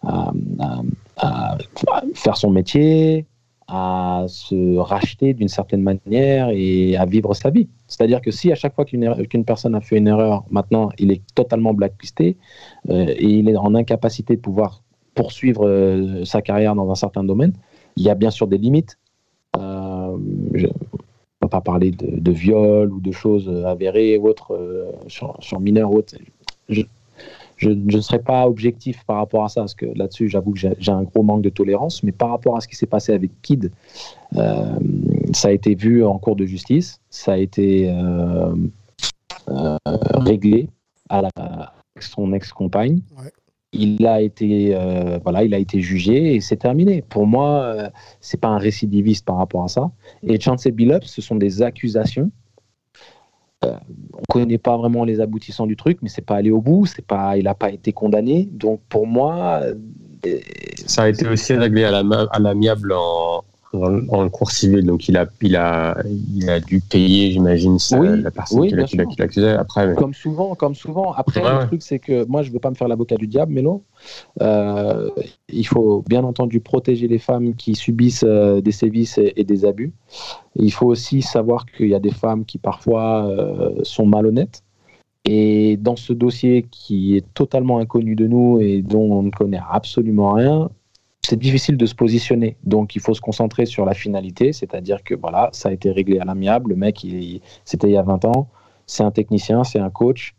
à 0.05 1.57
faire 2.13 2.37
son 2.37 2.51
métier, 2.51 3.25
à 3.67 4.25
se 4.27 4.77
racheter 4.77 5.33
d'une 5.33 5.47
certaine 5.47 5.81
manière 5.81 6.49
et 6.51 6.97
à 6.97 7.05
vivre 7.05 7.33
sa 7.33 7.49
vie. 7.49 7.67
C'est-à-dire 7.87 8.21
que 8.21 8.31
si 8.31 8.51
à 8.51 8.55
chaque 8.55 8.75
fois 8.75 8.85
qu'une 8.85 9.45
personne 9.45 9.75
a 9.75 9.81
fait 9.81 9.97
une 9.97 10.07
erreur, 10.07 10.43
maintenant 10.49 10.89
il 10.97 11.11
est 11.11 11.21
totalement 11.33 11.73
blacklisté 11.73 12.37
euh, 12.89 13.07
et 13.07 13.25
il 13.25 13.49
est 13.49 13.55
en 13.55 13.73
incapacité 13.75 14.35
de 14.35 14.41
pouvoir 14.41 14.83
poursuivre 15.15 15.67
euh, 15.67 16.25
sa 16.25 16.41
carrière 16.41 16.75
dans 16.75 16.91
un 16.91 16.95
certain 16.95 17.23
domaine, 17.23 17.53
il 17.95 18.03
y 18.03 18.09
a 18.09 18.15
bien 18.15 18.31
sûr 18.31 18.47
des 18.47 18.57
limites. 18.57 18.97
Euh, 19.57 20.17
ne 21.43 21.47
vais 21.47 21.51
pas 21.51 21.61
parler 21.61 21.91
de, 21.91 22.31
viol 22.31 22.91
ou 22.91 22.99
de 22.99 23.11
choses 23.11 23.49
avérées 23.65 24.17
ou 24.17 24.27
autres 24.27 24.57
sur, 25.07 25.35
sur 25.39 25.59
mineurs 25.59 25.91
ou 25.91 25.97
autres. 25.97 26.15
Je, 27.57 27.69
ne 27.69 28.01
serai 28.01 28.19
pas 28.19 28.47
objectif 28.47 29.03
par 29.05 29.17
rapport 29.17 29.45
à 29.45 29.49
ça, 29.49 29.61
parce 29.61 29.75
que 29.75 29.85
là-dessus, 29.85 30.27
j'avoue 30.27 30.51
que 30.51 30.59
j'ai 30.59 30.91
un 30.91 31.03
gros 31.03 31.23
manque 31.23 31.41
de 31.41 31.49
tolérance, 31.49 32.03
mais 32.03 32.11
par 32.11 32.29
rapport 32.29 32.57
à 32.57 32.61
ce 32.61 32.67
qui 32.67 32.75
s'est 32.75 32.87
passé 32.87 33.13
avec 33.13 33.31
Kid, 33.41 33.71
euh, 34.35 34.79
ça 35.33 35.49
a 35.49 35.51
été 35.51 35.75
vu 35.75 36.03
en 36.03 36.17
cours 36.17 36.35
de 36.35 36.45
justice, 36.45 36.99
ça 37.09 37.33
a 37.33 37.37
été 37.37 37.89
euh, 37.89 38.53
euh, 39.49 39.77
réglé 40.15 40.67
à 41.09 41.21
son 41.99 42.33
ex-compagne. 42.33 43.01
Il 43.73 44.05
a 44.05 44.21
été 44.21 44.77
voilà, 45.23 45.43
il 45.43 45.53
a 45.53 45.57
été 45.57 45.81
jugé 45.81 46.35
et 46.35 46.41
c'est 46.41 46.57
terminé. 46.57 47.01
Pour 47.01 47.27
moi, 47.27 47.89
c'est 48.21 48.39
pas 48.39 48.49
un 48.49 48.57
récidiviste 48.57 49.25
par 49.25 49.37
rapport 49.37 49.63
à 49.63 49.67
ça. 49.67 49.91
Et 50.21 50.39
Chancey 50.39 50.71
Billups, 50.71 51.05
ce 51.05 51.21
sont 51.21 51.35
des 51.35 51.61
accusations 51.61 52.31
euh, 53.63 53.75
on 54.13 54.21
connaît 54.31 54.57
pas 54.57 54.77
vraiment 54.77 55.03
les 55.03 55.19
aboutissants 55.21 55.67
du 55.67 55.75
truc, 55.75 55.99
mais 56.01 56.09
c'est 56.09 56.25
pas 56.25 56.35
allé 56.35 56.51
au 56.51 56.61
bout, 56.61 56.85
c'est 56.85 57.05
pas, 57.05 57.37
il 57.37 57.45
n'a 57.45 57.55
pas 57.55 57.69
été 57.69 57.93
condamné. 57.93 58.49
Donc 58.51 58.81
pour 58.89 59.07
moi, 59.07 59.61
euh, 59.63 60.39
ça 60.85 61.03
a 61.03 61.09
été 61.09 61.27
aussi 61.27 61.53
réglé 61.53 61.83
à 61.83 62.39
l'amiable 62.39 62.93
en, 62.93 63.43
en, 63.73 64.29
cours 64.29 64.51
civil, 64.51 64.85
donc 64.85 65.07
il 65.09 65.17
a, 65.17 65.25
il 65.41 65.55
a, 65.55 65.97
il 66.35 66.49
a 66.49 66.59
dû 66.59 66.79
payer, 66.79 67.31
j'imagine, 67.31 67.77
la 68.21 68.31
personne 68.31 68.67
qui 68.85 68.95
l'accusait 68.95 69.53
après. 69.53 69.95
Comme 69.95 70.13
souvent, 70.13 70.55
comme 70.55 70.75
souvent. 70.75 71.13
Après, 71.13 71.41
le 71.41 71.67
truc, 71.67 71.81
c'est 71.81 71.99
que 71.99 72.25
moi, 72.25 72.43
je 72.43 72.49
ne 72.49 72.53
veux 72.53 72.59
pas 72.59 72.69
me 72.69 72.75
faire 72.75 72.87
l'avocat 72.87 73.15
du 73.15 73.27
diable, 73.27 73.53
mais 73.53 73.61
non. 73.61 73.81
Euh, 74.41 75.09
il 75.49 75.65
faut 75.65 76.03
bien 76.07 76.23
entendu 76.23 76.59
protéger 76.59 77.07
les 77.07 77.19
femmes 77.19 77.55
qui 77.55 77.75
subissent 77.75 78.25
euh, 78.27 78.61
des 78.61 78.71
sévices 78.71 79.17
et, 79.17 79.43
des 79.43 79.65
abus. 79.65 79.93
il 80.55 80.71
faut 80.71 80.87
aussi 80.87 81.21
savoir 81.21 81.65
qu'il 81.65 81.89
y 81.89 81.95
a 81.95 81.99
des 81.99 82.11
femmes 82.11 82.45
qui 82.45 82.57
parfois 82.57 83.25
euh, 83.25 83.71
sont 83.83 84.05
malhonnêtes. 84.05 84.63
Et 85.25 85.77
dans 85.77 85.95
ce 85.95 86.11
dossier 86.11 86.65
qui 86.69 87.15
est 87.15 87.25
totalement 87.33 87.79
inconnu 87.79 88.15
de 88.15 88.27
nous 88.27 88.59
et 88.59 88.81
dont 88.81 89.09
on 89.11 89.23
ne 89.23 89.31
connaît 89.31 89.61
absolument 89.69 90.33
rien, 90.33 90.69
c'est 91.25 91.39
difficile 91.39 91.77
de 91.77 91.85
se 91.85 91.95
positionner. 91.95 92.57
Donc, 92.63 92.95
il 92.95 93.01
faut 93.01 93.13
se 93.13 93.21
concentrer 93.21 93.65
sur 93.65 93.85
la 93.85 93.93
finalité, 93.93 94.51
c'est-à-dire 94.51 95.03
que 95.03 95.15
voilà, 95.15 95.49
ça 95.53 95.69
a 95.69 95.71
été 95.71 95.89
réglé 95.91 96.19
à 96.19 96.25
l'amiable. 96.25 96.71
Le 96.71 96.75
mec, 96.75 97.05
c'était 97.65 97.87
il 97.87 97.93
y 97.93 97.97
a 97.97 98.03
20 98.03 98.25
ans. 98.25 98.49
C'est 98.85 99.03
un 99.03 99.11
technicien, 99.11 99.63
c'est 99.63 99.79
un 99.79 99.89
coach. 99.89 100.35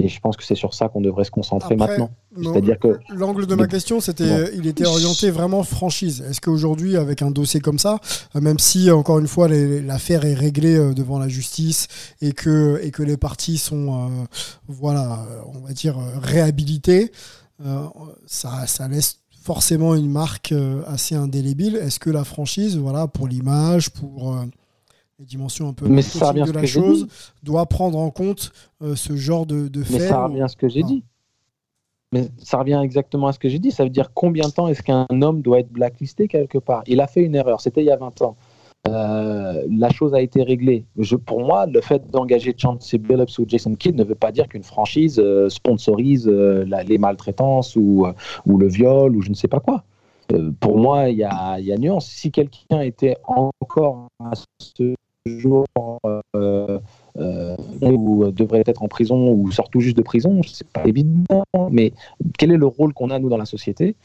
Et 0.00 0.08
je 0.08 0.20
pense 0.20 0.36
que 0.36 0.44
c'est 0.44 0.54
sur 0.54 0.74
ça 0.74 0.88
qu'on 0.88 1.00
devrait 1.00 1.24
se 1.24 1.30
concentrer 1.30 1.74
maintenant. 1.74 2.10
C'est-à-dire 2.40 2.78
que 2.78 2.98
l'angle 3.08 3.46
de 3.46 3.54
ma 3.56 3.66
question, 3.66 4.00
c'était, 4.00 4.54
il 4.54 4.66
était 4.68 4.86
orienté 4.86 5.30
vraiment 5.30 5.64
franchise. 5.64 6.24
Est-ce 6.28 6.40
qu'aujourd'hui, 6.40 6.96
avec 6.96 7.22
un 7.22 7.32
dossier 7.32 7.58
comme 7.58 7.78
ça, 7.78 7.98
euh, 8.36 8.40
même 8.40 8.60
si 8.60 8.92
encore 8.92 9.18
une 9.18 9.26
fois 9.26 9.48
l'affaire 9.48 10.24
est 10.24 10.34
réglée 10.34 10.76
euh, 10.76 10.94
devant 10.94 11.18
la 11.18 11.26
justice 11.26 11.88
et 12.20 12.32
que 12.32 12.78
et 12.84 12.92
que 12.92 13.02
les 13.02 13.16
parties 13.16 13.58
sont, 13.58 13.92
euh, 13.92 14.24
voilà, 14.68 15.26
on 15.52 15.66
va 15.66 15.72
dire 15.72 15.98
réhabilitées, 16.22 17.10
ça, 18.26 18.68
ça 18.68 18.86
laisse 18.86 19.18
forcément 19.48 19.94
une 19.94 20.10
marque 20.10 20.52
euh, 20.52 20.82
assez 20.86 21.14
indélébile. 21.14 21.76
Est-ce 21.76 21.98
que 21.98 22.10
la 22.10 22.24
franchise, 22.24 22.76
voilà, 22.76 23.06
pour 23.08 23.26
l'image, 23.26 23.88
pour 23.88 24.34
euh, 24.34 24.44
les 25.18 25.24
dimensions 25.24 25.70
un 25.70 25.72
peu 25.72 25.88
Mais 25.88 26.02
ça 26.02 26.34
de 26.34 26.52
la 26.52 26.66
chose, 26.66 27.06
doit 27.42 27.64
prendre 27.64 27.96
en 27.96 28.10
compte 28.10 28.52
euh, 28.82 28.94
ce 28.94 29.16
genre 29.16 29.46
de, 29.46 29.68
de 29.68 29.82
Mais 29.90 30.00
ça 30.00 30.26
revient 30.26 30.42
à 30.42 30.48
ce 30.48 30.56
que 30.56 30.68
j'ai 30.68 30.82
dit. 30.82 31.02
Mais 32.12 32.28
ça 32.36 32.58
revient 32.58 32.78
exactement 32.84 33.28
à 33.28 33.32
ce 33.32 33.38
que 33.38 33.48
j'ai 33.48 33.58
dit. 33.58 33.70
Ça 33.70 33.84
veut 33.84 33.90
dire 33.90 34.12
combien 34.12 34.46
de 34.48 34.52
temps 34.52 34.68
est-ce 34.68 34.82
qu'un 34.82 35.06
homme 35.22 35.40
doit 35.40 35.60
être 35.60 35.72
blacklisté 35.72 36.28
quelque 36.28 36.58
part? 36.58 36.82
Il 36.86 37.00
a 37.00 37.06
fait 37.06 37.22
une 37.22 37.34
erreur, 37.34 37.62
c'était 37.62 37.80
il 37.80 37.86
y 37.86 37.90
a 37.90 37.96
20 37.96 38.20
ans. 38.20 38.36
Euh, 38.86 39.64
la 39.70 39.90
chose 39.90 40.14
a 40.14 40.20
été 40.20 40.42
réglée. 40.42 40.84
Pour 41.26 41.40
moi, 41.40 41.66
le 41.66 41.80
fait 41.80 42.10
d'engager 42.10 42.54
Chauncey 42.56 42.98
Billups 42.98 43.38
ou 43.38 43.44
Jason 43.46 43.74
Kidd 43.74 43.96
ne 43.96 44.04
veut 44.04 44.14
pas 44.14 44.32
dire 44.32 44.48
qu'une 44.48 44.62
franchise 44.62 45.18
euh, 45.18 45.48
sponsorise 45.48 46.28
euh, 46.28 46.64
les 46.86 46.98
maltraitances 46.98 47.76
ou, 47.76 48.06
le 48.46 48.68
viol 48.68 49.16
ou 49.16 49.22
je 49.22 49.30
ne 49.30 49.34
sais 49.34 49.48
pas 49.48 49.60
quoi. 49.60 49.84
pour 50.60 50.78
moi, 50.78 51.08
il 51.08 51.18
y 51.18 51.24
a, 51.24 51.58
y 51.60 51.72
a, 51.72 51.76
nuance. 51.76 52.06
Si 52.06 52.30
quelqu'un 52.30 52.80
était 52.80 53.16
encore 53.26 54.08
à 54.20 54.32
ce 54.58 54.94
jour 55.26 55.66
ou 57.82 58.30
devrait 58.30 58.62
être 58.64 58.82
en 58.82 58.88
prison 58.88 59.32
ou 59.32 59.50
sort 59.50 59.68
tout 59.68 59.80
juste 59.80 59.96
de 59.96 60.02
prison, 60.02 60.40
c'est 60.46 60.68
pas 60.68 60.84
évident. 60.86 61.44
Mais 61.70 61.92
quel 62.38 62.52
est 62.52 62.56
le 62.56 62.66
rôle 62.66 62.94
qu'on 62.94 63.10
a 63.10 63.18
nous 63.18 63.28
dans 63.28 63.36
la 63.36 63.44
société? 63.44 63.96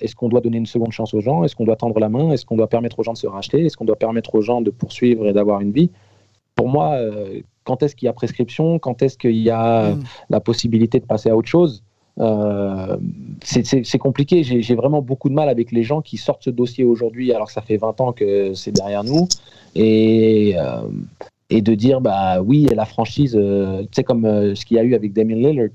Est-ce 0.00 0.14
qu'on 0.14 0.28
doit 0.28 0.40
donner 0.40 0.58
une 0.58 0.66
seconde 0.66 0.92
chance 0.92 1.12
aux 1.14 1.20
gens? 1.20 1.44
Est-ce 1.44 1.56
qu'on 1.56 1.64
doit 1.64 1.76
tendre 1.76 1.98
la 1.98 2.08
main? 2.08 2.30
Est-ce 2.30 2.44
qu'on 2.46 2.56
doit 2.56 2.68
permettre 2.68 2.98
aux 2.98 3.02
gens 3.02 3.12
de 3.12 3.18
se 3.18 3.26
racheter? 3.26 3.64
Est-ce 3.64 3.76
qu'on 3.76 3.84
doit 3.84 3.96
permettre 3.96 4.34
aux 4.34 4.42
gens 4.42 4.60
de 4.60 4.70
poursuivre 4.70 5.26
et 5.26 5.32
d'avoir 5.32 5.60
une 5.60 5.72
vie? 5.72 5.90
Pour 6.54 6.68
moi, 6.68 6.98
quand 7.64 7.82
est-ce 7.82 7.96
qu'il 7.96 8.06
y 8.06 8.08
a 8.08 8.12
prescription? 8.12 8.78
Quand 8.78 9.02
est-ce 9.02 9.16
qu'il 9.18 9.36
y 9.36 9.50
a 9.50 9.94
mm. 9.94 10.02
la 10.30 10.40
possibilité 10.40 11.00
de 11.00 11.06
passer 11.06 11.30
à 11.30 11.36
autre 11.36 11.48
chose? 11.48 11.82
Euh, 12.18 12.96
c'est 13.42 13.98
compliqué. 13.98 14.42
J'ai 14.42 14.74
vraiment 14.74 15.02
beaucoup 15.02 15.28
de 15.28 15.34
mal 15.34 15.48
avec 15.48 15.72
les 15.72 15.82
gens 15.82 16.02
qui 16.02 16.16
sortent 16.16 16.44
ce 16.44 16.50
dossier 16.50 16.84
aujourd'hui 16.84 17.32
alors 17.32 17.46
que 17.46 17.52
ça 17.52 17.62
fait 17.62 17.76
20 17.76 18.00
ans 18.00 18.12
que 18.12 18.54
c'est 18.54 18.72
derrière 18.72 19.04
nous. 19.04 19.28
Et, 19.74 20.54
euh, 20.58 20.82
et 21.48 21.62
de 21.62 21.74
dire, 21.74 22.00
bah 22.00 22.42
oui, 22.42 22.68
la 22.74 22.84
franchise, 22.84 23.36
euh, 23.38 23.82
tu 23.82 23.88
sais, 23.92 24.04
comme 24.04 24.54
ce 24.54 24.64
qu'il 24.64 24.76
y 24.76 24.80
a 24.80 24.82
eu 24.84 24.94
avec 24.94 25.12
Damien 25.12 25.36
Lillard. 25.36 25.68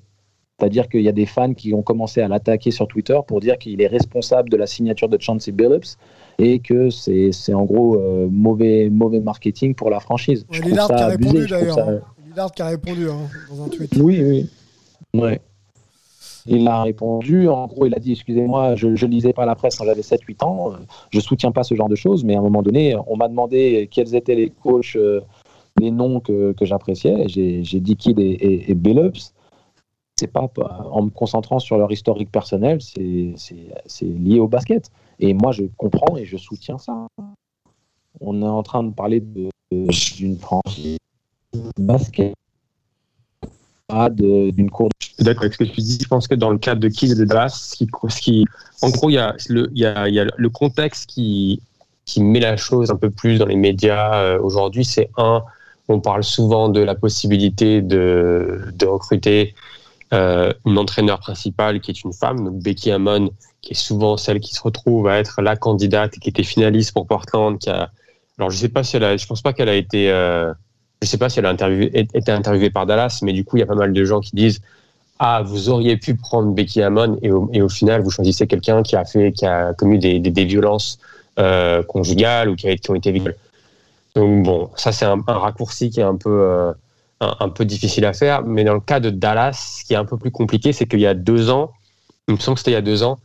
C'est-à-dire 0.57 0.87
qu'il 0.87 1.01
y 1.01 1.09
a 1.09 1.11
des 1.11 1.25
fans 1.25 1.53
qui 1.53 1.73
ont 1.73 1.81
commencé 1.81 2.21
à 2.21 2.27
l'attaquer 2.27 2.71
sur 2.71 2.87
Twitter 2.87 3.19
pour 3.27 3.41
dire 3.41 3.57
qu'il 3.57 3.81
est 3.81 3.87
responsable 3.87 4.49
de 4.49 4.55
la 4.55 4.67
signature 4.67 5.09
de 5.09 5.19
Chauncey 5.19 5.51
Billups 5.51 5.97
et 6.39 6.59
que 6.59 6.89
c'est 6.89 7.53
en 7.53 7.65
gros 7.65 7.97
mauvais, 8.29 8.89
mauvais 8.89 9.19
marketing 9.19 9.75
pour 9.75 9.89
la 9.89 9.99
franchise. 9.99 10.45
Lillard, 10.63 10.87
qui 10.87 10.93
a 10.93 11.07
répondu 11.07 11.47
d'ailleurs. 11.47 11.77
Lillard 12.25 12.51
qui 12.53 12.61
a 12.61 12.67
répondu 12.67 13.09
hein, 13.09 13.27
dans 13.49 13.65
un 13.65 13.67
tweet. 13.67 13.97
Oui, 13.97 14.21
oui. 14.23 14.49
Ouais. 15.13 15.41
Il 16.47 16.67
a 16.67 16.83
répondu, 16.83 17.47
en 17.47 17.65
gros, 17.65 17.87
il 17.87 17.95
a 17.95 17.99
dit 17.99 18.11
Excusez-moi, 18.11 18.75
je 18.75 18.87
ne 18.87 19.11
lisais 19.11 19.33
pas 19.33 19.45
la 19.45 19.55
presse 19.55 19.75
quand 19.77 19.85
j'avais 19.85 20.01
7-8 20.01 20.43
ans, 20.45 20.73
je 21.09 21.17
ne 21.17 21.23
soutiens 21.23 21.51
pas 21.51 21.63
ce 21.63 21.73
genre 21.73 21.89
de 21.89 21.95
choses, 21.95 22.23
mais 22.23 22.35
à 22.35 22.39
un 22.39 22.43
moment 22.43 22.61
donné, 22.61 22.95
on 23.07 23.17
m'a 23.17 23.27
demandé 23.27 23.89
quels 23.91 24.13
étaient 24.15 24.35
les 24.35 24.51
coachs, 24.51 24.95
euh, 24.95 25.21
les 25.79 25.89
noms 25.89 26.19
que, 26.19 26.53
que 26.53 26.65
j'appréciais. 26.65 27.27
J'ai 27.27 27.79
dit 27.79 27.95
Kid 27.95 28.19
et, 28.19 28.23
et, 28.23 28.71
et 28.71 28.75
Billups. 28.75 29.33
C'est 30.17 30.31
pas 30.31 30.49
en 30.91 31.03
me 31.03 31.09
concentrant 31.09 31.59
sur 31.59 31.77
leur 31.77 31.91
historique 31.91 32.31
personnel, 32.31 32.79
c'est 32.81 33.35
lié 34.01 34.39
au 34.39 34.47
basket. 34.47 34.89
Et 35.19 35.33
moi, 35.33 35.51
je 35.51 35.63
comprends 35.75 36.15
et 36.15 36.25
je 36.25 36.37
soutiens 36.37 36.77
ça. 36.77 37.07
On 38.21 38.41
est 38.41 38.47
en 38.47 38.63
train 38.63 38.83
de 38.83 38.93
parler 38.93 39.21
d'une 39.71 40.37
franchise 40.37 40.97
basket 41.77 42.33
d'une 44.09 44.71
cour. 44.71 44.89
D'accord 45.19 45.43
avec 45.43 45.53
ce 45.53 45.57
que 45.59 45.63
tu 45.65 45.81
dis. 45.81 45.97
Je 46.01 46.07
pense 46.07 46.29
que 46.29 46.35
dans 46.35 46.49
le 46.49 46.59
cadre 46.59 46.79
de 46.79 46.87
Kids 46.87 47.15
de 47.15 47.25
Dallas, 47.25 47.75
ce 47.77 48.19
qui, 48.21 48.45
en 48.81 48.89
gros, 48.89 49.09
il 49.09 49.15
y, 49.15 49.17
a 49.17 49.35
le, 50.37 50.49
contexte 50.49 51.09
qui, 51.09 51.61
met 52.17 52.39
la 52.39 52.55
chose 52.55 52.89
un 52.89 52.95
peu 52.95 53.09
plus 53.09 53.37
dans 53.37 53.47
les 53.47 53.57
médias 53.57 54.15
euh, 54.15 54.39
aujourd'hui. 54.39 54.85
C'est 54.85 55.09
un, 55.17 55.43
on 55.89 55.99
parle 55.99 56.23
souvent 56.23 56.69
de 56.69 56.79
la 56.79 56.95
possibilité 56.95 57.81
de 57.81 58.85
recruter 58.85 59.53
euh, 60.13 60.53
une 60.65 60.77
entraîneur 60.77 61.19
principale 61.19 61.81
qui 61.81 61.91
est 61.91 62.03
une 62.03 62.13
femme, 62.13 62.43
donc 62.43 62.61
Becky 62.61 62.91
Hammon, 62.91 63.31
qui 63.61 63.71
est 63.71 63.75
souvent 63.75 64.17
celle 64.17 64.39
qui 64.39 64.53
se 64.53 64.61
retrouve 64.61 65.07
à 65.07 65.17
être 65.17 65.41
la 65.41 65.55
candidate 65.55 66.15
et 66.15 66.19
qui 66.19 66.29
était 66.29 66.43
finaliste 66.43 66.93
pour 66.93 67.07
Portland. 67.07 67.57
Qui 67.57 67.69
a, 67.69 67.89
alors 68.37 68.51
je 68.51 68.57
sais 68.57 68.69
pas 68.69 68.83
si 68.83 68.97
elle 68.97 69.17
je 69.17 69.25
pense 69.25 69.41
pas 69.41 69.53
qu'elle 69.53 69.69
a 69.69 69.75
été 69.75 70.11
euh, 70.11 70.53
je 71.01 71.07
sais 71.07 71.17
pas 71.17 71.29
si 71.29 71.39
elle 71.39 71.45
a 71.45 71.53
été 71.53 72.31
interviewée 72.31 72.69
par 72.69 72.85
Dallas, 72.85 73.19
mais 73.23 73.33
du 73.33 73.43
coup, 73.43 73.57
il 73.57 73.61
y 73.61 73.63
a 73.63 73.65
pas 73.65 73.75
mal 73.75 73.93
de 73.93 74.05
gens 74.05 74.19
qui 74.19 74.35
disent 74.35 74.61
Ah, 75.19 75.41
vous 75.43 75.69
auriez 75.69 75.97
pu 75.97 76.15
prendre 76.15 76.53
Becky 76.53 76.81
Hammon 76.81 77.17
et 77.21 77.31
au, 77.31 77.69
final, 77.69 78.01
vous 78.01 78.11
choisissez 78.11 78.47
quelqu'un 78.47 78.83
qui 78.83 78.95
a 78.95 79.05
fait, 79.05 79.31
qui 79.31 79.45
a 79.45 79.73
commis 79.73 79.99
des, 79.99 80.45
violences 80.45 80.99
euh, 81.39 81.83
conjugales 81.83 82.49
ou 82.49 82.55
qui, 82.55 82.69
a, 82.69 82.75
qui, 82.75 82.91
ont 82.91 82.95
été 82.95 83.11
violées. 83.11 83.35
Donc 84.15 84.43
bon, 84.43 84.69
ça 84.75 84.91
c'est 84.91 85.05
un, 85.05 85.21
raccourci 85.27 85.89
qui 85.89 85.99
est 85.99 86.03
un 86.03 86.15
peu, 86.15 86.73
euh, 87.25 87.45
un, 87.45 87.49
peu 87.49 87.65
difficile 87.65 88.05
à 88.05 88.13
faire. 88.13 88.43
Mais 88.43 88.63
dans 88.63 88.73
le 88.73 88.79
cas 88.79 88.99
de 88.99 89.09
Dallas, 89.09 89.77
ce 89.79 89.85
qui 89.85 89.93
est 89.93 89.97
un 89.97 90.05
peu 90.05 90.17
plus 90.17 90.31
compliqué, 90.31 90.73
c'est 90.73 90.85
qu'il 90.85 90.99
y 90.99 91.07
a 91.07 91.13
deux 91.13 91.49
ans, 91.49 91.71
il 92.27 92.35
me 92.35 92.39
semble 92.39 92.55
que 92.55 92.59
c'était 92.59 92.71
il 92.71 92.75
y 92.75 92.77
a 92.77 92.81
deux 92.81 93.03
ans, 93.03 93.19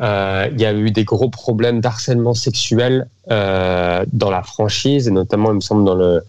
euh, 0.00 0.48
il 0.52 0.60
y 0.60 0.64
a 0.64 0.72
eu 0.72 0.90
des 0.90 1.04
gros 1.04 1.28
problèmes 1.28 1.80
d'harcèlement 1.80 2.34
sexuel 2.34 3.08
dans 3.28 4.30
la 4.30 4.42
franchise, 4.42 5.06
et 5.06 5.10
notamment, 5.10 5.50
il 5.50 5.56
me 5.56 5.60
semble, 5.60 5.84
dans 5.84 5.94
le, 5.94 6.22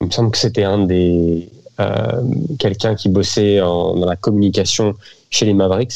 il 0.00 0.08
me 0.08 0.10
semble 0.10 0.30
que 0.30 0.38
c'était 0.38 0.64
un 0.64 0.78
des 0.86 1.48
euh, 1.80 2.22
quelqu'un 2.58 2.96
qui 2.96 3.08
bossait 3.08 3.58
dans 3.58 4.04
la 4.04 4.16
communication 4.16 4.96
chez 5.30 5.46
les 5.46 5.54
Mavericks. 5.54 5.94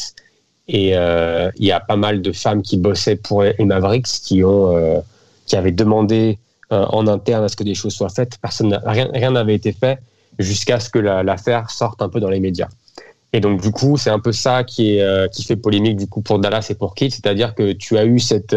Et 0.69 0.95
euh, 0.95 1.51
il 1.57 1.65
y 1.65 1.71
a 1.71 1.81
pas 1.81 1.97
mal 1.97 2.21
de 2.21 2.31
femmes 2.31 2.61
qui 2.61 2.77
bossaient 2.77 3.17
pour 3.17 3.43
les 3.43 3.65
Mavericks 3.65 4.07
qui 4.07 4.43
ont 4.43 4.77
euh, 4.77 4.99
qui 5.45 5.57
avaient 5.57 5.73
demandé 5.73 6.39
euh, 6.71 6.85
en 6.85 7.05
interne 7.07 7.43
à 7.43 7.49
ce 7.49 7.57
que 7.57 7.63
des 7.63 7.75
choses 7.75 7.93
soient 7.93 8.09
faites. 8.09 8.37
Personne, 8.41 8.79
rien 8.85 9.31
n'avait 9.31 9.55
été 9.55 9.73
fait 9.73 9.99
jusqu'à 10.39 10.79
ce 10.79 10.89
que 10.89 10.99
l'affaire 10.99 11.69
sorte 11.69 12.01
un 12.01 12.09
peu 12.09 12.19
dans 12.19 12.29
les 12.29 12.39
médias. 12.39 12.69
Et 13.33 13.39
donc 13.39 13.61
du 13.61 13.71
coup, 13.71 13.97
c'est 13.97 14.11
un 14.11 14.19
peu 14.19 14.31
ça 14.31 14.63
qui 14.63 14.97
est 14.97 15.01
euh, 15.01 15.27
qui 15.27 15.43
fait 15.43 15.55
polémique 15.55 15.97
du 15.97 16.07
coup 16.07 16.21
pour 16.21 16.37
Dallas 16.39 16.67
et 16.69 16.75
pour 16.75 16.93
Kidd, 16.93 17.11
c'est-à-dire 17.11 17.55
que 17.55 17.71
tu 17.71 17.97
as 17.97 18.05
eu 18.05 18.19
cette 18.19 18.55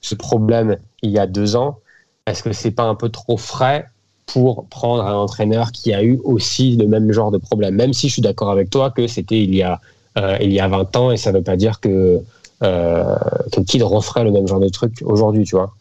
ce 0.00 0.14
problème 0.14 0.76
il 1.02 1.10
y 1.10 1.18
a 1.18 1.26
deux 1.26 1.56
ans. 1.56 1.78
Est-ce 2.26 2.42
que 2.42 2.52
c'est 2.52 2.72
pas 2.72 2.84
un 2.84 2.96
peu 2.96 3.08
trop 3.08 3.36
frais 3.36 3.86
pour 4.26 4.66
prendre 4.66 5.04
un 5.04 5.14
entraîneur 5.14 5.70
qui 5.70 5.94
a 5.94 6.02
eu 6.02 6.18
aussi 6.24 6.76
le 6.76 6.88
même 6.88 7.12
genre 7.12 7.30
de 7.30 7.38
problème? 7.38 7.76
Même 7.76 7.92
si 7.92 8.08
je 8.08 8.14
suis 8.14 8.22
d'accord 8.22 8.50
avec 8.50 8.68
toi 8.68 8.90
que 8.90 9.06
c'était 9.06 9.40
il 9.40 9.54
y 9.54 9.62
a 9.62 9.80
euh, 10.18 10.36
il 10.40 10.52
y 10.52 10.60
a 10.60 10.66
20 10.66 10.96
ans 10.96 11.10
et 11.12 11.16
ça 11.16 11.30
ne 11.30 11.38
veut 11.38 11.44
pas 11.44 11.56
dire 11.56 11.80
que 11.80 12.20
euh, 12.62 13.16
que 13.52 13.60
Kid 13.60 13.82
referait 13.82 14.24
le 14.24 14.30
même 14.30 14.46
genre 14.46 14.60
de 14.60 14.68
truc 14.68 14.94
aujourd'hui, 15.04 15.44
tu 15.44 15.56
vois. 15.56 15.74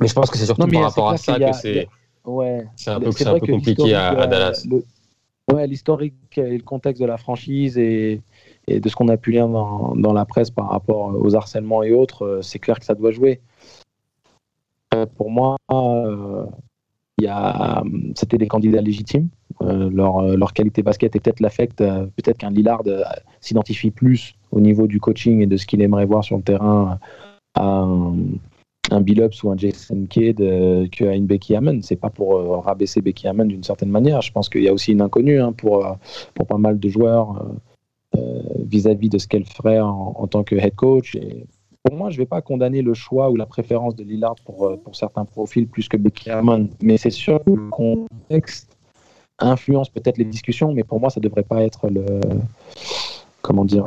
Mais 0.00 0.08
je 0.08 0.14
pense 0.14 0.30
que 0.30 0.38
c'est 0.38 0.46
surtout 0.46 0.66
par 0.66 0.82
rapport 0.82 1.10
à 1.10 1.16
ça 1.16 1.38
que 1.38 1.52
c'est 1.52 1.88
ouais, 2.24 2.66
c'est 2.76 2.90
un 2.90 3.00
peu, 3.00 3.08
un 3.08 3.38
peu 3.38 3.46
compliqué 3.46 3.94
à, 3.94 4.08
à, 4.10 4.26
Dallas. 4.26 4.66
ouais, 5.52 5.66
l'historique 5.66 6.14
et 6.36 6.58
le 6.58 6.62
contexte 6.62 7.00
de 7.00 7.06
la 7.06 7.16
franchise 7.16 7.78
et, 7.78 8.20
et 8.66 8.80
de 8.80 8.88
ce 8.88 8.96
qu'on 8.96 9.08
a 9.08 9.16
pu 9.16 9.32
lire 9.32 9.48
dans, 9.48 9.94
dans, 9.96 10.12
la 10.12 10.24
presse 10.24 10.50
par 10.50 10.70
rapport 10.70 11.14
aux 11.14 11.34
harcèlements 11.34 11.82
et 11.82 11.92
autres, 11.92 12.24
euh, 12.24 12.42
c'est 12.42 12.58
clair 12.58 12.78
que 12.78 12.84
ça 12.84 12.94
doit 12.94 13.10
jouer. 13.10 13.40
Euh, 14.94 15.06
pour 15.06 15.30
moi, 15.30 15.56
euh, 15.70 16.46
c'était 18.14 18.38
des 18.38 18.48
candidats 18.48 18.80
légitimes. 18.80 19.28
Euh, 19.60 19.90
leur, 19.90 20.18
euh, 20.18 20.36
leur, 20.36 20.52
qualité 20.52 20.82
basket 20.82 21.14
est 21.14 21.20
peut-être 21.20 21.40
l'affect, 21.40 21.78
peut-être 21.78 22.38
qu'un 22.38 22.50
Lillard 22.50 22.82
s'identifie 23.40 23.90
plus 23.90 24.34
au 24.50 24.60
niveau 24.60 24.86
du 24.86 24.98
coaching 24.98 25.40
et 25.40 25.46
de 25.46 25.56
ce 25.56 25.66
qu'il 25.66 25.82
aimerait 25.82 26.06
voir 26.06 26.24
sur 26.24 26.36
le 26.36 26.42
terrain 26.42 26.98
à 27.54 27.64
un, 27.64 28.16
un 28.90 29.00
Billups 29.00 29.42
ou 29.44 29.50
un 29.50 29.56
Jason 29.56 30.06
Kidd 30.08 30.38
qu'à 30.90 31.14
une 31.14 31.26
Becky 31.26 31.54
Hammond. 31.54 31.80
C'est 31.82 31.96
pas 31.96 32.10
pour 32.10 32.64
rabaisser 32.64 33.00
Becky 33.00 33.28
Hammond 33.28 33.46
d'une 33.46 33.62
certaine 33.62 33.90
manière. 33.90 34.20
Je 34.22 34.32
pense 34.32 34.48
qu'il 34.48 34.62
y 34.62 34.68
a 34.68 34.72
aussi 34.72 34.92
une 34.92 35.00
inconnue 35.00 35.40
hein, 35.40 35.52
pour, 35.52 35.86
pour 36.34 36.46
pas 36.46 36.58
mal 36.58 36.78
de 36.78 36.88
joueurs 36.88 37.46
vis-à-vis 38.72 39.08
de 39.08 39.18
ce 39.18 39.28
qu'elle 39.28 39.44
ferait 39.44 39.80
en, 39.80 40.26
tant 40.26 40.42
que 40.42 40.56
head 40.56 40.74
coach. 40.74 41.16
Pour 41.82 41.96
moi, 41.96 42.10
je 42.10 42.18
vais 42.18 42.26
pas 42.26 42.40
condamner 42.40 42.80
le 42.80 42.94
choix 42.94 43.30
ou 43.30 43.36
la 43.36 43.46
préférence 43.46 43.96
de 43.96 44.04
Lillard 44.04 44.36
pour, 44.44 44.66
euh, 44.66 44.76
pour 44.76 44.94
certains 44.94 45.24
profils 45.24 45.66
plus 45.66 45.88
que 45.88 45.96
Becky 45.96 46.30
Hammond, 46.30 46.68
mais 46.80 46.96
c'est 46.96 47.10
sûr 47.10 47.42
que 47.44 47.50
le 47.50 47.70
contexte 47.70 48.76
influence 49.38 49.88
peut-être 49.88 50.18
les 50.18 50.24
discussions, 50.24 50.72
mais 50.72 50.84
pour 50.84 51.00
moi, 51.00 51.10
ça 51.10 51.20
devrait 51.20 51.42
pas 51.42 51.62
être 51.62 51.88
le. 51.88 52.04
Comment 53.42 53.64
dire 53.64 53.84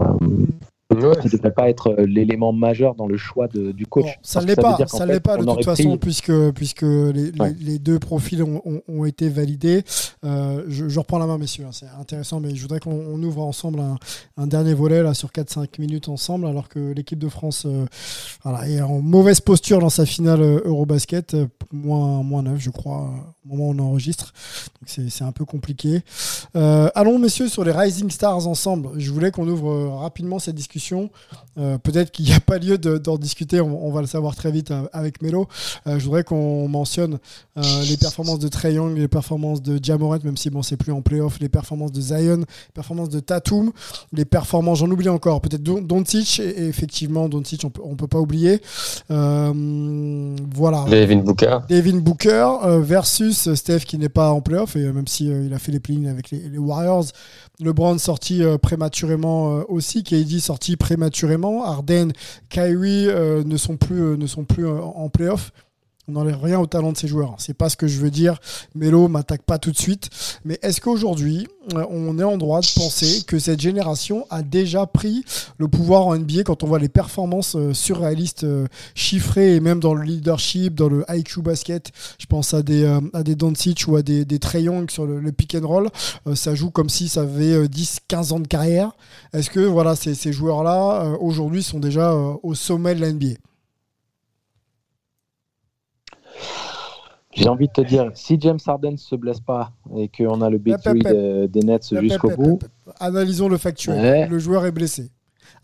euh, 1.03 1.13
ça 1.13 1.23
ne 1.23 1.29
devrait 1.29 1.51
pas 1.51 1.69
être 1.69 1.89
euh, 1.89 2.05
l'élément 2.05 2.53
majeur 2.53 2.95
dans 2.95 3.07
le 3.07 3.17
choix 3.17 3.47
de, 3.47 3.71
du 3.71 3.85
coach. 3.85 4.05
ça 4.21 4.41
ne 4.41 4.47
l'est 4.47 4.55
pas, 4.55 4.77
ça 4.87 5.05
l'est 5.05 5.19
pas 5.19 5.37
de 5.37 5.45
toute 5.45 5.65
façon, 5.65 5.97
puisque, 5.97 6.31
puisque 6.51 6.83
les, 6.83 7.31
les, 7.59 7.79
deux 7.79 7.99
profils 7.99 8.41
ont, 8.43 8.61
ont, 8.87 9.05
été 9.05 9.29
validés. 9.29 9.83
Euh, 10.23 10.63
je, 10.67 10.87
je, 10.89 10.99
reprends 10.99 11.19
la 11.19 11.25
main, 11.25 11.37
messieurs, 11.37 11.65
hein, 11.65 11.71
c'est 11.71 11.87
intéressant, 11.99 12.39
mais 12.39 12.55
je 12.55 12.61
voudrais 12.61 12.79
qu'on 12.79 13.21
ouvre 13.21 13.41
ensemble 13.43 13.79
un, 13.79 13.97
un, 14.37 14.47
dernier 14.47 14.73
volet 14.73 15.03
là, 15.03 15.13
sur 15.13 15.29
4-5 15.29 15.79
minutes 15.79 16.09
ensemble, 16.09 16.47
alors 16.47 16.69
que 16.69 16.93
l'équipe 16.93 17.19
de 17.19 17.29
France 17.29 17.65
euh, 17.65 17.85
voilà, 18.43 18.67
est 18.67 18.81
en 18.81 19.01
mauvaise 19.01 19.41
posture 19.41 19.79
dans 19.79 19.89
sa 19.89 20.05
finale 20.05 20.41
Eurobasket, 20.41 21.35
moins, 21.71 22.23
moins 22.23 22.43
9, 22.43 22.59
je 22.59 22.69
crois, 22.69 23.09
au 23.45 23.55
moment 23.55 23.69
où 23.69 23.73
on 23.73 23.79
enregistre. 23.79 24.33
Donc 24.81 25.07
c'est 25.09 25.23
un 25.23 25.31
peu 25.31 25.45
compliqué. 25.45 26.01
allons, 26.53 27.19
messieurs, 27.19 27.47
sur 27.47 27.63
les 27.63 27.71
Rising 27.71 28.09
Stars 28.09 28.47
ensemble. 28.47 28.89
Je 28.97 29.11
voulais 29.11 29.31
qu'on 29.31 29.47
ouvre 29.47 29.99
rapidement 29.99 30.39
cette 30.39 30.55
discussion 30.55 30.84
euh, 31.57 31.77
peut-être 31.77 32.11
qu'il 32.11 32.25
n'y 32.25 32.33
a 32.33 32.39
pas 32.39 32.57
lieu 32.57 32.77
d'en 32.77 33.17
discuter, 33.17 33.61
on, 33.61 33.91
va 33.91 34.01
le 34.01 34.07
savoir 34.07 34.35
très 34.35 34.51
vite 34.51 34.71
euh, 34.71 34.83
avec 34.91 35.21
Melo. 35.21 35.47
Euh, 35.87 35.99
je 35.99 36.05
voudrais 36.05 36.23
qu'on 36.23 36.67
mentionne 36.67 37.19
les 37.55 37.95
performances 37.95 38.39
de 38.39 38.49
Trey 38.49 38.73
Young, 38.73 38.97
les 38.97 39.07
performances 39.07 39.61
de 39.61 39.79
Jamoret, 39.81 40.19
même 40.23 40.35
si 40.35 40.49
bon, 40.49 40.61
c'est 40.61 40.75
plus 40.75 40.91
en 40.91 41.01
playoff, 41.01 41.39
les 41.39 41.47
performances 41.47 41.93
de 41.93 42.01
Zion, 42.01 42.39
les 42.39 42.73
performances 42.73 43.09
de 43.09 43.21
Tatum, 43.21 43.71
les 44.11 44.25
performances, 44.25 44.79
j'en 44.79 44.91
oublie 44.91 45.07
encore, 45.07 45.39
peut-être 45.39 45.63
Doncic, 45.63 46.41
et, 46.41 46.67
effectivement, 46.67 47.29
Doncic, 47.29 47.63
on 47.81 47.91
ne 47.91 47.95
peut 47.95 48.07
pas 48.07 48.19
oublier. 48.19 48.61
voilà. 49.07 50.85
Devin 50.89 51.17
Booker. 51.17 51.59
Devin 51.69 51.99
Booker 51.99 52.57
versus 52.81 53.53
Steph 53.53 53.85
qui 53.85 53.97
n'est 53.97 54.09
pas 54.09 54.31
en 54.31 54.41
playoff, 54.41 54.75
et 54.75 54.91
même 54.91 55.07
si 55.07 55.27
il 55.27 55.53
a 55.53 55.59
fait 55.59 55.71
les 55.71 55.79
play 55.79 55.95
avec 56.09 56.31
les, 56.31 56.39
les 56.49 56.57
Warriors, 56.57 57.05
LeBron 57.61 57.97
sorti 57.97 58.41
prématurément 58.61 59.61
aussi, 59.69 60.03
KD 60.03 60.39
sorti 60.39 60.64
prématurément. 60.75 61.63
Arden, 61.63 62.11
Kyrie 62.49 63.07
euh, 63.07 63.43
ne 63.43 63.57
sont 63.57 63.77
plus, 63.77 64.01
euh, 64.01 64.17
ne 64.17 64.25
sont 64.25 64.43
plus 64.43 64.65
euh, 64.65 64.81
en 64.81 65.09
playoff. 65.09 65.51
On 66.07 66.11
n'enlève 66.11 66.39
rien 66.39 66.59
au 66.59 66.67
talent 66.67 66.91
de 66.91 66.97
ces 66.97 67.07
joueurs. 67.07 67.35
C'est 67.39 67.55
pas 67.55 67.67
ce 67.69 67.77
que 67.77 67.87
je 67.87 67.99
veux 67.99 68.11
dire. 68.11 68.39
Melo 68.75 69.07
m'attaque 69.07 69.41
pas 69.41 69.57
tout 69.57 69.71
de 69.71 69.77
suite. 69.77 70.09
Mais 70.43 70.59
est-ce 70.61 70.79
qu'aujourd'hui, 70.79 71.47
euh, 71.73 71.83
on 71.89 72.19
est 72.19 72.23
en 72.23 72.37
droit 72.37 72.61
de 72.61 72.67
penser 72.75 73.23
que 73.23 73.39
cette 73.39 73.59
génération 73.59 74.27
a 74.29 74.43
déjà 74.43 74.85
pris 74.85 75.25
le 75.57 75.67
pouvoir 75.67 76.05
en 76.05 76.15
NBA 76.15 76.43
quand 76.43 76.61
on 76.61 76.67
voit 76.67 76.77
les 76.77 76.89
performances 76.89 77.55
euh, 77.55 77.73
surréalistes, 77.73 78.43
euh, 78.43 78.67
chiffrées, 78.93 79.55
et 79.55 79.59
même 79.59 79.79
dans 79.79 79.95
le 79.95 80.03
leadership, 80.03 80.75
dans 80.75 80.89
le 80.89 81.03
IQ 81.09 81.41
basket 81.41 81.91
Je 82.19 82.27
pense 82.27 82.53
à 82.53 82.61
des, 82.61 82.85
à 83.13 83.23
des 83.23 83.35
ou 83.87 83.95
à 83.95 84.03
des, 84.03 84.25
des 84.25 84.39
sur 84.89 85.05
le, 85.05 85.31
pick 85.31 85.55
and 85.55 85.67
roll. 85.67 85.89
Ça 86.35 86.53
joue 86.53 86.69
comme 86.69 86.89
si 86.89 87.09
ça 87.09 87.21
avait 87.21 87.65
10-15 87.65 88.33
ans 88.33 88.39
de 88.39 88.47
carrière. 88.47 88.91
Est-ce 89.33 89.49
que 89.49 89.59
voilà, 89.59 89.95
ces, 89.95 90.13
ces 90.13 90.31
joueurs-là, 90.31 91.15
aujourd'hui, 91.19 91.63
sont 91.63 91.79
déjà 91.79 92.13
au 92.13 92.53
sommet 92.53 92.93
de 92.95 93.01
la 93.01 93.11
NBA 93.11 93.35
J'ai 97.35 97.49
envie 97.49 97.67
de 97.67 97.73
te 97.73 97.81
dire, 97.81 98.11
si 98.13 98.37
James 98.39 98.59
Harden 98.65 98.97
se 98.97 99.15
blesse 99.15 99.39
pas 99.41 99.71
et 99.97 100.07
qu'on 100.09 100.41
a 100.41 100.49
le 100.49 100.57
big 100.57 100.73
three 100.91 100.99
de- 101.13 101.45
des 101.47 101.59
Nets 101.61 101.93
jusqu'au 102.01 102.29
bout. 102.37 102.59
Analysons 102.99 103.49
le 103.49 103.57
factuel. 103.57 103.97
Ouais. 103.99 104.27
Le 104.27 104.39
joueur 104.39 104.65
est 104.65 104.71
blessé. 104.71 105.09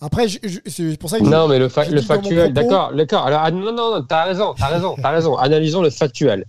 Après, 0.02 0.26
c'est 0.28 0.98
pour 0.98 1.10
ça 1.10 1.20
que 1.20 1.26
je- 1.26 1.30
Non, 1.30 1.48
mais 1.48 1.60
le, 1.60 1.70
fa- 1.70 1.86
factuel, 2.02 2.54
d'accord, 2.54 2.92
d'accord. 2.94 3.26
Alors, 3.26 3.42
ah, 3.44 3.52
non, 3.52 3.72
non, 3.72 3.74
non, 4.00 4.04
t'as 4.08 4.26
raison, 4.26 4.54
t'as 4.58 4.68
raison, 4.68 4.96
t'as 5.02 5.12
raison. 5.12 5.38
Analysons 5.38 5.82
le 5.82 5.90
factuel. 5.92 6.46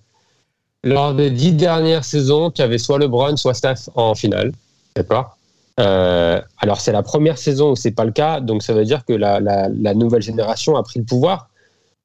Lors 0.84 1.14
des 1.14 1.30
dix 1.30 1.52
dernières 1.52 2.04
saisons, 2.04 2.50
tu 2.50 2.60
avais 2.62 2.78
soit 2.78 2.98
LeBron, 2.98 3.36
soit 3.36 3.54
Steph 3.54 3.88
en 3.94 4.14
finale, 4.14 4.52
d'accord 4.96 5.36
Euh, 5.80 6.40
Alors, 6.58 6.80
c'est 6.80 6.92
la 6.92 7.02
première 7.02 7.38
saison 7.38 7.70
où 7.72 7.76
c'est 7.76 7.92
pas 7.92 8.04
le 8.04 8.12
cas, 8.12 8.40
donc 8.40 8.62
ça 8.62 8.74
veut 8.74 8.84
dire 8.84 9.04
que 9.04 9.12
la, 9.14 9.40
la- 9.40 9.68
la 9.68 9.94
nouvelle 9.94 10.20
génération 10.22 10.76
a 10.76 10.82
pris 10.82 10.98
le 10.98 11.04
pouvoir. 11.06 11.48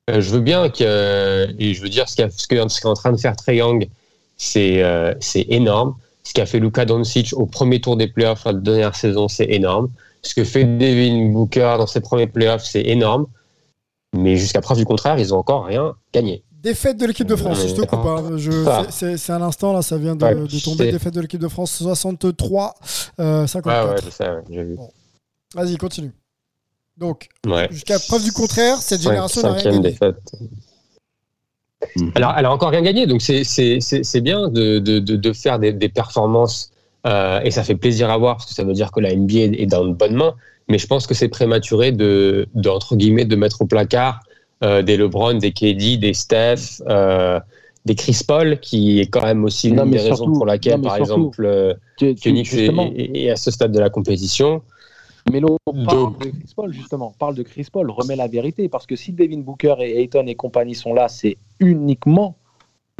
Euh, 0.10 0.22
je 0.22 0.30
veux 0.32 0.40
bien 0.40 0.70
que, 0.70 1.48
et 1.60 1.74
je 1.74 1.82
veux 1.82 1.90
dire, 1.90 2.08
ce 2.08 2.16
qu'est 2.16 2.48
qu'est 2.48 2.86
en 2.86 2.94
train 2.94 3.12
de 3.12 3.18
faire 3.18 3.36
Trey 3.36 3.58
Young, 3.58 3.88
c'est 4.38 4.82
euh, 4.84 5.14
c'est 5.20 5.46
énorme. 5.50 5.96
Ce 6.24 6.34
qu'a 6.34 6.46
fait 6.46 6.60
Luka 6.60 6.86
Doncic 6.86 7.34
au 7.34 7.46
premier 7.46 7.80
tour 7.82 7.98
des 7.98 8.08
playoffs 8.08 8.46
la 8.46 8.54
dernière 8.54 8.96
saison, 8.96 9.28
c'est 9.28 9.46
énorme. 9.50 9.90
Ce 10.22 10.34
que 10.34 10.44
fait 10.44 10.64
Devin 10.66 11.32
Booker 11.32 11.76
dans 11.78 11.88
ses 11.88 12.02
premiers 12.02 12.28
playoffs, 12.28 12.64
c'est 12.66 12.82
énorme. 12.86 13.28
Mais 14.16 14.38
jusqu'à 14.38 14.62
preuve 14.62 14.78
du 14.78 14.86
contraire, 14.86 15.20
ils 15.20 15.34
ont 15.34 15.38
encore 15.38 15.66
rien 15.66 15.94
gagné. 16.14 16.44
Défaite 16.52 16.98
de 16.98 17.06
l'équipe 17.06 17.28
de 17.28 17.36
France, 17.36 17.60
je 17.68 17.74
te 17.76 17.82
coupe. 17.82 18.00
hein. 18.06 18.88
C'est- 18.90 19.30
à 19.32 19.40
l'instant, 19.40 19.74
là, 19.74 19.82
ça 19.82 19.98
vient 19.98 20.16
de, 20.16 20.24
Ouais, 20.26 20.36
de 20.36 20.64
tomber. 20.64 20.92
Défaite 20.92 21.14
de 21.14 21.22
l'équipe 21.22 21.40
de 21.40 21.48
France 21.48 21.72
63, 21.72 22.76
euh, 23.20 23.46
54. 23.48 23.94
Ouais, 24.20 24.28
ouais, 24.28 24.36
ouais, 24.36 24.42
j'ai 24.50 24.64
vu. 24.64 24.78
Vas-y, 25.54 25.78
continue. 25.78 26.12
Donc, 26.98 27.30
Ouais. 27.46 27.68
jusqu'à 27.72 28.00
preuve 28.00 28.24
du 28.24 28.32
contraire, 28.32 28.78
cette 28.82 29.02
génération 29.02 29.42
n'a 29.42 29.50
rien 29.50 29.58
cinquième 29.58 29.82
gagné. 29.82 29.90
défaite. 29.92 30.16
Alors, 32.16 32.34
elle 32.38 32.46
a 32.46 32.52
encore 32.52 32.72
rien 32.72 32.82
gagné, 32.82 33.06
donc 33.06 33.22
c'est- 33.22 33.44
c'est 33.44 33.80
c'est- 33.82 34.04
c'est 34.04 34.22
bien 34.22 34.50
de, 34.50 34.80
de, 34.80 34.98
de, 35.00 35.16
de 35.16 35.34
faire 35.34 35.60
des, 35.60 35.74
des 35.74 35.90
performances 35.90 36.72
euh, 37.06 37.40
et 37.42 37.52
ça 37.52 37.64
fait 37.64 37.76
plaisir 37.76 38.10
à 38.10 38.18
voir 38.18 38.38
parce 38.38 38.48
que 38.48 38.54
ça 38.56 38.64
veut 38.64 38.74
dire 38.74 38.92
que 38.92 39.00
la 39.00 39.12
NBA 39.14 39.56
est 39.62 39.68
dans 39.68 39.86
de 39.86 39.94
bonnes 39.94 40.16
mains. 40.16 40.34
Mais 40.70 40.78
je 40.80 40.88
pense 40.88 41.08
que 41.08 41.14
c'est 41.14 41.30
prématuré 41.30 41.92
de, 41.94 42.48
de, 42.56 42.70
entre 42.70 42.96
guillemets, 42.98 43.24
de 43.26 43.36
mettre 43.38 43.62
au 43.62 43.66
placard 43.66 44.20
euh, 44.64 44.82
des 44.82 44.98
LeBron, 44.98 45.36
des 45.36 45.52
KD, 45.54 45.98
des 45.98 46.14
Steph, 46.14 46.82
euh, 46.90 47.40
des 47.86 47.96
Chris 47.96 48.20
Paul, 48.28 48.60
qui 48.60 49.00
est 49.00 49.06
quand 49.06 49.22
même 49.24 49.46
aussi 49.46 49.70
l'une 49.70 49.90
des 49.92 50.00
raisons 50.00 50.34
pour 50.34 50.46
laquelle, 50.48 50.78
non, 50.82 50.88
par 50.88 50.96
surtout, 50.98 51.12
exemple, 51.42 51.78
Phoenix 52.22 52.54
est 52.54 53.30
à 53.30 53.36
ce 53.38 53.52
stade 53.52 53.72
de 53.72 53.80
la 53.80 53.90
compétition. 53.92 54.62
Melo 55.32 55.58
parle 55.86 56.18
de 56.20 56.26
Chris 56.30 56.54
Paul, 56.56 56.74
justement. 56.74 57.14
Parle 57.20 57.36
de 57.36 57.44
Chris 57.44 57.68
Paul, 57.72 57.90
remets 57.92 58.16
la 58.16 58.28
vérité. 58.28 58.70
Parce 58.70 58.86
que 58.86 58.96
si 58.96 59.12
Devin 59.14 59.40
Booker 59.40 59.76
et 59.80 60.02
Ayton 60.02 60.26
et 60.28 60.36
compagnie 60.36 60.76
sont 60.76 60.94
là, 60.94 61.08
c'est 61.08 61.38
uniquement 61.60 62.36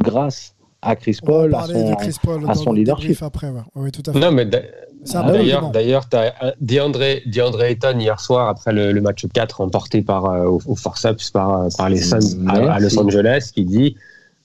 grâce 0.02 0.54
à 0.82 0.94
Chris 0.96 1.18
Paul, 1.24 1.54
à 1.54 1.62
son, 1.66 1.90
de 1.90 1.94
Chris 1.96 2.16
Paul 2.22 2.44
à 2.44 2.46
dans 2.48 2.54
son 2.54 2.72
le 2.72 2.78
leadership. 2.78 3.20
après. 3.22 3.48
Ouais. 3.50 3.60
Oui, 3.74 3.90
tout 3.90 4.02
à 4.08 4.12
fait. 4.12 4.18
Non, 4.20 4.30
mais 4.32 4.46
D'ailleurs, 4.46 5.70
d'ailleurs, 5.70 6.08
t'as 6.08 6.32
euh, 6.42 6.52
DeAndre, 6.60 7.00
DeAndre 7.26 7.62
Ayton 7.62 7.98
hier 7.98 8.18
soir 8.20 8.48
après 8.48 8.72
le, 8.72 8.92
le 8.92 9.00
match 9.00 9.24
4 9.32 9.60
remporté 9.60 10.02
par 10.02 10.24
euh, 10.26 10.44
au, 10.46 10.60
au 10.66 10.74
forceps 10.74 11.30
par, 11.30 11.62
euh, 11.62 11.68
par 11.76 11.88
les 11.88 11.98
Suns 11.98 12.46
à, 12.48 12.74
à 12.74 12.80
Los. 12.80 12.98
Angeles, 12.98 13.50
qui 13.54 13.64
dit 13.64 13.96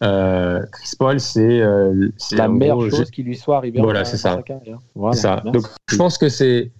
euh, 0.03 0.63
Chris 0.71 0.91
Paul, 0.97 1.19
c'est 1.19 1.41
euh, 1.61 2.09
la 2.33 2.47
meilleure 2.47 2.77
gros, 2.77 2.89
chose 2.89 3.05
je- 3.07 3.11
qui 3.11 3.23
lui 3.23 3.35
soit 3.35 3.57
arrivée 3.57 3.81
Voilà, 3.81 4.05
c'est 4.05 4.21
dans 4.23 4.43
ça. 4.43 4.43
Voilà, 4.95 5.15
c'est 5.15 5.21
ça. 5.21 5.41
Donc, 5.51 5.65
je 5.89 5.95
pense 5.97 6.17
que 6.19 6.29
c'est 6.29 6.71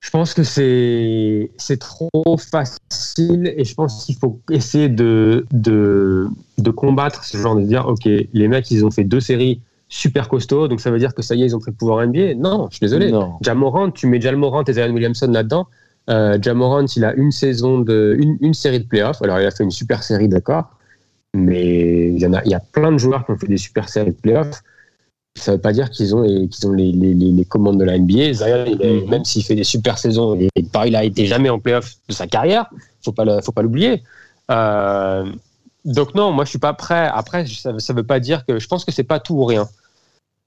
je 0.00 0.10
pense 0.10 0.32
que 0.34 0.42
c'est 0.44 1.50
c'est 1.56 1.78
trop 1.78 2.36
facile 2.38 3.52
et 3.56 3.64
je 3.64 3.74
pense 3.74 4.04
qu'il 4.04 4.14
faut 4.16 4.40
essayer 4.50 4.88
de, 4.88 5.44
de 5.52 6.28
de 6.58 6.70
combattre 6.70 7.24
ce 7.24 7.36
genre 7.36 7.56
de 7.56 7.62
dire 7.62 7.86
ok 7.88 8.04
les 8.06 8.48
mecs 8.48 8.70
ils 8.70 8.84
ont 8.84 8.90
fait 8.90 9.04
deux 9.04 9.20
séries 9.20 9.60
super 9.88 10.28
costauds 10.28 10.68
donc 10.68 10.80
ça 10.80 10.90
veut 10.90 10.98
dire 10.98 11.14
que 11.14 11.22
ça 11.22 11.34
y 11.34 11.42
est 11.42 11.46
ils 11.46 11.56
ont 11.56 11.60
pris 11.60 11.72
le 11.72 11.76
pouvoir 11.76 12.06
NBA 12.06 12.34
non 12.36 12.68
je 12.70 12.76
suis 12.76 12.84
désolé 12.84 13.10
Non. 13.10 13.38
Jamorant, 13.40 13.90
tu 13.90 14.06
mets 14.06 14.20
Jamorant 14.20 14.62
et 14.64 14.72
Zion 14.72 14.90
Williamson 14.92 15.30
là-dedans. 15.32 15.66
Euh, 16.10 16.38
Jamorant, 16.40 16.86
il 16.96 17.04
a 17.04 17.12
une 17.14 17.30
saison 17.32 17.80
de, 17.80 18.16
une, 18.18 18.38
une 18.40 18.54
série 18.54 18.80
de 18.80 18.86
playoffs. 18.86 19.20
Alors, 19.22 19.40
il 19.40 19.46
a 19.46 19.50
fait 19.50 19.64
une 19.64 19.70
super 19.70 20.02
série, 20.02 20.28
d'accord. 20.28 20.70
Mais 21.34 22.08
il 22.08 22.18
y 22.18 22.26
en 22.26 22.32
a, 22.32 22.42
il 22.44 22.50
y 22.50 22.54
a 22.54 22.60
plein 22.60 22.92
de 22.92 22.98
joueurs 22.98 23.24
qui 23.26 23.32
ont 23.32 23.36
fait 23.36 23.46
des 23.46 23.58
super 23.58 23.88
séries 23.88 24.12
de 24.12 24.16
playoffs. 24.16 24.62
Ça 25.38 25.52
veut 25.52 25.58
pas 25.60 25.72
dire 25.72 25.90
qu'ils 25.90 26.14
ont 26.14 26.20
les, 26.22 26.48
qu'ils 26.48 26.66
ont 26.68 26.72
les, 26.72 26.92
les, 26.92 27.14
les, 27.14 27.32
les 27.32 27.44
commandes 27.44 27.78
de 27.78 27.84
la 27.84 27.96
NBA. 27.98 28.32
Zion, 28.32 28.64
il 28.66 28.82
est- 28.82 29.02
Mhm. 29.04 29.10
même 29.10 29.24
s'il 29.24 29.44
fait 29.44 29.54
des 29.54 29.64
super 29.64 29.98
saisons, 29.98 30.34
il, 30.34 30.48
est- 30.54 30.70
pareil, 30.72 30.90
il 30.92 30.96
a 30.96 31.04
été 31.04 31.26
jamais 31.26 31.48
en 31.50 31.58
playoff 31.58 31.94
de 32.08 32.12
sa 32.14 32.26
carrière. 32.26 32.68
Faut 33.04 33.12
pas 33.12 33.24
le, 33.24 33.40
faut 33.40 33.52
pas 33.52 33.62
l'oublier. 33.62 34.02
Euh, 34.50 35.30
donc 35.84 36.14
non, 36.14 36.32
moi 36.32 36.44
je 36.44 36.50
suis 36.50 36.58
pas 36.58 36.74
prêt. 36.74 37.08
Après, 37.12 37.46
ça, 37.46 37.78
ça 37.78 37.92
veut 37.92 38.02
pas 38.04 38.20
dire 38.20 38.44
que 38.46 38.58
je 38.58 38.66
pense 38.66 38.84
que 38.84 38.92
c'est 38.92 39.04
pas 39.04 39.20
tout 39.20 39.34
ou 39.34 39.44
rien. 39.44 39.68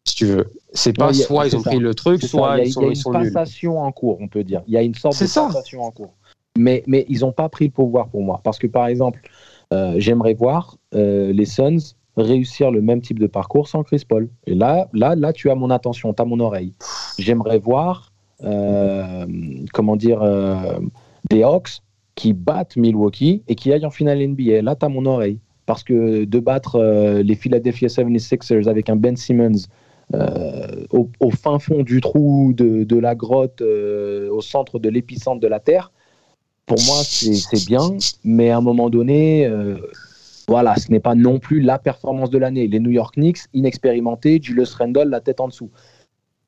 Si 0.06 0.16
tu 0.16 0.26
veux, 0.26 0.52
c'est 0.74 0.94
pas 0.94 1.08
Ouais, 1.08 1.14
il 1.14 1.20
y 1.20 1.24
a- 1.24 1.26
soit 1.28 1.48
ils 1.48 1.56
ont 1.56 1.62
ça. 1.64 1.70
pris 1.70 1.80
le 1.80 1.94
truc, 1.94 2.22
C'est 2.22 2.28
ça, 2.28 2.32
soit 2.38 2.58
il 2.58 2.58
y 2.58 2.62
a, 2.62 2.66
ils 2.66 2.74
sont, 2.74 2.82
il 2.82 2.86
y 2.86 2.90
a 2.90 2.92
ils 2.92 2.96
sont 2.96 3.14
une 3.14 3.20
nuls. 3.22 3.34
passation 3.34 3.80
en 3.80 3.92
cours, 3.92 4.18
on 4.20 4.28
peut 4.28 4.44
dire. 4.44 4.62
Il 4.68 4.74
y 4.74 4.78
a 4.78 4.82
une 4.82 4.96
sorte 4.96 5.16
C'est 5.16 5.26
de 5.26 5.30
ça. 5.30 5.48
passation 5.48 5.82
en 5.84 5.92
cours. 5.92 6.14
Mais, 6.58 6.84
mais 6.88 7.06
ils 7.08 7.20
n'ont 7.22 7.32
pas 7.32 7.48
pris 7.50 7.66
le 7.66 7.72
pouvoir 7.72 8.08
pour 8.10 8.22
moi. 8.24 8.42
Parce 8.44 8.58
que, 8.60 8.68
par 8.68 8.88
exemple, 8.88 9.22
euh, 9.74 9.94
j'aimerais 9.98 10.34
voir 10.34 10.76
euh, 10.96 11.32
les 11.32 11.46
Suns 11.46 11.78
réussir 12.18 12.72
le 12.72 12.82
même 12.82 13.02
type 13.02 13.20
de 13.20 13.28
parcours 13.28 13.68
sans 13.68 13.84
Chris 13.84 14.04
Paul. 14.08 14.30
Et 14.46 14.56
là, 14.56 14.88
là, 14.94 15.16
là 15.16 15.34
tu 15.34 15.50
as 15.50 15.56
mon 15.56 15.70
attention, 15.70 16.14
tu 16.14 16.22
as 16.22 16.26
mon 16.26 16.40
oreille. 16.40 16.74
J'aimerais 17.18 17.60
voir, 17.60 18.12
euh, 18.44 19.26
comment 19.74 19.96
dire, 19.96 20.22
euh, 20.22 20.80
des 21.30 21.44
Hawks 21.44 21.82
qui 22.16 22.34
battent 22.34 22.76
Milwaukee 22.76 23.44
et 23.48 23.56
qui 23.56 23.72
aillent 23.72 23.86
en 23.86 23.92
finale 23.92 24.20
NBA. 24.20 24.62
Là, 24.62 24.76
tu 24.76 24.86
as 24.86 24.90
mon 24.90 25.06
oreille. 25.06 25.40
Parce 25.66 25.84
que 25.84 26.26
de 26.26 26.40
battre 26.40 26.76
euh, 26.76 27.24
les 27.24 27.36
Philadelphia 27.36 27.88
76ers 27.88 28.68
avec 28.68 28.90
un 28.90 28.96
Ben 28.96 29.16
Simmons 29.16 29.68
au, 30.92 31.30
fin 31.32 31.58
fond 31.58 31.84
du 31.84 32.02
trou 32.02 32.52
de, 32.52 32.84
de 32.84 32.98
la 32.98 33.16
grotte, 33.16 33.62
au 33.62 34.42
centre 34.42 34.78
de 34.78 34.90
l'épicentre 34.90 35.40
de 35.40 35.48
la 35.48 35.62
Terre, 35.62 35.94
pour 36.66 36.78
moi, 36.86 36.98
c'est 37.06 37.66
bien, 37.66 37.96
mais 38.26 38.50
à 38.50 38.58
un 38.58 38.62
moment 38.62 38.90
donné, 38.90 39.50
voilà, 40.52 40.76
ce 40.76 40.92
n'est 40.92 41.00
pas 41.00 41.16
non 41.16 41.40
plus 41.40 41.62
la 41.62 41.80
performance 41.80 42.30
de 42.30 42.38
l'année. 42.38 42.68
Les 42.68 42.82
New 42.82 42.90
York 42.92 43.16
Knicks, 43.16 43.40
inexpérimentés, 43.54 44.40
Julius 44.42 44.74
Randle, 44.76 45.08
la 45.10 45.22
tête 45.22 45.40
en 45.40 45.48
dessous. 45.48 45.70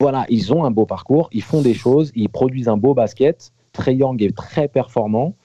Voilà, 0.02 0.26
ils 0.28 0.52
ont 0.54 0.66
un 0.66 0.72
beau 0.72 0.86
parcours, 0.86 1.30
ils 1.32 1.42
font 1.42 1.62
des 1.62 1.74
choses, 1.74 2.12
ils 2.14 2.28
produisent 2.28 2.68
un 2.68 2.76
beau 2.76 2.94
basket. 2.94 3.54
Trey 3.72 3.96
Young 3.96 4.22
est 4.22 4.36
très 4.36 4.68
performant. 4.68 5.36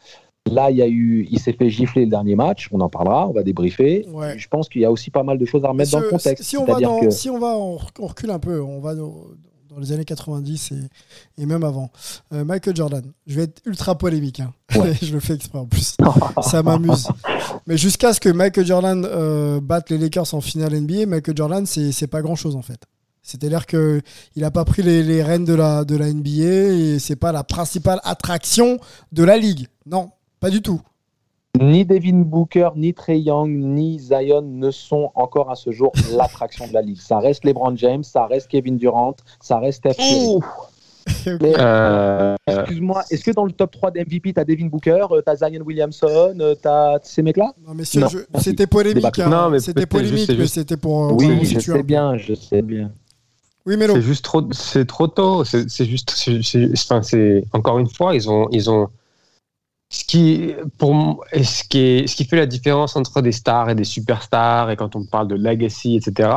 Là, 0.51 0.73
il 0.73 0.77
y 0.79 0.83
a 0.83 0.89
eu, 0.89 1.29
il 1.31 1.39
s'est 1.39 1.53
fait 1.53 1.71
gifler 1.71 2.05
le 2.05 2.11
dernier 2.11 2.35
match. 2.35 2.69
On 2.73 2.81
en 2.81 2.89
parlera, 2.89 3.29
on 3.29 3.33
va 3.33 3.45
débriefer. 3.45 4.07
Ouais. 4.13 4.37
Je 4.37 4.49
pense 4.49 4.69
qu'il 4.69 4.81
y 4.81 4.85
a 4.85 4.91
aussi 4.91 5.11
pas 5.11 5.23
mal 5.23 5.39
de 5.39 5.45
choses 5.45 5.65
à 5.65 5.69
remettre 5.69 5.93
dans 5.93 6.01
le 6.01 6.09
contexte. 6.11 6.43
Si 6.43 6.57
on, 6.57 6.65
va 6.65 6.81
dans- 6.81 6.99
que 7.01 7.11
si 7.11 7.31
on 7.31 7.39
va, 7.39 7.57
on 7.57 7.77
rec- 7.77 8.01
on 8.01 8.07
recule 8.09 8.31
un 8.31 8.39
peu, 8.41 8.61
on 8.61 8.81
va 8.81 8.97
dans, 8.97 9.15
dans 9.69 9.79
les 9.79 9.93
années 9.93 10.05
90 10.05 10.73
et, 10.73 11.43
et 11.43 11.47
même 11.47 11.65
avant. 11.65 11.91
Euh, 12.33 12.45
Michael 12.45 12.75
Jordan, 12.77 13.05
je 13.27 13.37
vais 13.37 13.43
être 13.45 13.61
ultra 13.67 13.97
polémique, 13.97 14.41
hein. 14.41 14.53
Ouais. 14.75 14.95
je 15.03 15.13
le 15.13 15.21
fais 15.21 15.35
exprès 15.35 15.59
en 15.59 15.67
plus. 15.67 15.97
Ça 16.43 16.63
m'amuse. 16.63 17.09
Mais 17.67 17.77
jusqu'à 17.77 18.13
ce 18.13 18.21
que 18.21 18.29
Michael 18.29 18.67
Jordan 18.67 19.07
euh, 19.09 19.61
batte 19.61 19.91
les 19.91 19.99
Lakers 19.99 20.35
en 20.35 20.41
finale 20.41 20.79
NBA, 20.81 21.07
Michael 21.07 21.37
Jordan, 21.37 21.67
c'est 21.67 22.07
pas 22.07 22.23
grand 22.23 22.37
chose 22.37 22.57
en 22.57 22.63
fait. 22.63 22.81
C'est-à-dire 23.23 23.67
qu'il 23.67 24.03
n'a 24.37 24.51
pas 24.51 24.65
pris 24.65 24.83
les, 24.83 25.03
les 25.03 25.23
rênes 25.23 25.45
de 25.45 25.55
la, 25.55 25.85
de 25.85 25.97
la 25.97 26.13
NBA 26.13 26.31
et 26.33 26.99
c'est 26.99 27.17
pas 27.17 27.31
la 27.31 27.45
principale 27.45 28.01
attraction 28.05 28.79
de 29.13 29.23
la 29.23 29.37
ligue. 29.37 29.69
Non, 29.85 30.11
pas 30.41 30.49
du 30.49 30.63
tout. 30.63 30.81
Ni 31.57 31.85
Devin 31.85 32.21
Booker, 32.25 32.71
ni 32.77 32.93
Trey 32.95 33.21
Young, 33.21 33.49
ni 33.51 33.99
Zion 33.99 34.43
ne 34.43 34.71
sont 34.71 35.11
encore 35.15 35.51
à 35.51 35.57
ce 35.57 35.71
jour 35.73 35.93
l'attraction 36.17 36.67
de 36.69 36.73
la 36.75 36.83
ligue. 36.83 37.01
Ça 37.01 37.19
reste 37.19 37.45
LeBron 37.45 37.77
James, 37.77 38.05
ça 38.05 38.27
reste 38.27 38.49
Kevin 38.49 38.77
Durant, 38.77 39.17
ça 39.41 39.59
reste 39.59 39.79
Steph 39.79 39.95
Curry. 39.95 40.39
Mais, 41.41 41.55
Euh, 41.59 42.37
Excuse-moi, 42.47 43.03
est-ce 43.11 43.25
que 43.25 43.31
dans 43.31 43.47
le 43.47 43.53
top 43.53 43.71
3 43.73 43.91
d'MVP, 43.91 44.35
tu 44.35 44.41
as 44.41 44.45
Devin 44.45 44.67
Booker, 44.67 45.07
tu 45.11 45.31
as 45.31 45.37
Zion 45.37 45.63
Williamson, 45.65 46.35
tu 46.61 46.69
as 46.69 46.99
ces 47.03 47.23
mecs-là? 47.23 47.55
Non, 47.67 47.75
messieurs, 47.75 48.03
Non, 48.03 48.09
je- 48.09 48.19
merci. 48.31 48.51
c'était 48.51 48.67
polémique. 48.67 49.19
Hein. 49.19 49.29
Non, 49.31 49.49
mais 49.49 49.59
c'était 49.61 49.81
juste- 49.81 49.91
polémique, 49.91 50.31
mais 50.39 50.47
c'était 50.47 50.77
pour. 50.77 51.07
euh, 51.07 51.13
Oui, 51.15 51.35
pour 51.35 51.45
je 51.47 51.59
sais 51.61 51.83
bien, 51.83 52.17
je 52.19 52.35
sais 52.35 52.61
bien. 52.63 52.93
Oui, 53.65 53.77
Mélo. 53.79 53.95
C'est 53.95 54.03
juste 54.03 54.25
trop, 54.25 54.43
c'est 54.53 54.87
trop 54.87 55.09
tôt. 55.09 55.45
C'est 55.45 55.85
juste, 55.87 56.11
c'est- 56.15 56.43
c'est- 56.43 56.71
enfin, 56.75 57.03
c'est 57.03 57.43
encore 57.55 57.79
une 57.79 57.89
fois, 57.89 58.15
ils 58.15 58.29
ont, 58.31 58.47
ils 58.53 58.69
ont, 58.71 58.89
ce 59.91 60.05
qui, 60.05 60.55
pour, 60.77 61.25
ce, 61.33 61.65
qui 61.65 61.79
est, 61.79 62.07
ce 62.07 62.15
qui 62.15 62.25
fait 62.25 62.37
la 62.37 62.47
différence 62.47 62.97
entre 62.97 63.23
des 63.23 63.33
stars 63.33 63.71
et 63.71 63.75
des 63.75 63.85
superstars, 63.85 64.71
et 64.71 64.77
quand 64.77 64.97
on 64.97 65.05
parle 65.05 65.29
de 65.29 65.35
legacy, 65.35 65.97
etc., 65.97 66.31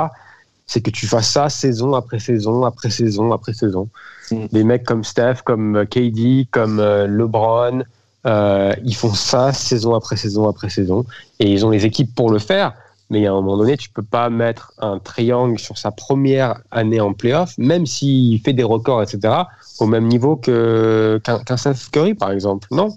c'est 0.66 0.82
que 0.82 0.89
tu 0.89 1.06
fasses 1.06 1.32
ça 1.32 1.49
saison 1.49 1.93
après 1.93 2.20
saison, 2.20 2.64
après 2.64 2.89
saison, 2.89 3.34
après 3.34 3.54
saison. 3.54 3.89
Mm. 4.32 4.45
Des 4.54 4.64
mecs 4.64 4.84
comme 4.84 5.04
Steph, 5.04 5.41
comme 5.43 5.86
KD, 5.86 6.47
comme 6.49 6.80
euh, 6.80 7.08
LeBron, 7.08 7.84
euh, 8.26 8.74
ils 8.86 8.95
font 8.95 9.14
ça 9.14 9.52
saison 9.52 9.95
après 9.95 10.16
saison 10.16 10.47
après 10.47 10.70
saison. 10.70 11.06
Et 11.39 11.52
ils 11.52 11.66
ont 11.66 11.72
les 11.72 11.86
équipes 11.86 12.16
pour 12.16 12.32
le 12.32 12.39
faire. 12.39 12.74
Mais 13.10 13.28
à 13.28 13.32
un 13.32 13.34
moment 13.34 13.58
donné, 13.58 13.76
tu 13.76 13.89
peux 13.89 14.04
pas 14.04 14.30
mettre 14.30 14.72
un 14.78 14.97
triangle 14.97 15.60
sur 15.60 15.78
sa 15.78 15.91
première 15.91 16.62
année 16.72 17.02
en 17.02 17.12
playoff, 17.12 17.58
même 17.58 17.86
s'il 17.86 18.39
fait 18.39 18.54
des 18.54 18.64
records, 18.64 19.04
etc., 19.04 19.34
au 19.80 19.86
même 19.88 20.08
niveau 20.08 20.38
qu'un 20.38 21.20
qu 21.20 21.58
Seth 21.58 21.89
Curry, 21.91 22.14
par 22.14 22.32
exemple. 22.32 22.70
Non 22.72 22.95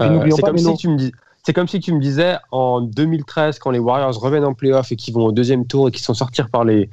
euh, 0.00 0.30
c'est 0.30 0.42
comme, 0.42 0.58
si 0.58 0.76
tu 0.76 0.88
me 0.88 0.96
dis, 0.96 1.12
comme 1.54 1.68
si 1.68 1.80
tu 1.80 1.92
me 1.92 2.00
disais 2.00 2.36
en 2.50 2.80
2013, 2.80 3.58
quand 3.58 3.70
les 3.70 3.78
Warriors 3.78 4.18
reviennent 4.18 4.44
en 4.44 4.54
playoff 4.54 4.90
et 4.92 4.96
qu'ils 4.96 5.14
vont 5.14 5.26
au 5.26 5.32
deuxième 5.32 5.66
tour 5.66 5.88
et 5.88 5.90
qu'ils 5.90 6.02
sont 6.02 6.14
sortis 6.14 6.42
par 6.50 6.64
les, 6.64 6.90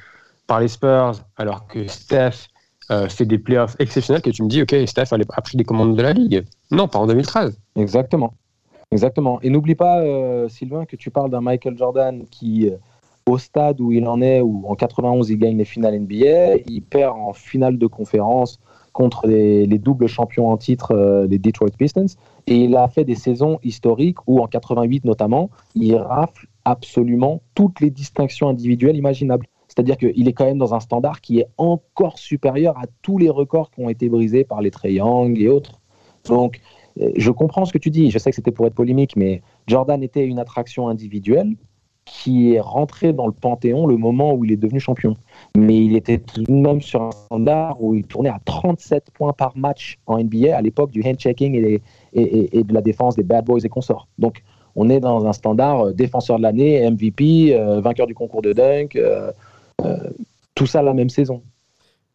par 0.48 0.60
les 0.60 0.68
Spurs, 0.68 1.14
alors 1.38 1.68
que 1.68 1.88
Steph 1.88 2.48
euh, 2.90 3.08
fait 3.08 3.26
des 3.26 3.38
playoffs 3.38 3.76
exceptionnels, 3.80 4.22
que 4.22 4.30
tu 4.30 4.44
me 4.44 4.50
dis, 4.50 4.62
OK, 4.62 4.76
Steph 4.86 5.14
a 5.14 5.42
pris 5.42 5.58
les 5.58 5.64
commandes 5.64 5.96
de 5.96 6.02
la 6.02 6.14
Ligue. 6.14 6.46
Non, 6.72 6.88
pas 6.88 7.00
en 7.00 7.08
2013. 7.08 7.58
Exactement. 7.76 8.34
Exactement. 8.92 9.40
Et 9.42 9.50
n'oublie 9.50 9.76
pas, 9.76 10.02
euh, 10.02 10.50
Sylvain, 10.50 10.86
que 10.86 10.98
tu 10.98 11.12
parles 11.12 11.32
d'un 11.32 11.42
Michael 11.42 11.78
Jordan 11.78 12.26
qui, 12.30 12.70
au 13.26 13.38
stade 13.38 13.80
où 13.80 13.92
il 13.92 14.06
en 14.08 14.22
est, 14.22 14.42
où 14.42 14.66
en 14.68 14.76
91 14.76 15.30
il 15.30 15.38
gagne 15.38 15.58
les 15.58 15.66
finales 15.66 15.98
NBA, 16.00 16.58
il 16.68 16.82
perd 16.82 17.16
en 17.18 17.34
finale 17.34 17.78
de 17.78 17.88
conférence 17.88 18.60
contre 18.94 19.28
les, 19.28 19.68
doubles 19.80 20.08
champions 20.08 20.50
en 20.50 20.58
titre, 20.58 20.92
euh, 20.92 21.28
les 21.28 21.39
Detroit 21.39 21.70
Pistons. 21.78 22.06
Et 22.48 22.56
il 22.56 22.76
a 22.76 22.88
fait 22.88 23.06
des 23.06 23.16
saisons 23.16 23.60
historiques 23.64 24.18
où, 24.28 24.39
en 24.42 24.48
88 24.48 25.06
notamment, 25.06 25.50
il 25.76 25.96
rafle 25.96 26.48
absolument 26.66 27.42
toutes 27.56 27.80
les 27.80 27.89
distinctions 27.89 28.50
individuelles 28.50 28.98
imaginables. 28.98 29.48
C'est-à-dire 29.68 29.98
qu'il 29.98 30.28
est 30.28 30.34
quand 30.34 30.46
même 30.46 30.58
dans 30.58 30.74
un 30.74 30.82
standard 30.82 31.22
qui 31.22 31.39
est 31.39 31.48
encore 31.58 32.20
supérieur 32.20 32.78
à 32.78 32.84
tous 33.02 33.18
les 33.18 33.30
records 33.30 33.72
qui 33.72 33.82
ont 33.82 33.89
été 33.89 34.10
brisés 34.10 34.44
par 34.44 34.62
les 34.62 34.70
Trey 34.70 34.94
Young 34.94 35.39
et 35.39 35.48
autres. 35.48 35.80
Donc, 36.28 36.60
euh, 37.00 37.12
je 37.16 37.32
comprends 37.32 37.66
ce 37.66 37.72
que 37.72 37.78
tu 37.78 37.89
dis. 37.89 38.12
Je 38.12 38.18
sais 38.18 38.32
que 38.32 38.36
c'était 38.36 38.52
pour 38.52 38.68
être 38.68 38.76
polémique, 38.76 39.16
mais 39.16 39.42
Jordan 39.68 40.04
était 40.04 40.26
une 40.26 40.39
attraction 40.39 40.89
individuelle 40.89 41.56
qui 42.14 42.53
est 42.53 42.59
rentré 42.59 43.14
dans 43.14 43.26
le 43.26 43.32
panthéon 43.32 43.88
le 43.88 43.95
moment 43.95 44.34
où 44.34 44.43
il 44.43 44.51
est 44.51 44.57
devenu 44.57 44.82
champion. 44.82 45.16
Mais 45.55 45.78
il 45.78 45.95
était 45.95 46.18
tout 46.18 46.43
de 46.43 46.51
même 46.51 46.82
sur 46.82 47.01
un 47.01 47.12
standard 47.12 47.82
où 47.82 47.95
il 47.95 48.05
tournait 48.05 48.30
à 48.30 48.39
37 48.43 49.12
points 49.14 49.32
par 49.32 49.55
match 49.57 49.97
en 50.07 50.22
NBA 50.22 50.55
à 50.55 50.62
l'époque 50.62 50.91
du 50.91 51.01
hand-checking 51.03 51.55
et, 51.55 51.82
et, 52.14 52.64
de 52.64 52.74
la 52.74 52.82
défense 52.82 53.16
des 53.16 53.24
bad 53.24 53.45
boys 53.45 53.62
et 53.64 53.70
consorts. 53.70 54.07
Donc 54.20 54.43
on 54.76 54.89
est 54.89 54.99
dans 54.99 55.26
un 55.26 55.32
standard 55.32 55.88
euh, 55.88 55.93
défenseur 55.93 56.38
de 56.38 56.43
l'année, 56.43 56.89
MVP, 56.89 57.55
euh, 57.55 57.80
vainqueur 57.80 58.07
du 58.07 58.14
concours 58.14 58.41
de 58.41 58.51
dunk, 58.51 58.97
euh, 58.97 59.32
tout 60.53 60.68
ça 60.68 60.82
la 60.82 60.93
même 60.93 61.09
saison. 61.09 61.41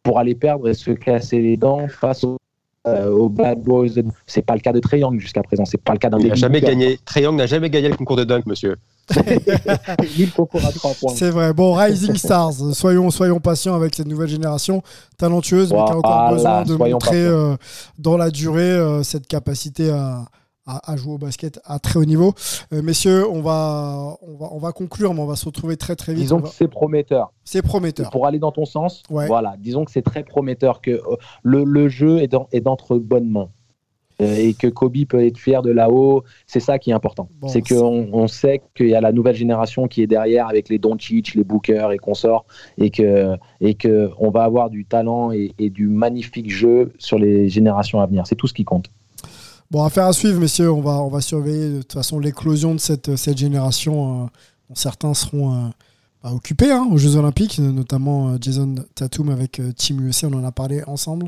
Pour 0.03 0.19
aller 0.19 0.35
perdre 0.35 0.69
et 0.69 0.73
se 0.75 0.91
casser 0.91 1.41
les 1.41 1.57
dents 1.57 1.87
face 1.87 2.23
aux 2.23 3.29
Bad 3.29 3.61
Boys. 3.61 4.01
C'est 4.25 4.45
pas 4.45 4.53
le 4.53 4.61
cas 4.61 4.71
de 4.71 4.79
Triangle 4.79 5.19
jusqu'à 5.19 5.43
présent. 5.43 5.65
C'est 5.65 5.81
pas 5.81 5.91
le 5.91 5.99
cas 5.99 6.09
d'un. 6.09 6.19
Il 6.19 6.27
n'a 6.27 6.35
jamais 6.35 6.61
gagné. 6.61 6.97
Triangle 7.03 7.37
n'a 7.37 7.47
jamais 7.47 7.69
gagné 7.69 7.89
le 7.89 7.97
concours 7.97 8.15
de 8.15 8.23
dunk, 8.23 8.45
monsieur. 8.45 8.77
C'est 11.15 11.29
vrai. 11.29 11.53
Bon, 11.53 11.73
Rising 11.73 12.15
Stars, 12.15 12.53
soyons, 12.73 13.09
soyons 13.09 13.39
patients 13.39 13.75
avec 13.75 13.95
cette 13.95 14.07
nouvelle 14.07 14.27
génération 14.27 14.81
talentueuse, 15.17 15.71
mais 15.71 15.83
qui 15.85 15.91
a 15.91 15.97
encore 15.97 16.31
besoin 16.31 16.63
de 16.63 16.75
montrer 16.75 17.25
euh, 17.25 17.55
dans 17.97 18.17
la 18.17 18.29
durée 18.29 18.63
euh, 18.63 19.03
cette 19.03 19.27
capacité 19.27 19.89
à, 19.89 20.25
à, 20.65 20.97
jouer 20.97 21.13
au 21.13 21.17
basket 21.17 21.61
à 21.63 21.79
très 21.79 21.99
haut 21.99 22.05
niveau. 22.05 22.33
Euh, 22.73 22.81
messieurs, 22.81 23.25
on 23.29 23.41
va, 23.41 24.17
on, 24.21 24.35
va, 24.35 24.49
on 24.51 24.59
va 24.59 24.71
conclure, 24.73 25.13
mais 25.13 25.21
on 25.21 25.25
va 25.25 25.37
se 25.37 25.45
retrouver 25.45 25.77
très 25.77 25.95
très 25.95 26.13
vite. 26.13 26.23
Disons 26.23 26.41
que 26.41 26.49
c'est 26.49 26.67
prometteur. 26.67 27.31
C'est 27.45 27.61
prometteur. 27.61 28.09
Pour 28.09 28.27
aller 28.27 28.39
dans 28.39 28.51
ton 28.51 28.65
sens, 28.65 29.03
voilà, 29.09 29.55
disons 29.57 29.85
que 29.85 29.91
c'est 29.91 30.01
très 30.01 30.23
prometteur, 30.23 30.81
que 30.81 31.01
le, 31.43 31.63
le 31.63 31.87
jeu 31.87 32.19
est, 32.19 32.27
dans, 32.27 32.49
est 32.51 32.61
d'entre 32.61 32.97
bonnes 32.97 33.29
mains. 33.29 33.49
Euh, 34.19 34.35
et 34.35 34.55
que 34.55 34.65
Kobe 34.67 35.05
peut 35.07 35.23
être 35.23 35.37
fier 35.37 35.61
de 35.61 35.69
là-haut. 35.69 36.23
C'est 36.47 36.59
ça 36.59 36.79
qui 36.79 36.89
est 36.89 36.93
important. 36.93 37.29
c'est 37.47 37.61
qu'on 37.61 38.09
on 38.11 38.27
sait 38.27 38.63
qu'il 38.75 38.87
y 38.87 38.95
a 38.95 39.01
la 39.01 39.11
nouvelle 39.11 39.35
génération 39.35 39.87
qui 39.87 40.01
est 40.01 40.07
derrière 40.07 40.47
avec 40.47 40.69
les 40.69 40.79
Doncic, 40.79 41.35
les 41.35 41.43
Booker 41.43 41.89
et 41.93 41.99
consorts, 41.99 42.45
et 42.79 42.89
que 42.89 43.35
et 43.61 43.75
que 43.75 44.09
on 44.17 44.31
va 44.31 44.43
avoir 44.43 44.71
du 44.71 44.85
talent 44.85 45.31
et, 45.31 45.53
du 45.69 45.87
magnifique 45.87 46.49
jeu 46.49 46.93
sur 46.97 47.19
les 47.19 47.47
générations 47.47 47.99
à 47.99 48.07
venir. 48.07 48.25
C'est 48.25 48.35
tout 48.35 48.47
ce 48.47 48.53
qui 48.53 48.63
compte. 48.63 48.89
Bon, 49.69 49.83
affaire 49.83 50.05
à 50.05 50.13
suivre, 50.13 50.39
messieurs. 50.39 50.71
On 50.71 50.81
va 50.81 51.03
on 51.03 51.09
va 51.09 51.21
surveiller 51.21 51.69
de 51.69 51.81
toute 51.81 51.93
façon 51.93 52.19
l'éclosion 52.19 52.73
de 52.73 52.79
cette 52.79 53.15
cette 53.17 53.37
génération. 53.37 54.23
Euh, 54.23 54.27
certains 54.73 55.13
seront 55.13 55.53
euh, 55.53 55.67
occupé 56.23 56.71
hein, 56.71 56.87
aux 56.91 56.97
Jeux 56.97 57.15
Olympiques, 57.15 57.59
notamment 57.59 58.29
euh, 58.29 58.37
Jason 58.41 58.75
Tatum 58.95 59.29
avec 59.29 59.59
euh, 59.59 59.71
Team 59.71 60.05
USA. 60.05 60.27
On 60.27 60.33
en 60.33 60.43
a 60.43 60.51
parlé 60.51 60.83
ensemble 60.87 61.27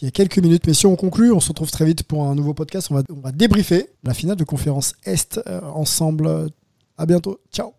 il 0.00 0.04
y 0.04 0.08
a 0.08 0.10
quelques 0.10 0.38
minutes. 0.38 0.66
Mais 0.66 0.74
si 0.74 0.86
on 0.86 0.96
conclut, 0.96 1.32
on 1.32 1.40
se 1.40 1.48
retrouve 1.48 1.70
très 1.70 1.84
vite 1.84 2.02
pour 2.02 2.26
un 2.26 2.34
nouveau 2.34 2.54
podcast. 2.54 2.90
On 2.90 3.02
va, 3.20 3.32
débriefer 3.32 3.88
la 4.02 4.14
finale 4.14 4.36
de 4.36 4.44
conférence 4.44 4.94
Est 5.04 5.40
euh, 5.46 5.60
ensemble. 5.62 6.50
À 6.96 7.06
bientôt. 7.06 7.40
Ciao. 7.52 7.72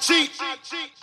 cheat. 0.00 0.30
I 0.40 0.56
cheat. 0.62 0.95